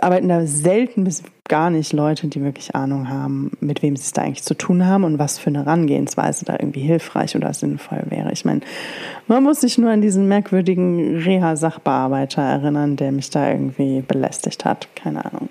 arbeiten 0.00 0.28
da 0.28 0.46
selten 0.46 1.04
bis 1.04 1.22
gar 1.48 1.70
nicht 1.70 1.92
Leute, 1.92 2.28
die 2.28 2.42
wirklich 2.42 2.74
Ahnung 2.74 3.08
haben, 3.08 3.52
mit 3.60 3.82
wem 3.82 3.96
sie 3.96 4.02
es 4.02 4.12
da 4.12 4.22
eigentlich 4.22 4.44
zu 4.44 4.54
tun 4.54 4.86
haben 4.86 5.04
und 5.04 5.18
was 5.18 5.38
für 5.38 5.48
eine 5.48 5.64
Herangehensweise 5.64 6.44
da 6.44 6.54
irgendwie 6.54 6.80
hilfreich 6.80 7.34
oder 7.36 7.52
sinnvoll 7.54 8.02
wäre. 8.08 8.30
Ich 8.32 8.44
meine, 8.44 8.60
man 9.26 9.42
muss 9.42 9.62
sich 9.62 9.78
nur 9.78 9.90
an 9.90 10.02
diesen 10.02 10.28
merkwürdigen 10.28 11.16
Reha-Sachbearbeiter 11.16 12.42
erinnern, 12.42 12.96
der 12.96 13.12
mich 13.12 13.30
da 13.30 13.50
irgendwie 13.50 14.02
belästigt 14.02 14.64
hat. 14.64 14.88
Keine 14.94 15.24
Ahnung. 15.24 15.48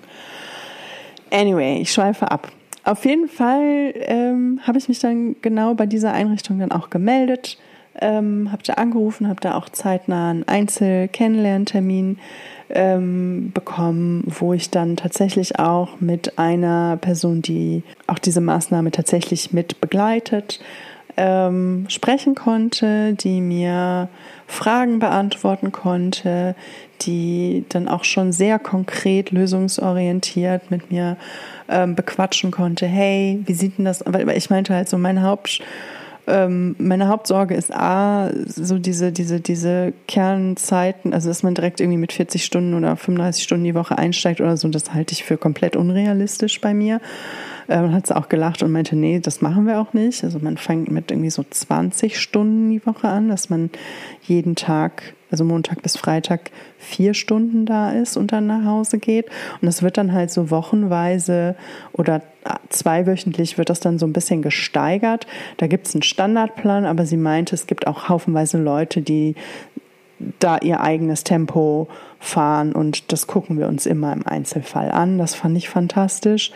Anyway, 1.30 1.80
ich 1.80 1.92
schweife 1.92 2.30
ab. 2.30 2.50
Auf 2.84 3.04
jeden 3.04 3.28
Fall 3.28 3.92
ähm, 3.96 4.60
habe 4.62 4.78
ich 4.78 4.88
mich 4.88 5.00
dann 5.00 5.36
genau 5.42 5.74
bei 5.74 5.84
dieser 5.84 6.12
Einrichtung 6.12 6.58
dann 6.58 6.72
auch 6.72 6.90
gemeldet 6.90 7.58
ähm, 8.00 8.50
habe 8.52 8.62
da 8.62 8.74
angerufen, 8.74 9.28
habe 9.28 9.40
da 9.40 9.56
auch 9.56 9.68
zeitnah 9.68 10.30
einen 10.30 10.46
Einzel-Kennenlerntermin 10.46 12.18
ähm, 12.70 13.50
bekommen, 13.52 14.24
wo 14.26 14.52
ich 14.52 14.70
dann 14.70 14.96
tatsächlich 14.96 15.58
auch 15.58 16.00
mit 16.00 16.38
einer 16.38 16.96
Person, 16.98 17.42
die 17.42 17.82
auch 18.06 18.18
diese 18.18 18.40
Maßnahme 18.40 18.90
tatsächlich 18.90 19.52
mit 19.52 19.80
begleitet, 19.80 20.60
ähm, 21.16 21.86
sprechen 21.88 22.36
konnte, 22.36 23.14
die 23.14 23.40
mir 23.40 24.08
Fragen 24.46 25.00
beantworten 25.00 25.72
konnte, 25.72 26.54
die 27.00 27.64
dann 27.70 27.88
auch 27.88 28.04
schon 28.04 28.32
sehr 28.32 28.58
konkret 28.58 29.32
lösungsorientiert 29.32 30.70
mit 30.70 30.92
mir 30.92 31.16
ähm, 31.68 31.96
bequatschen 31.96 32.50
konnte. 32.50 32.86
Hey, 32.86 33.40
wie 33.46 33.54
sieht 33.54 33.78
denn 33.78 33.84
das? 33.84 34.04
Weil 34.06 34.36
ich 34.36 34.48
meinte 34.50 34.74
halt 34.74 34.88
so, 34.88 34.96
mein 34.96 35.22
Haupt 35.22 35.60
ähm, 36.28 36.76
meine 36.78 37.08
Hauptsorge 37.08 37.54
ist 37.54 37.74
A, 37.74 38.30
so 38.46 38.78
diese, 38.78 39.12
diese, 39.12 39.40
diese 39.40 39.92
Kernzeiten, 40.06 41.12
also 41.12 41.28
dass 41.28 41.42
man 41.42 41.54
direkt 41.54 41.80
irgendwie 41.80 41.98
mit 41.98 42.12
40 42.12 42.44
Stunden 42.44 42.74
oder 42.74 42.96
35 42.96 43.42
Stunden 43.42 43.64
die 43.64 43.74
Woche 43.74 43.98
einsteigt 43.98 44.40
oder 44.40 44.56
so, 44.56 44.68
das 44.68 44.92
halte 44.94 45.12
ich 45.12 45.24
für 45.24 45.36
komplett 45.36 45.76
unrealistisch 45.76 46.60
bei 46.60 46.74
mir. 46.74 47.00
Ähm, 47.68 47.92
hat 47.92 48.06
sie 48.06 48.16
auch 48.16 48.28
gelacht 48.28 48.62
und 48.62 48.72
meinte, 48.72 48.96
nee, 48.96 49.20
das 49.20 49.42
machen 49.42 49.66
wir 49.66 49.80
auch 49.80 49.92
nicht. 49.92 50.24
Also 50.24 50.38
man 50.38 50.56
fängt 50.56 50.90
mit 50.90 51.10
irgendwie 51.10 51.30
so 51.30 51.44
20 51.48 52.18
Stunden 52.18 52.70
die 52.70 52.84
Woche 52.86 53.08
an, 53.08 53.28
dass 53.28 53.50
man 53.50 53.70
jeden 54.22 54.54
Tag 54.54 55.14
also 55.30 55.44
Montag 55.44 55.82
bis 55.82 55.96
Freitag 55.96 56.50
vier 56.78 57.14
Stunden 57.14 57.66
da 57.66 57.92
ist 57.92 58.16
und 58.16 58.32
dann 58.32 58.46
nach 58.46 58.64
Hause 58.64 58.98
geht. 58.98 59.26
Und 59.60 59.66
das 59.66 59.82
wird 59.82 59.98
dann 59.98 60.12
halt 60.12 60.30
so 60.30 60.50
wochenweise 60.50 61.54
oder 61.92 62.22
zweiwöchentlich 62.70 63.58
wird 63.58 63.68
das 63.68 63.80
dann 63.80 63.98
so 63.98 64.06
ein 64.06 64.12
bisschen 64.12 64.42
gesteigert. 64.42 65.26
Da 65.58 65.66
gibt 65.66 65.86
es 65.86 65.94
einen 65.94 66.02
Standardplan, 66.02 66.86
aber 66.86 67.04
sie 67.04 67.16
meinte, 67.16 67.54
es 67.54 67.66
gibt 67.66 67.86
auch 67.86 68.08
haufenweise 68.08 68.58
Leute, 68.58 69.02
die 69.02 69.34
da 70.38 70.58
ihr 70.58 70.80
eigenes 70.80 71.24
Tempo 71.24 71.88
fahren 72.18 72.72
und 72.72 73.12
das 73.12 73.26
gucken 73.26 73.58
wir 73.58 73.68
uns 73.68 73.86
immer 73.86 74.12
im 74.12 74.26
Einzelfall 74.26 74.90
an. 74.90 75.18
Das 75.18 75.34
fand 75.34 75.56
ich 75.56 75.68
fantastisch. 75.68 76.52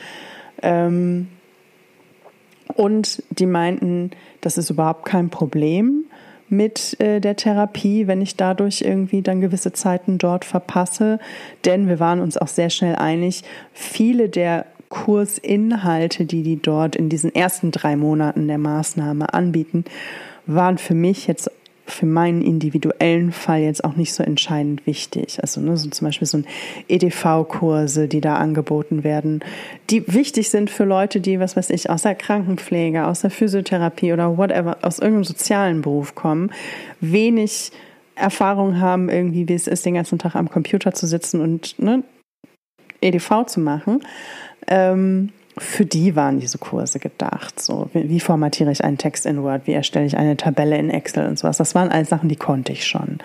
Ähm, 0.63 1.29
und 2.75 3.23
die 3.31 3.47
meinten, 3.47 4.13
das 4.41 4.59
ist 4.59 4.71
überhaupt 4.71 5.05
kein 5.05 5.31
Problem 5.31 6.07
mit 6.53 7.01
äh, 7.01 7.21
der 7.21 7.35
Therapie, 7.35 8.07
wenn 8.07 8.21
ich 8.21 8.37
dadurch 8.37 8.83
irgendwie 8.83 9.23
dann 9.23 9.41
gewisse 9.41 9.73
Zeiten 9.73 10.19
dort 10.19 10.45
verpasse. 10.45 11.19
Denn 11.65 11.89
wir 11.89 11.99
waren 11.99 12.21
uns 12.21 12.37
auch 12.37 12.47
sehr 12.49 12.71
schnell 12.71 12.95
einig, 12.95 13.43
viele 13.73 14.29
der 14.29 14.67
Kursinhalte, 14.91 16.27
die 16.27 16.43
die 16.43 16.61
dort 16.61 16.95
in 16.95 17.09
diesen 17.09 17.35
ersten 17.35 17.71
drei 17.71 17.97
Monaten 17.97 18.47
der 18.47 18.59
Maßnahme 18.59 19.33
anbieten, 19.33 19.87
waren 20.45 20.77
für 20.77 20.95
mich 20.95 21.27
jetzt 21.27 21.51
für 21.93 22.07
meinen 22.07 22.43
individuellen 22.43 23.33
Fall 23.33 23.61
jetzt 23.61 23.85
auch 23.85 23.97
nicht 23.97 24.13
so 24.15 24.23
entscheidend 24.23 24.87
wichtig. 24.87 25.39
Also 25.41 25.61
ne, 25.61 25.77
so 25.77 25.89
zum 25.91 26.07
Beispiel 26.07 26.27
so 26.27 26.39
ein 26.39 26.47
EDV-Kurse, 26.89 28.09
die 28.09 28.21
da 28.21 28.37
angeboten 28.37 29.05
werden, 29.05 29.41
die 29.91 30.13
wichtig 30.13 30.51
sind 30.51 30.71
für 30.71 30.85
Leute, 30.85 31.21
die, 31.21 31.39
was 31.41 31.57
weiß 31.57 31.71
ich, 31.71 31.91
aus 31.91 32.03
der 32.03 32.15
Krankenpflege, 32.15 33.07
aus 33.07 33.21
der 33.21 33.31
Physiotherapie 33.31 34.13
oder 34.13 34.37
whatever, 34.37 34.79
aus 34.83 34.99
irgendeinem 34.99 35.25
sozialen 35.25 35.83
Beruf 35.83 36.15
kommen, 36.15 36.51
wenig 37.01 37.73
Erfahrung 38.15 38.81
haben, 38.81 39.09
irgendwie, 39.09 39.49
wie 39.49 39.55
es 39.55 39.67
ist, 39.67 39.87
den 39.87 39.95
ganzen 39.95 40.19
Tag 40.19 40.35
am 40.35 40.51
Computer 40.51 40.93
zu 40.93 41.07
sitzen 41.07 41.41
und 41.41 41.79
ne, 41.79 42.03
EDV 43.01 43.47
zu 43.47 43.61
machen. 43.61 44.01
Ähm, 44.67 45.31
für 45.59 45.85
die 45.85 46.17
waren 46.17 46.41
diese 46.41 46.59
Kurse 46.59 46.99
gedacht. 46.99 47.61
So, 47.61 47.91
wie 47.93 48.21
formatiere 48.21 48.71
ich 48.73 48.85
einen 48.85 48.99
Text 48.99 49.27
in 49.27 49.43
Word, 49.43 49.67
wie 49.67 49.73
erstelle 49.73 50.07
ich 50.07 50.17
eine 50.17 50.37
Tabelle 50.37 50.79
in 50.79 50.91
Excel 50.91 51.27
und 51.27 51.39
sowas. 51.39 51.59
Das 51.59 51.75
waren 51.75 51.91
alles 51.91 52.09
Sachen, 52.09 52.29
die 52.29 52.37
konnte 52.37 52.73
ich 52.73 52.87
schon. 52.87 53.19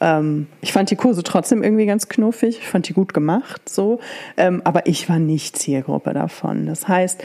Ähm, 0.00 0.46
ich 0.60 0.72
fand 0.72 0.90
die 0.90 0.96
Kurse 0.96 1.22
trotzdem 1.22 1.62
irgendwie 1.62 1.86
ganz 1.86 2.08
knuffig, 2.08 2.58
ich 2.58 2.68
fand 2.68 2.88
die 2.88 2.92
gut 2.92 3.14
gemacht, 3.14 3.68
so, 3.68 4.00
ähm, 4.36 4.60
aber 4.64 4.86
ich 4.86 5.08
war 5.08 5.18
nicht 5.18 5.56
Zielgruppe 5.56 6.12
davon. 6.12 6.66
Das 6.66 6.88
heißt, 6.88 7.22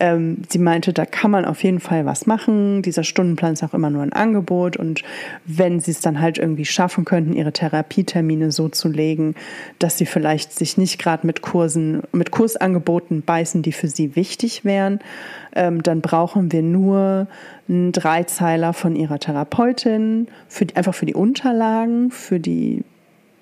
ähm, 0.00 0.38
sie 0.48 0.58
meinte, 0.58 0.92
da 0.92 1.04
kann 1.04 1.30
man 1.30 1.44
auf 1.44 1.62
jeden 1.62 1.78
Fall 1.78 2.06
was 2.06 2.26
machen. 2.26 2.82
Dieser 2.82 3.04
Stundenplan 3.04 3.52
ist 3.52 3.62
auch 3.62 3.74
immer 3.74 3.90
nur 3.90 4.02
ein 4.02 4.12
Angebot. 4.12 4.76
Und 4.76 5.02
wenn 5.44 5.78
sie 5.78 5.90
es 5.90 6.00
dann 6.00 6.20
halt 6.20 6.38
irgendwie 6.38 6.64
schaffen 6.64 7.04
könnten, 7.04 7.34
ihre 7.34 7.52
Therapietermine 7.52 8.50
so 8.50 8.68
zu 8.68 8.88
legen, 8.88 9.34
dass 9.78 9.98
sie 9.98 10.06
vielleicht 10.06 10.52
sich 10.52 10.78
nicht 10.78 10.98
gerade 10.98 11.26
mit 11.26 11.42
Kursen, 11.42 12.02
mit 12.12 12.30
Kursangeboten 12.30 13.22
beißen, 13.22 13.62
die 13.62 13.72
für 13.72 13.88
sie 13.88 14.16
wichtig 14.16 14.64
wären, 14.64 15.00
ähm, 15.54 15.82
dann 15.82 16.00
brauchen 16.00 16.50
wir 16.50 16.62
nur 16.62 17.26
einen 17.68 17.92
Dreizeiler 17.92 18.72
von 18.72 18.96
ihrer 18.96 19.18
Therapeutin, 19.18 20.28
für 20.48 20.66
einfach 20.74 20.94
für 20.94 21.06
die 21.06 21.14
Unterlagen, 21.14 22.10
für 22.10 22.40
die 22.40 22.84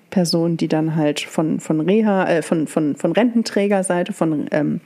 Person, 0.09 0.57
die 0.57 0.67
dann 0.67 0.95
halt 0.95 1.21
von, 1.21 1.59
von 1.59 1.79
Reha, 1.79 2.27
äh, 2.27 2.41
von, 2.41 2.67
von, 2.67 2.95
von 2.95 3.13
Rententrägerseite, 3.13 4.11
von 4.11 4.47
ähm, 4.51 4.81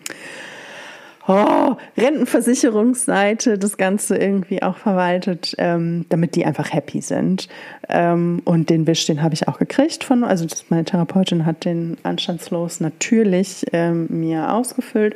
oh, 1.27 1.75
Rentenversicherungsseite 1.97 3.57
das 3.57 3.77
Ganze 3.77 4.17
irgendwie 4.17 4.61
auch 4.61 4.77
verwaltet, 4.77 5.55
ähm, 5.57 6.05
damit 6.09 6.35
die 6.35 6.45
einfach 6.45 6.71
happy 6.73 7.01
sind. 7.01 7.47
Ähm, 7.89 8.41
und 8.45 8.69
den 8.69 8.87
Wisch, 8.87 9.05
den 9.05 9.21
habe 9.21 9.33
ich 9.33 9.47
auch 9.47 9.59
gekriegt 9.59 10.03
von, 10.03 10.23
also 10.23 10.45
meine 10.69 10.85
Therapeutin 10.85 11.45
hat 11.45 11.65
den 11.65 11.97
anstandslos 12.03 12.79
natürlich 12.79 13.65
ähm, 13.73 14.07
mir 14.09 14.53
ausgefüllt. 14.53 15.15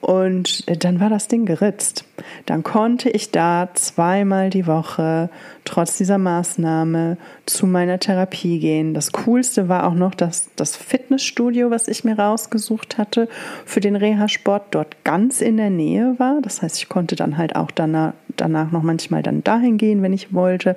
Und 0.00 0.62
äh, 0.68 0.76
dann 0.76 1.00
war 1.00 1.10
das 1.10 1.26
Ding 1.26 1.44
geritzt. 1.44 2.04
Dann 2.46 2.62
konnte 2.62 3.10
ich 3.10 3.32
da 3.32 3.68
zweimal 3.74 4.48
die 4.48 4.66
Woche, 4.66 5.28
trotz 5.64 5.96
dieser 5.96 6.18
Maßnahme, 6.18 7.16
zu 7.46 7.66
meiner 7.66 7.98
Therapie 7.98 8.60
gehen. 8.60 8.94
Das 8.94 9.10
Coolste 9.12 9.68
war 9.68 9.86
auch 9.86 9.94
noch, 9.94 10.14
dass 10.14 10.50
das 10.54 10.76
Fitnessstudio, 10.76 11.70
was 11.70 11.88
ich 11.88 12.04
mir 12.04 12.16
rausgesucht 12.16 12.96
hatte, 12.96 13.28
für 13.64 13.80
den 13.80 13.96
Reha-Sport 13.96 14.66
dort 14.70 15.04
ganz 15.04 15.40
in 15.40 15.56
der 15.56 15.70
Nähe 15.70 16.14
war. 16.18 16.40
Das 16.42 16.62
heißt, 16.62 16.78
ich 16.78 16.88
konnte 16.88 17.16
dann 17.16 17.36
halt 17.36 17.56
auch 17.56 17.72
danach, 17.72 18.12
danach 18.36 18.70
noch 18.70 18.84
manchmal 18.84 19.22
dann 19.22 19.42
dahin 19.42 19.78
gehen, 19.78 20.02
wenn 20.02 20.12
ich 20.12 20.32
wollte 20.32 20.76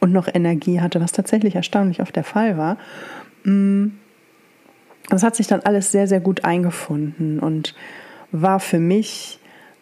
und 0.00 0.12
noch 0.12 0.28
Energie 0.32 0.80
hatte, 0.80 1.00
was 1.00 1.12
tatsächlich 1.12 1.54
erstaunlich 1.54 2.00
oft 2.00 2.16
der 2.16 2.24
Fall 2.24 2.56
war. 2.56 2.78
Mm. 3.44 3.88
Das 5.08 5.24
hat 5.24 5.34
sich 5.34 5.48
dann 5.48 5.60
alles 5.60 5.90
sehr, 5.90 6.06
sehr 6.06 6.20
gut 6.20 6.44
eingefunden 6.44 7.40
und 7.40 7.74
war 8.32 8.60
für 8.60 8.78
mich 8.78 9.38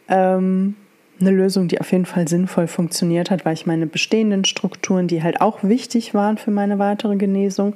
ähm, 0.09 0.75
eine 1.21 1.31
Lösung, 1.31 1.69
die 1.69 1.81
auf 1.81 1.93
jeden 1.93 2.07
Fall 2.07 2.29
sinnvoll 2.29 2.67
funktioniert 2.67 3.31
hat, 3.31 3.45
weil 3.45 3.55
ich 3.55 3.67
meine 3.67 3.87
bestehenden 3.87 4.45
Strukturen, 4.45 5.07
die 5.07 5.23
halt 5.23 5.41
auch 5.41 5.63
wichtig 5.63 6.15
waren 6.15 6.39
für 6.39 6.51
meine 6.51 6.79
weitere 6.79 7.17
Genesung, 7.17 7.75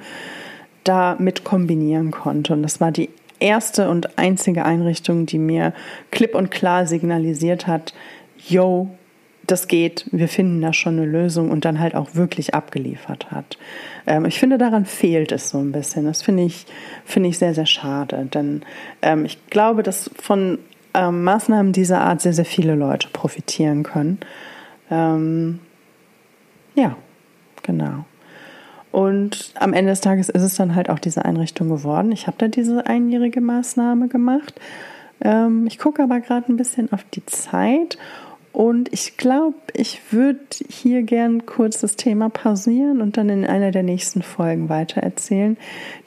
damit 0.83 1.45
kombinieren 1.45 2.11
konnte. 2.11 2.53
Und 2.53 2.63
das 2.63 2.81
war 2.81 2.93
die 2.93 3.11
erste 3.41 3.89
und 3.89 4.19
einzige 4.19 4.65
Einrichtung, 4.65 5.27
die 5.27 5.39
mir 5.39 5.73
klipp 6.11 6.35
und 6.35 6.51
klar 6.51 6.87
signalisiert 6.87 7.67
hat, 7.67 7.95
yo, 8.37 8.89
das 9.47 9.69
geht, 9.69 10.07
wir 10.11 10.29
finden 10.29 10.61
da 10.61 10.73
schon 10.73 10.99
eine 10.99 11.07
Lösung 11.07 11.51
und 11.51 11.65
dann 11.65 11.81
halt 11.81 11.95
auch 11.95 12.15
wirklich 12.15 12.55
abgeliefert 12.55 13.31
hat. 13.31 13.59
Ähm, 14.07 14.25
ich 14.25 14.39
finde, 14.39 14.59
daran 14.59 14.87
fehlt 14.87 15.33
es 15.33 15.51
so 15.51 15.59
ein 15.59 15.73
bisschen. 15.73 16.05
Das 16.05 16.23
finde 16.23 16.45
ich, 16.45 16.67
finde 17.05 17.29
ich 17.29 17.39
sehr, 17.39 17.55
sehr 17.55 17.67
schade. 17.67 18.29
Denn 18.33 18.63
ähm, 19.03 19.25
ich 19.25 19.47
glaube, 19.49 19.83
dass 19.83 20.11
von 20.21 20.59
ähm, 20.95 21.25
Maßnahmen 21.25 21.73
dieser 21.73 22.01
Art 22.01 22.21
sehr, 22.21 22.33
sehr 22.33 22.45
viele 22.45 22.75
Leute 22.75 23.09
profitieren 23.13 23.83
können. 23.83 24.19
Ähm, 24.91 25.61
ja, 26.75 26.97
genau. 27.63 28.05
Und 28.93 29.53
am 29.59 29.73
Ende 29.73 29.91
des 29.91 30.01
Tages 30.01 30.29
ist 30.29 30.43
es 30.43 30.55
dann 30.55 30.77
halt 30.77 30.89
auch 30.89 31.01
diese 31.01 31.25
Einrichtung 31.25 31.69
geworden. 31.69 32.13
Ich 32.13 32.29
habe 32.29 32.37
da 32.39 32.47
diese 32.47 32.87
einjährige 32.87 33.41
Maßnahme 33.41 34.07
gemacht. 34.07 34.61
Ähm, 35.21 35.67
ich 35.67 35.79
gucke 35.79 36.03
aber 36.03 36.21
gerade 36.21 36.53
ein 36.53 36.57
bisschen 36.57 36.93
auf 36.93 37.05
die 37.13 37.27
Zeit 37.27 37.99
und 38.55 38.93
ich 38.93 39.17
glaube, 39.17 39.57
ich 39.73 40.13
würde 40.13 40.39
hier 40.69 41.03
gern 41.03 41.45
kurz 41.45 41.81
das 41.81 41.97
Thema 41.97 42.31
pausieren 42.31 43.01
und 43.01 43.17
dann 43.17 43.29
in 43.29 43.45
einer 43.45 43.73
der 43.73 43.83
nächsten 43.83 44.23
Folgen 44.23 44.69
weitererzählen. 44.69 45.57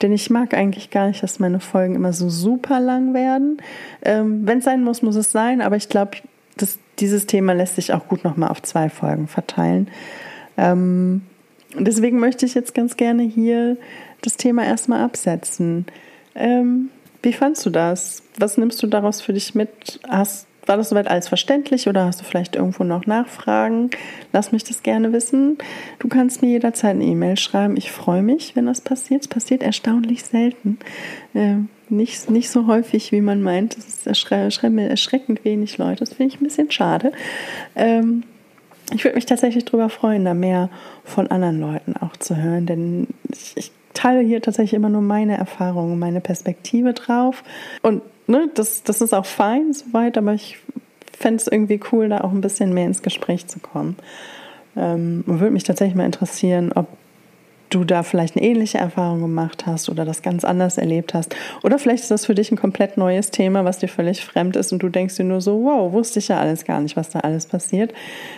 Denn 0.02 0.14
ich 0.14 0.30
mag 0.30 0.54
eigentlich 0.54 0.90
gar 0.90 1.10
nicht, 1.10 1.22
dass 1.22 1.40
meine 1.40 1.60
Folgen 1.60 1.96
immer 1.96 2.14
so 2.14 2.30
super 2.30 2.80
lang 2.80 3.14
werden. 3.14 3.58
Ähm, 4.02 4.48
Wenn 4.48 4.60
es 4.60 4.64
sein 4.64 4.82
muss, 4.82 5.02
muss 5.02 5.18
es 5.18 5.30
sein. 5.30 5.60
Aber 5.60 5.76
ich 5.76 5.90
glaube, 5.90 6.12
dieses 7.00 7.26
Thema 7.26 7.52
lässt 7.52 7.76
sich 7.76 7.92
auch 7.92 8.08
gut 8.08 8.24
nochmal 8.24 8.48
auf 8.48 8.62
zwei 8.62 8.88
Folgen 8.88 9.28
verteilen. 9.28 9.90
Ähm, 10.56 11.24
deswegen 11.78 12.18
möchte 12.18 12.46
ich 12.46 12.54
jetzt 12.54 12.74
ganz 12.74 12.96
gerne 12.96 13.24
hier 13.24 13.76
das 14.22 14.38
Thema 14.38 14.64
erstmal 14.64 15.04
absetzen. 15.04 15.86
Ähm, 16.34 16.92
wie 17.22 17.34
fandst 17.34 17.66
du 17.66 17.72
das? 17.72 18.24
Was 18.40 18.58
nimmst 18.58 18.82
du 18.82 18.88
daraus 18.88 19.20
für 19.20 19.34
dich 19.34 19.54
mit? 19.54 20.00
Hast 20.08 20.47
war 20.68 20.78
das 20.78 20.90
soweit 20.90 21.08
alles 21.08 21.28
verständlich 21.28 21.88
oder 21.88 22.06
hast 22.06 22.22
du 22.22 22.26
vielleicht 22.26 22.56
irgendwo 22.56 22.84
noch 22.84 23.06
Nachfragen? 23.06 23.90
Lass 24.34 24.52
mich 24.52 24.64
das 24.64 24.84
gerne 24.84 25.14
wissen. 25.14 25.58
Du 26.00 26.08
kannst 26.08 26.42
mir 26.42 26.50
jederzeit 26.50 26.96
eine 26.96 27.06
E-Mail 27.06 27.38
schreiben. 27.38 27.78
Ich 27.78 27.92
freue 27.92 28.22
mich, 28.22 28.56
wenn 28.56 28.66
das 28.66 28.82
passiert. 28.82 29.22
Es 29.22 29.28
passiert 29.28 29.64
erstaunlich 29.64 30.24
selten. 30.24 30.80
Äh, 31.34 31.56
nicht, 31.90 32.30
nicht 32.30 32.50
so 32.50 32.68
häufig, 32.68 33.12
wie 33.12 33.22
man 33.22 33.42
meint. 33.42 33.78
Es 33.78 34.06
erschre 34.06 34.52
schreiben 34.52 34.76
mir 34.76 34.90
erschreckend 34.90 35.46
wenig 35.46 35.78
Leute. 35.78 36.00
Das 36.00 36.14
finde 36.14 36.34
ich 36.34 36.42
ein 36.42 36.44
bisschen 36.44 36.72
schade. 36.72 37.12
Ähm, 37.76 38.24
ich 38.94 39.04
würde 39.04 39.16
mich 39.16 39.26
tatsächlich 39.26 39.66
darüber 39.66 39.90
freuen, 39.90 40.26
da 40.26 40.34
mehr 40.34 40.70
von 41.04 41.28
anderen 41.28 41.60
Leuten 41.60 41.96
auch 41.98 42.16
zu 42.18 42.38
hören, 42.38 42.66
denn 42.66 43.08
ich, 43.30 43.54
ich 43.58 43.72
teile 43.94 44.22
hier 44.22 44.42
tatsächlich 44.42 44.76
immer 44.76 44.90
nur 44.90 45.02
meine 45.02 45.38
Erfahrungen, 45.38 46.00
meine 46.00 46.22
Perspektive 46.22 46.94
drauf. 46.94 47.44
Und 47.82 48.02
ne, 48.28 48.50
das, 48.54 48.84
das 48.84 49.02
ist 49.02 49.14
auch 49.14 49.26
fein 49.26 49.74
soweit, 49.74 50.18
aber 50.18 50.34
ich 50.34 50.60
fände 51.18 51.38
es 51.38 51.48
irgendwie 51.48 51.80
cool, 51.92 52.10
da 52.10 52.22
auch 52.22 52.32
ein 52.32 52.42
bisschen 52.42 52.74
mehr 52.74 52.86
ins 52.86 53.02
Gespräch 53.02 53.48
zu 53.48 53.60
kommen. 53.60 53.98
Ähm, 54.76 55.24
würde 55.26 55.52
mich 55.52 55.64
tatsächlich 55.64 55.96
mal 55.96 56.06
interessieren, 56.06 56.72
ob 56.74 56.88
du 57.70 57.84
da 57.84 58.04
vielleicht 58.04 58.38
eine 58.38 58.46
ähnliche 58.46 58.78
Erfahrung 58.78 59.22
gemacht 59.22 59.66
hast 59.66 59.90
oder 59.90 60.06
das 60.06 60.22
ganz 60.22 60.46
anders 60.46 60.78
erlebt 60.78 61.14
hast. 61.14 61.36
Oder 61.64 61.80
vielleicht 61.80 62.04
ist 62.04 62.12
das 62.12 62.26
für 62.26 62.36
dich 62.36 62.52
ein 62.52 62.58
komplett 62.58 62.98
neues 62.98 63.32
Thema, 63.32 63.66
was 63.66 63.80
dir 63.80 63.90
völlig 63.90 64.24
fremd 64.24 64.56
ist 64.56 64.72
und 64.72 64.80
du 64.80 64.90
denkst 64.90 65.16
dir 65.16 65.26
nur 65.26 65.42
so, 65.42 65.64
wow, 65.64 65.92
wusste 65.92 66.20
ich 66.20 66.30
ja 66.30 66.40
alles 66.40 66.64
gar 66.64 66.80
nicht, 66.80 66.96
was 66.96 67.10
da 67.10 67.20
alles 67.20 67.46
passiert. 67.46 67.94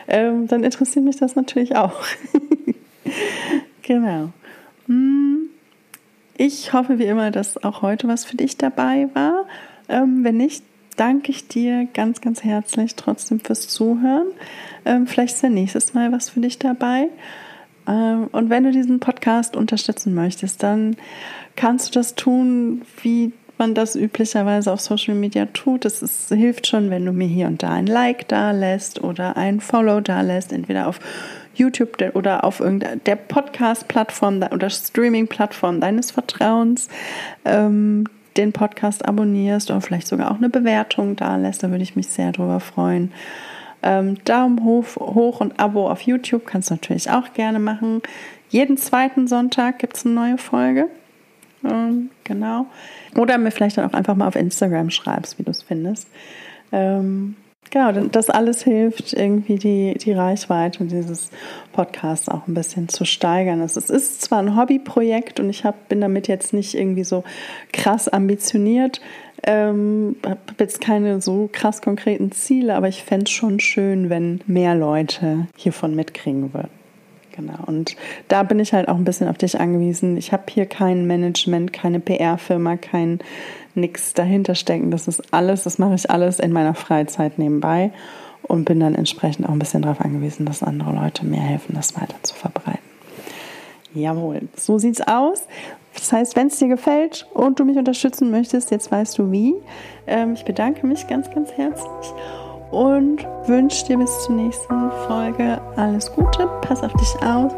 Ähm, 0.08 0.48
dann 0.48 0.64
interessiert 0.64 1.06
mich 1.06 1.18
das 1.18 1.36
natürlich 1.36 1.76
auch. 1.76 2.02
genau. 3.84 4.30
Hm. 4.88 5.50
Ich 6.38 6.72
hoffe 6.72 7.00
wie 7.00 7.06
immer, 7.06 7.32
dass 7.32 7.62
auch 7.64 7.82
heute 7.82 8.08
was 8.08 8.24
für 8.24 8.38
dich 8.38 8.58
dabei 8.58 9.10
war. 9.14 9.46
Ähm, 9.90 10.24
wenn 10.24 10.38
nicht, 10.38 10.64
danke 10.96 11.32
ich 11.32 11.48
dir 11.48 11.88
ganz, 11.94 12.22
ganz 12.22 12.44
herzlich 12.44 12.96
trotzdem 12.96 13.40
fürs 13.40 13.68
Zuhören. 13.68 14.28
Ähm, 14.86 15.08
vielleicht 15.08 15.36
ist 15.36 15.44
ja 15.44 15.50
nächstes 15.50 15.94
Mal 15.94 16.12
was 16.12 16.30
für 16.30 16.40
dich 16.40 16.60
dabei. 16.60 17.10
Ähm, 17.88 18.28
und 18.32 18.50
wenn 18.50 18.64
du 18.64 18.72
diesen 18.72 19.00
Podcast 19.00 19.56
unterstützen 19.56 20.14
möchtest, 20.14 20.64
dann 20.64 20.96
kannst 21.56 21.88
du 21.88 22.00
das 22.00 22.16
tun, 22.16 22.84
wie 23.02 23.34
man 23.58 23.76
das 23.76 23.96
üblicherweise 23.96 24.72
auf 24.72 24.80
Social 24.80 25.16
Media 25.16 25.46
tut. 25.48 25.86
Es 25.86 26.30
hilft 26.30 26.68
schon, 26.68 26.90
wenn 26.90 27.06
du 27.06 27.12
mir 27.12 27.28
hier 27.28 27.48
und 27.48 27.62
da 27.62 27.72
ein 27.72 27.88
Like 27.88 28.28
da 28.30 28.52
lässt 28.52 29.04
oder 29.04 29.36
ein 29.36 29.60
Follow 29.60 30.00
da 30.00 30.22
lässt, 30.22 30.54
entweder 30.54 30.88
auf 30.88 31.00
YouTube 31.54 31.98
oder 32.14 32.46
auf 32.46 32.62
irgendeiner 32.62 33.18
Podcast-Plattform 33.18 34.44
oder 34.52 34.70
Streaming-Plattform 34.70 35.82
deines 35.82 36.12
Vertrauens 36.12 36.88
ähm, 37.44 38.06
den 38.40 38.54
Podcast 38.54 39.06
abonnierst 39.06 39.70
oder 39.70 39.82
vielleicht 39.82 40.08
sogar 40.08 40.32
auch 40.32 40.38
eine 40.38 40.50
Bewertung 40.50 41.16
da 41.16 41.36
lässt. 41.36 41.62
Da 41.62 41.70
würde 41.70 41.84
ich 41.84 41.96
mich 41.96 42.08
sehr 42.08 42.32
drüber 42.32 42.60
freuen. 42.60 43.12
Ähm, 43.84 44.18
Daumen 44.26 44.64
hoch, 44.64 44.96
hoch 44.98 45.40
und 45.42 45.60
Abo 45.60 45.90
auf 45.90 46.02
YouTube 46.02 46.46
kannst 46.46 46.70
du 46.70 46.76
natürlich 46.76 47.10
auch 47.12 47.34
gerne 47.34 47.60
machen. 47.60 48.02
Jeden 48.50 48.78
zweiten 48.78 49.28
Sonntag 49.28 49.80
gibt 49.80 49.98
es 49.98 50.06
eine 50.06 50.16
neue 50.16 50.38
Folge. 50.38 50.88
Ähm, 51.64 52.10
genau. 52.24 52.66
Oder 53.16 53.38
mir 53.38 53.52
vielleicht 53.52 53.78
dann 53.78 53.90
auch 53.90 53.94
einfach 53.94 54.16
mal 54.16 54.28
auf 54.28 54.36
Instagram 54.36 54.90
schreibst, 54.90 55.38
wie 55.38 55.44
du 55.44 55.52
es 55.52 55.62
findest. 55.62 56.08
Ähm, 56.72 57.36
genau, 57.70 57.92
das 57.92 58.30
alles 58.30 58.64
hilft, 58.64 59.14
irgendwie 59.14 59.58
die, 59.58 59.96
die 59.98 60.12
Reichweite 60.12 60.86
dieses 60.86 61.30
Podcasts 61.74 62.30
auch 62.30 62.48
ein 62.48 62.54
bisschen 62.54 62.90
zu 62.90 63.06
steigern. 63.06 63.62
Es 63.62 63.78
ist 63.78 64.22
zwar 64.22 64.40
ein 64.40 64.56
Hobbyprojekt 64.56 65.40
und 65.40 65.50
ich 65.50 65.64
hab, 65.64 65.90
bin 65.90 66.02
damit 66.02 66.28
jetzt 66.28 66.54
nicht 66.54 66.76
irgendwie 66.76 67.04
so 67.04 67.24
krass 67.72 68.08
ambitioniert, 68.08 69.02
ähm, 69.44 70.16
habe 70.26 70.40
jetzt 70.60 70.82
keine 70.82 71.22
so 71.22 71.50
krass 71.52 71.82
konkreten 71.82 72.32
Ziele, 72.32 72.76
aber 72.76 72.88
ich 72.88 73.04
fände 73.04 73.26
es 73.26 73.32
schon 73.32 73.60
schön, 73.60 74.10
wenn 74.10 74.42
mehr 74.48 74.76
Leute 74.76 75.48
hiervon 75.56 75.96
mitkriegen 75.96 76.54
würden. 76.54 76.80
Genau. 77.40 77.64
Und 77.68 77.96
da 78.28 78.44
bin 78.44 78.60
ich 78.60 78.74
halt 78.74 78.90
auch 78.90 78.98
ein 78.98 79.06
bisschen 79.06 79.30
auf 79.30 79.38
dich 79.38 79.58
angewiesen. 79.60 80.18
Ich 80.18 80.34
habe 80.34 80.44
hier 80.50 80.66
kein 80.66 81.08
Management, 81.08 81.72
keine 81.72 82.02
PR-Firma, 82.02 82.76
kein 82.76 83.20
nichts 83.80 84.14
dahinter 84.14 84.56
stecken. 84.56 84.92
Das 84.92 85.08
ist 85.08 85.34
alles, 85.34 85.64
das 85.64 85.80
mache 85.80 85.96
ich 85.96 86.10
alles 86.10 86.40
in 86.40 86.52
meiner 86.52 86.76
Freizeit 86.76 87.40
nebenbei 87.40 87.92
und 88.44 88.66
bin 88.66 88.80
dann 88.80 88.96
entsprechend 88.96 89.48
auch 89.48 89.54
ein 89.54 89.60
bisschen 89.60 89.82
darauf 89.82 90.02
angewiesen, 90.02 90.46
dass 90.46 90.64
andere 90.64 90.94
Leute 90.94 91.26
mir 91.26 91.42
helfen, 91.42 91.76
das 91.76 91.96
weiter 91.96 92.16
zu 92.24 92.36
verbreiten. 92.36 92.80
Jawohl, 93.94 94.42
so 94.56 94.78
sieht's 94.78 95.02
aus. 95.02 95.48
Das 95.96 96.12
heißt, 96.14 96.36
wenn 96.36 96.48
es 96.48 96.58
dir 96.58 96.68
gefällt 96.68 97.28
und 97.34 97.60
du 97.60 97.66
mich 97.66 97.78
unterstützen 97.78 98.32
möchtest, 98.32 98.72
jetzt 98.72 98.92
weißt 98.92 99.18
du 99.18 99.32
wie. 99.32 99.56
Ähm, 100.08 100.34
ich 100.34 100.46
bedanke 100.46 100.86
mich 100.86 101.08
ganz, 101.08 101.30
ganz 101.32 101.52
herzlich 101.54 102.14
und 102.72 103.26
wünsche 103.48 103.86
dir 103.86 103.98
bis 103.98 104.24
zur 104.24 104.36
nächsten 104.36 104.92
Folge 105.08 105.60
alles 105.76 106.12
Gute. 106.12 106.48
Pass 106.62 106.84
auf 106.84 106.94
dich 106.94 107.16
auf 107.24 107.54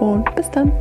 und 0.00 0.34
bis 0.36 0.50
dann. 0.50 0.72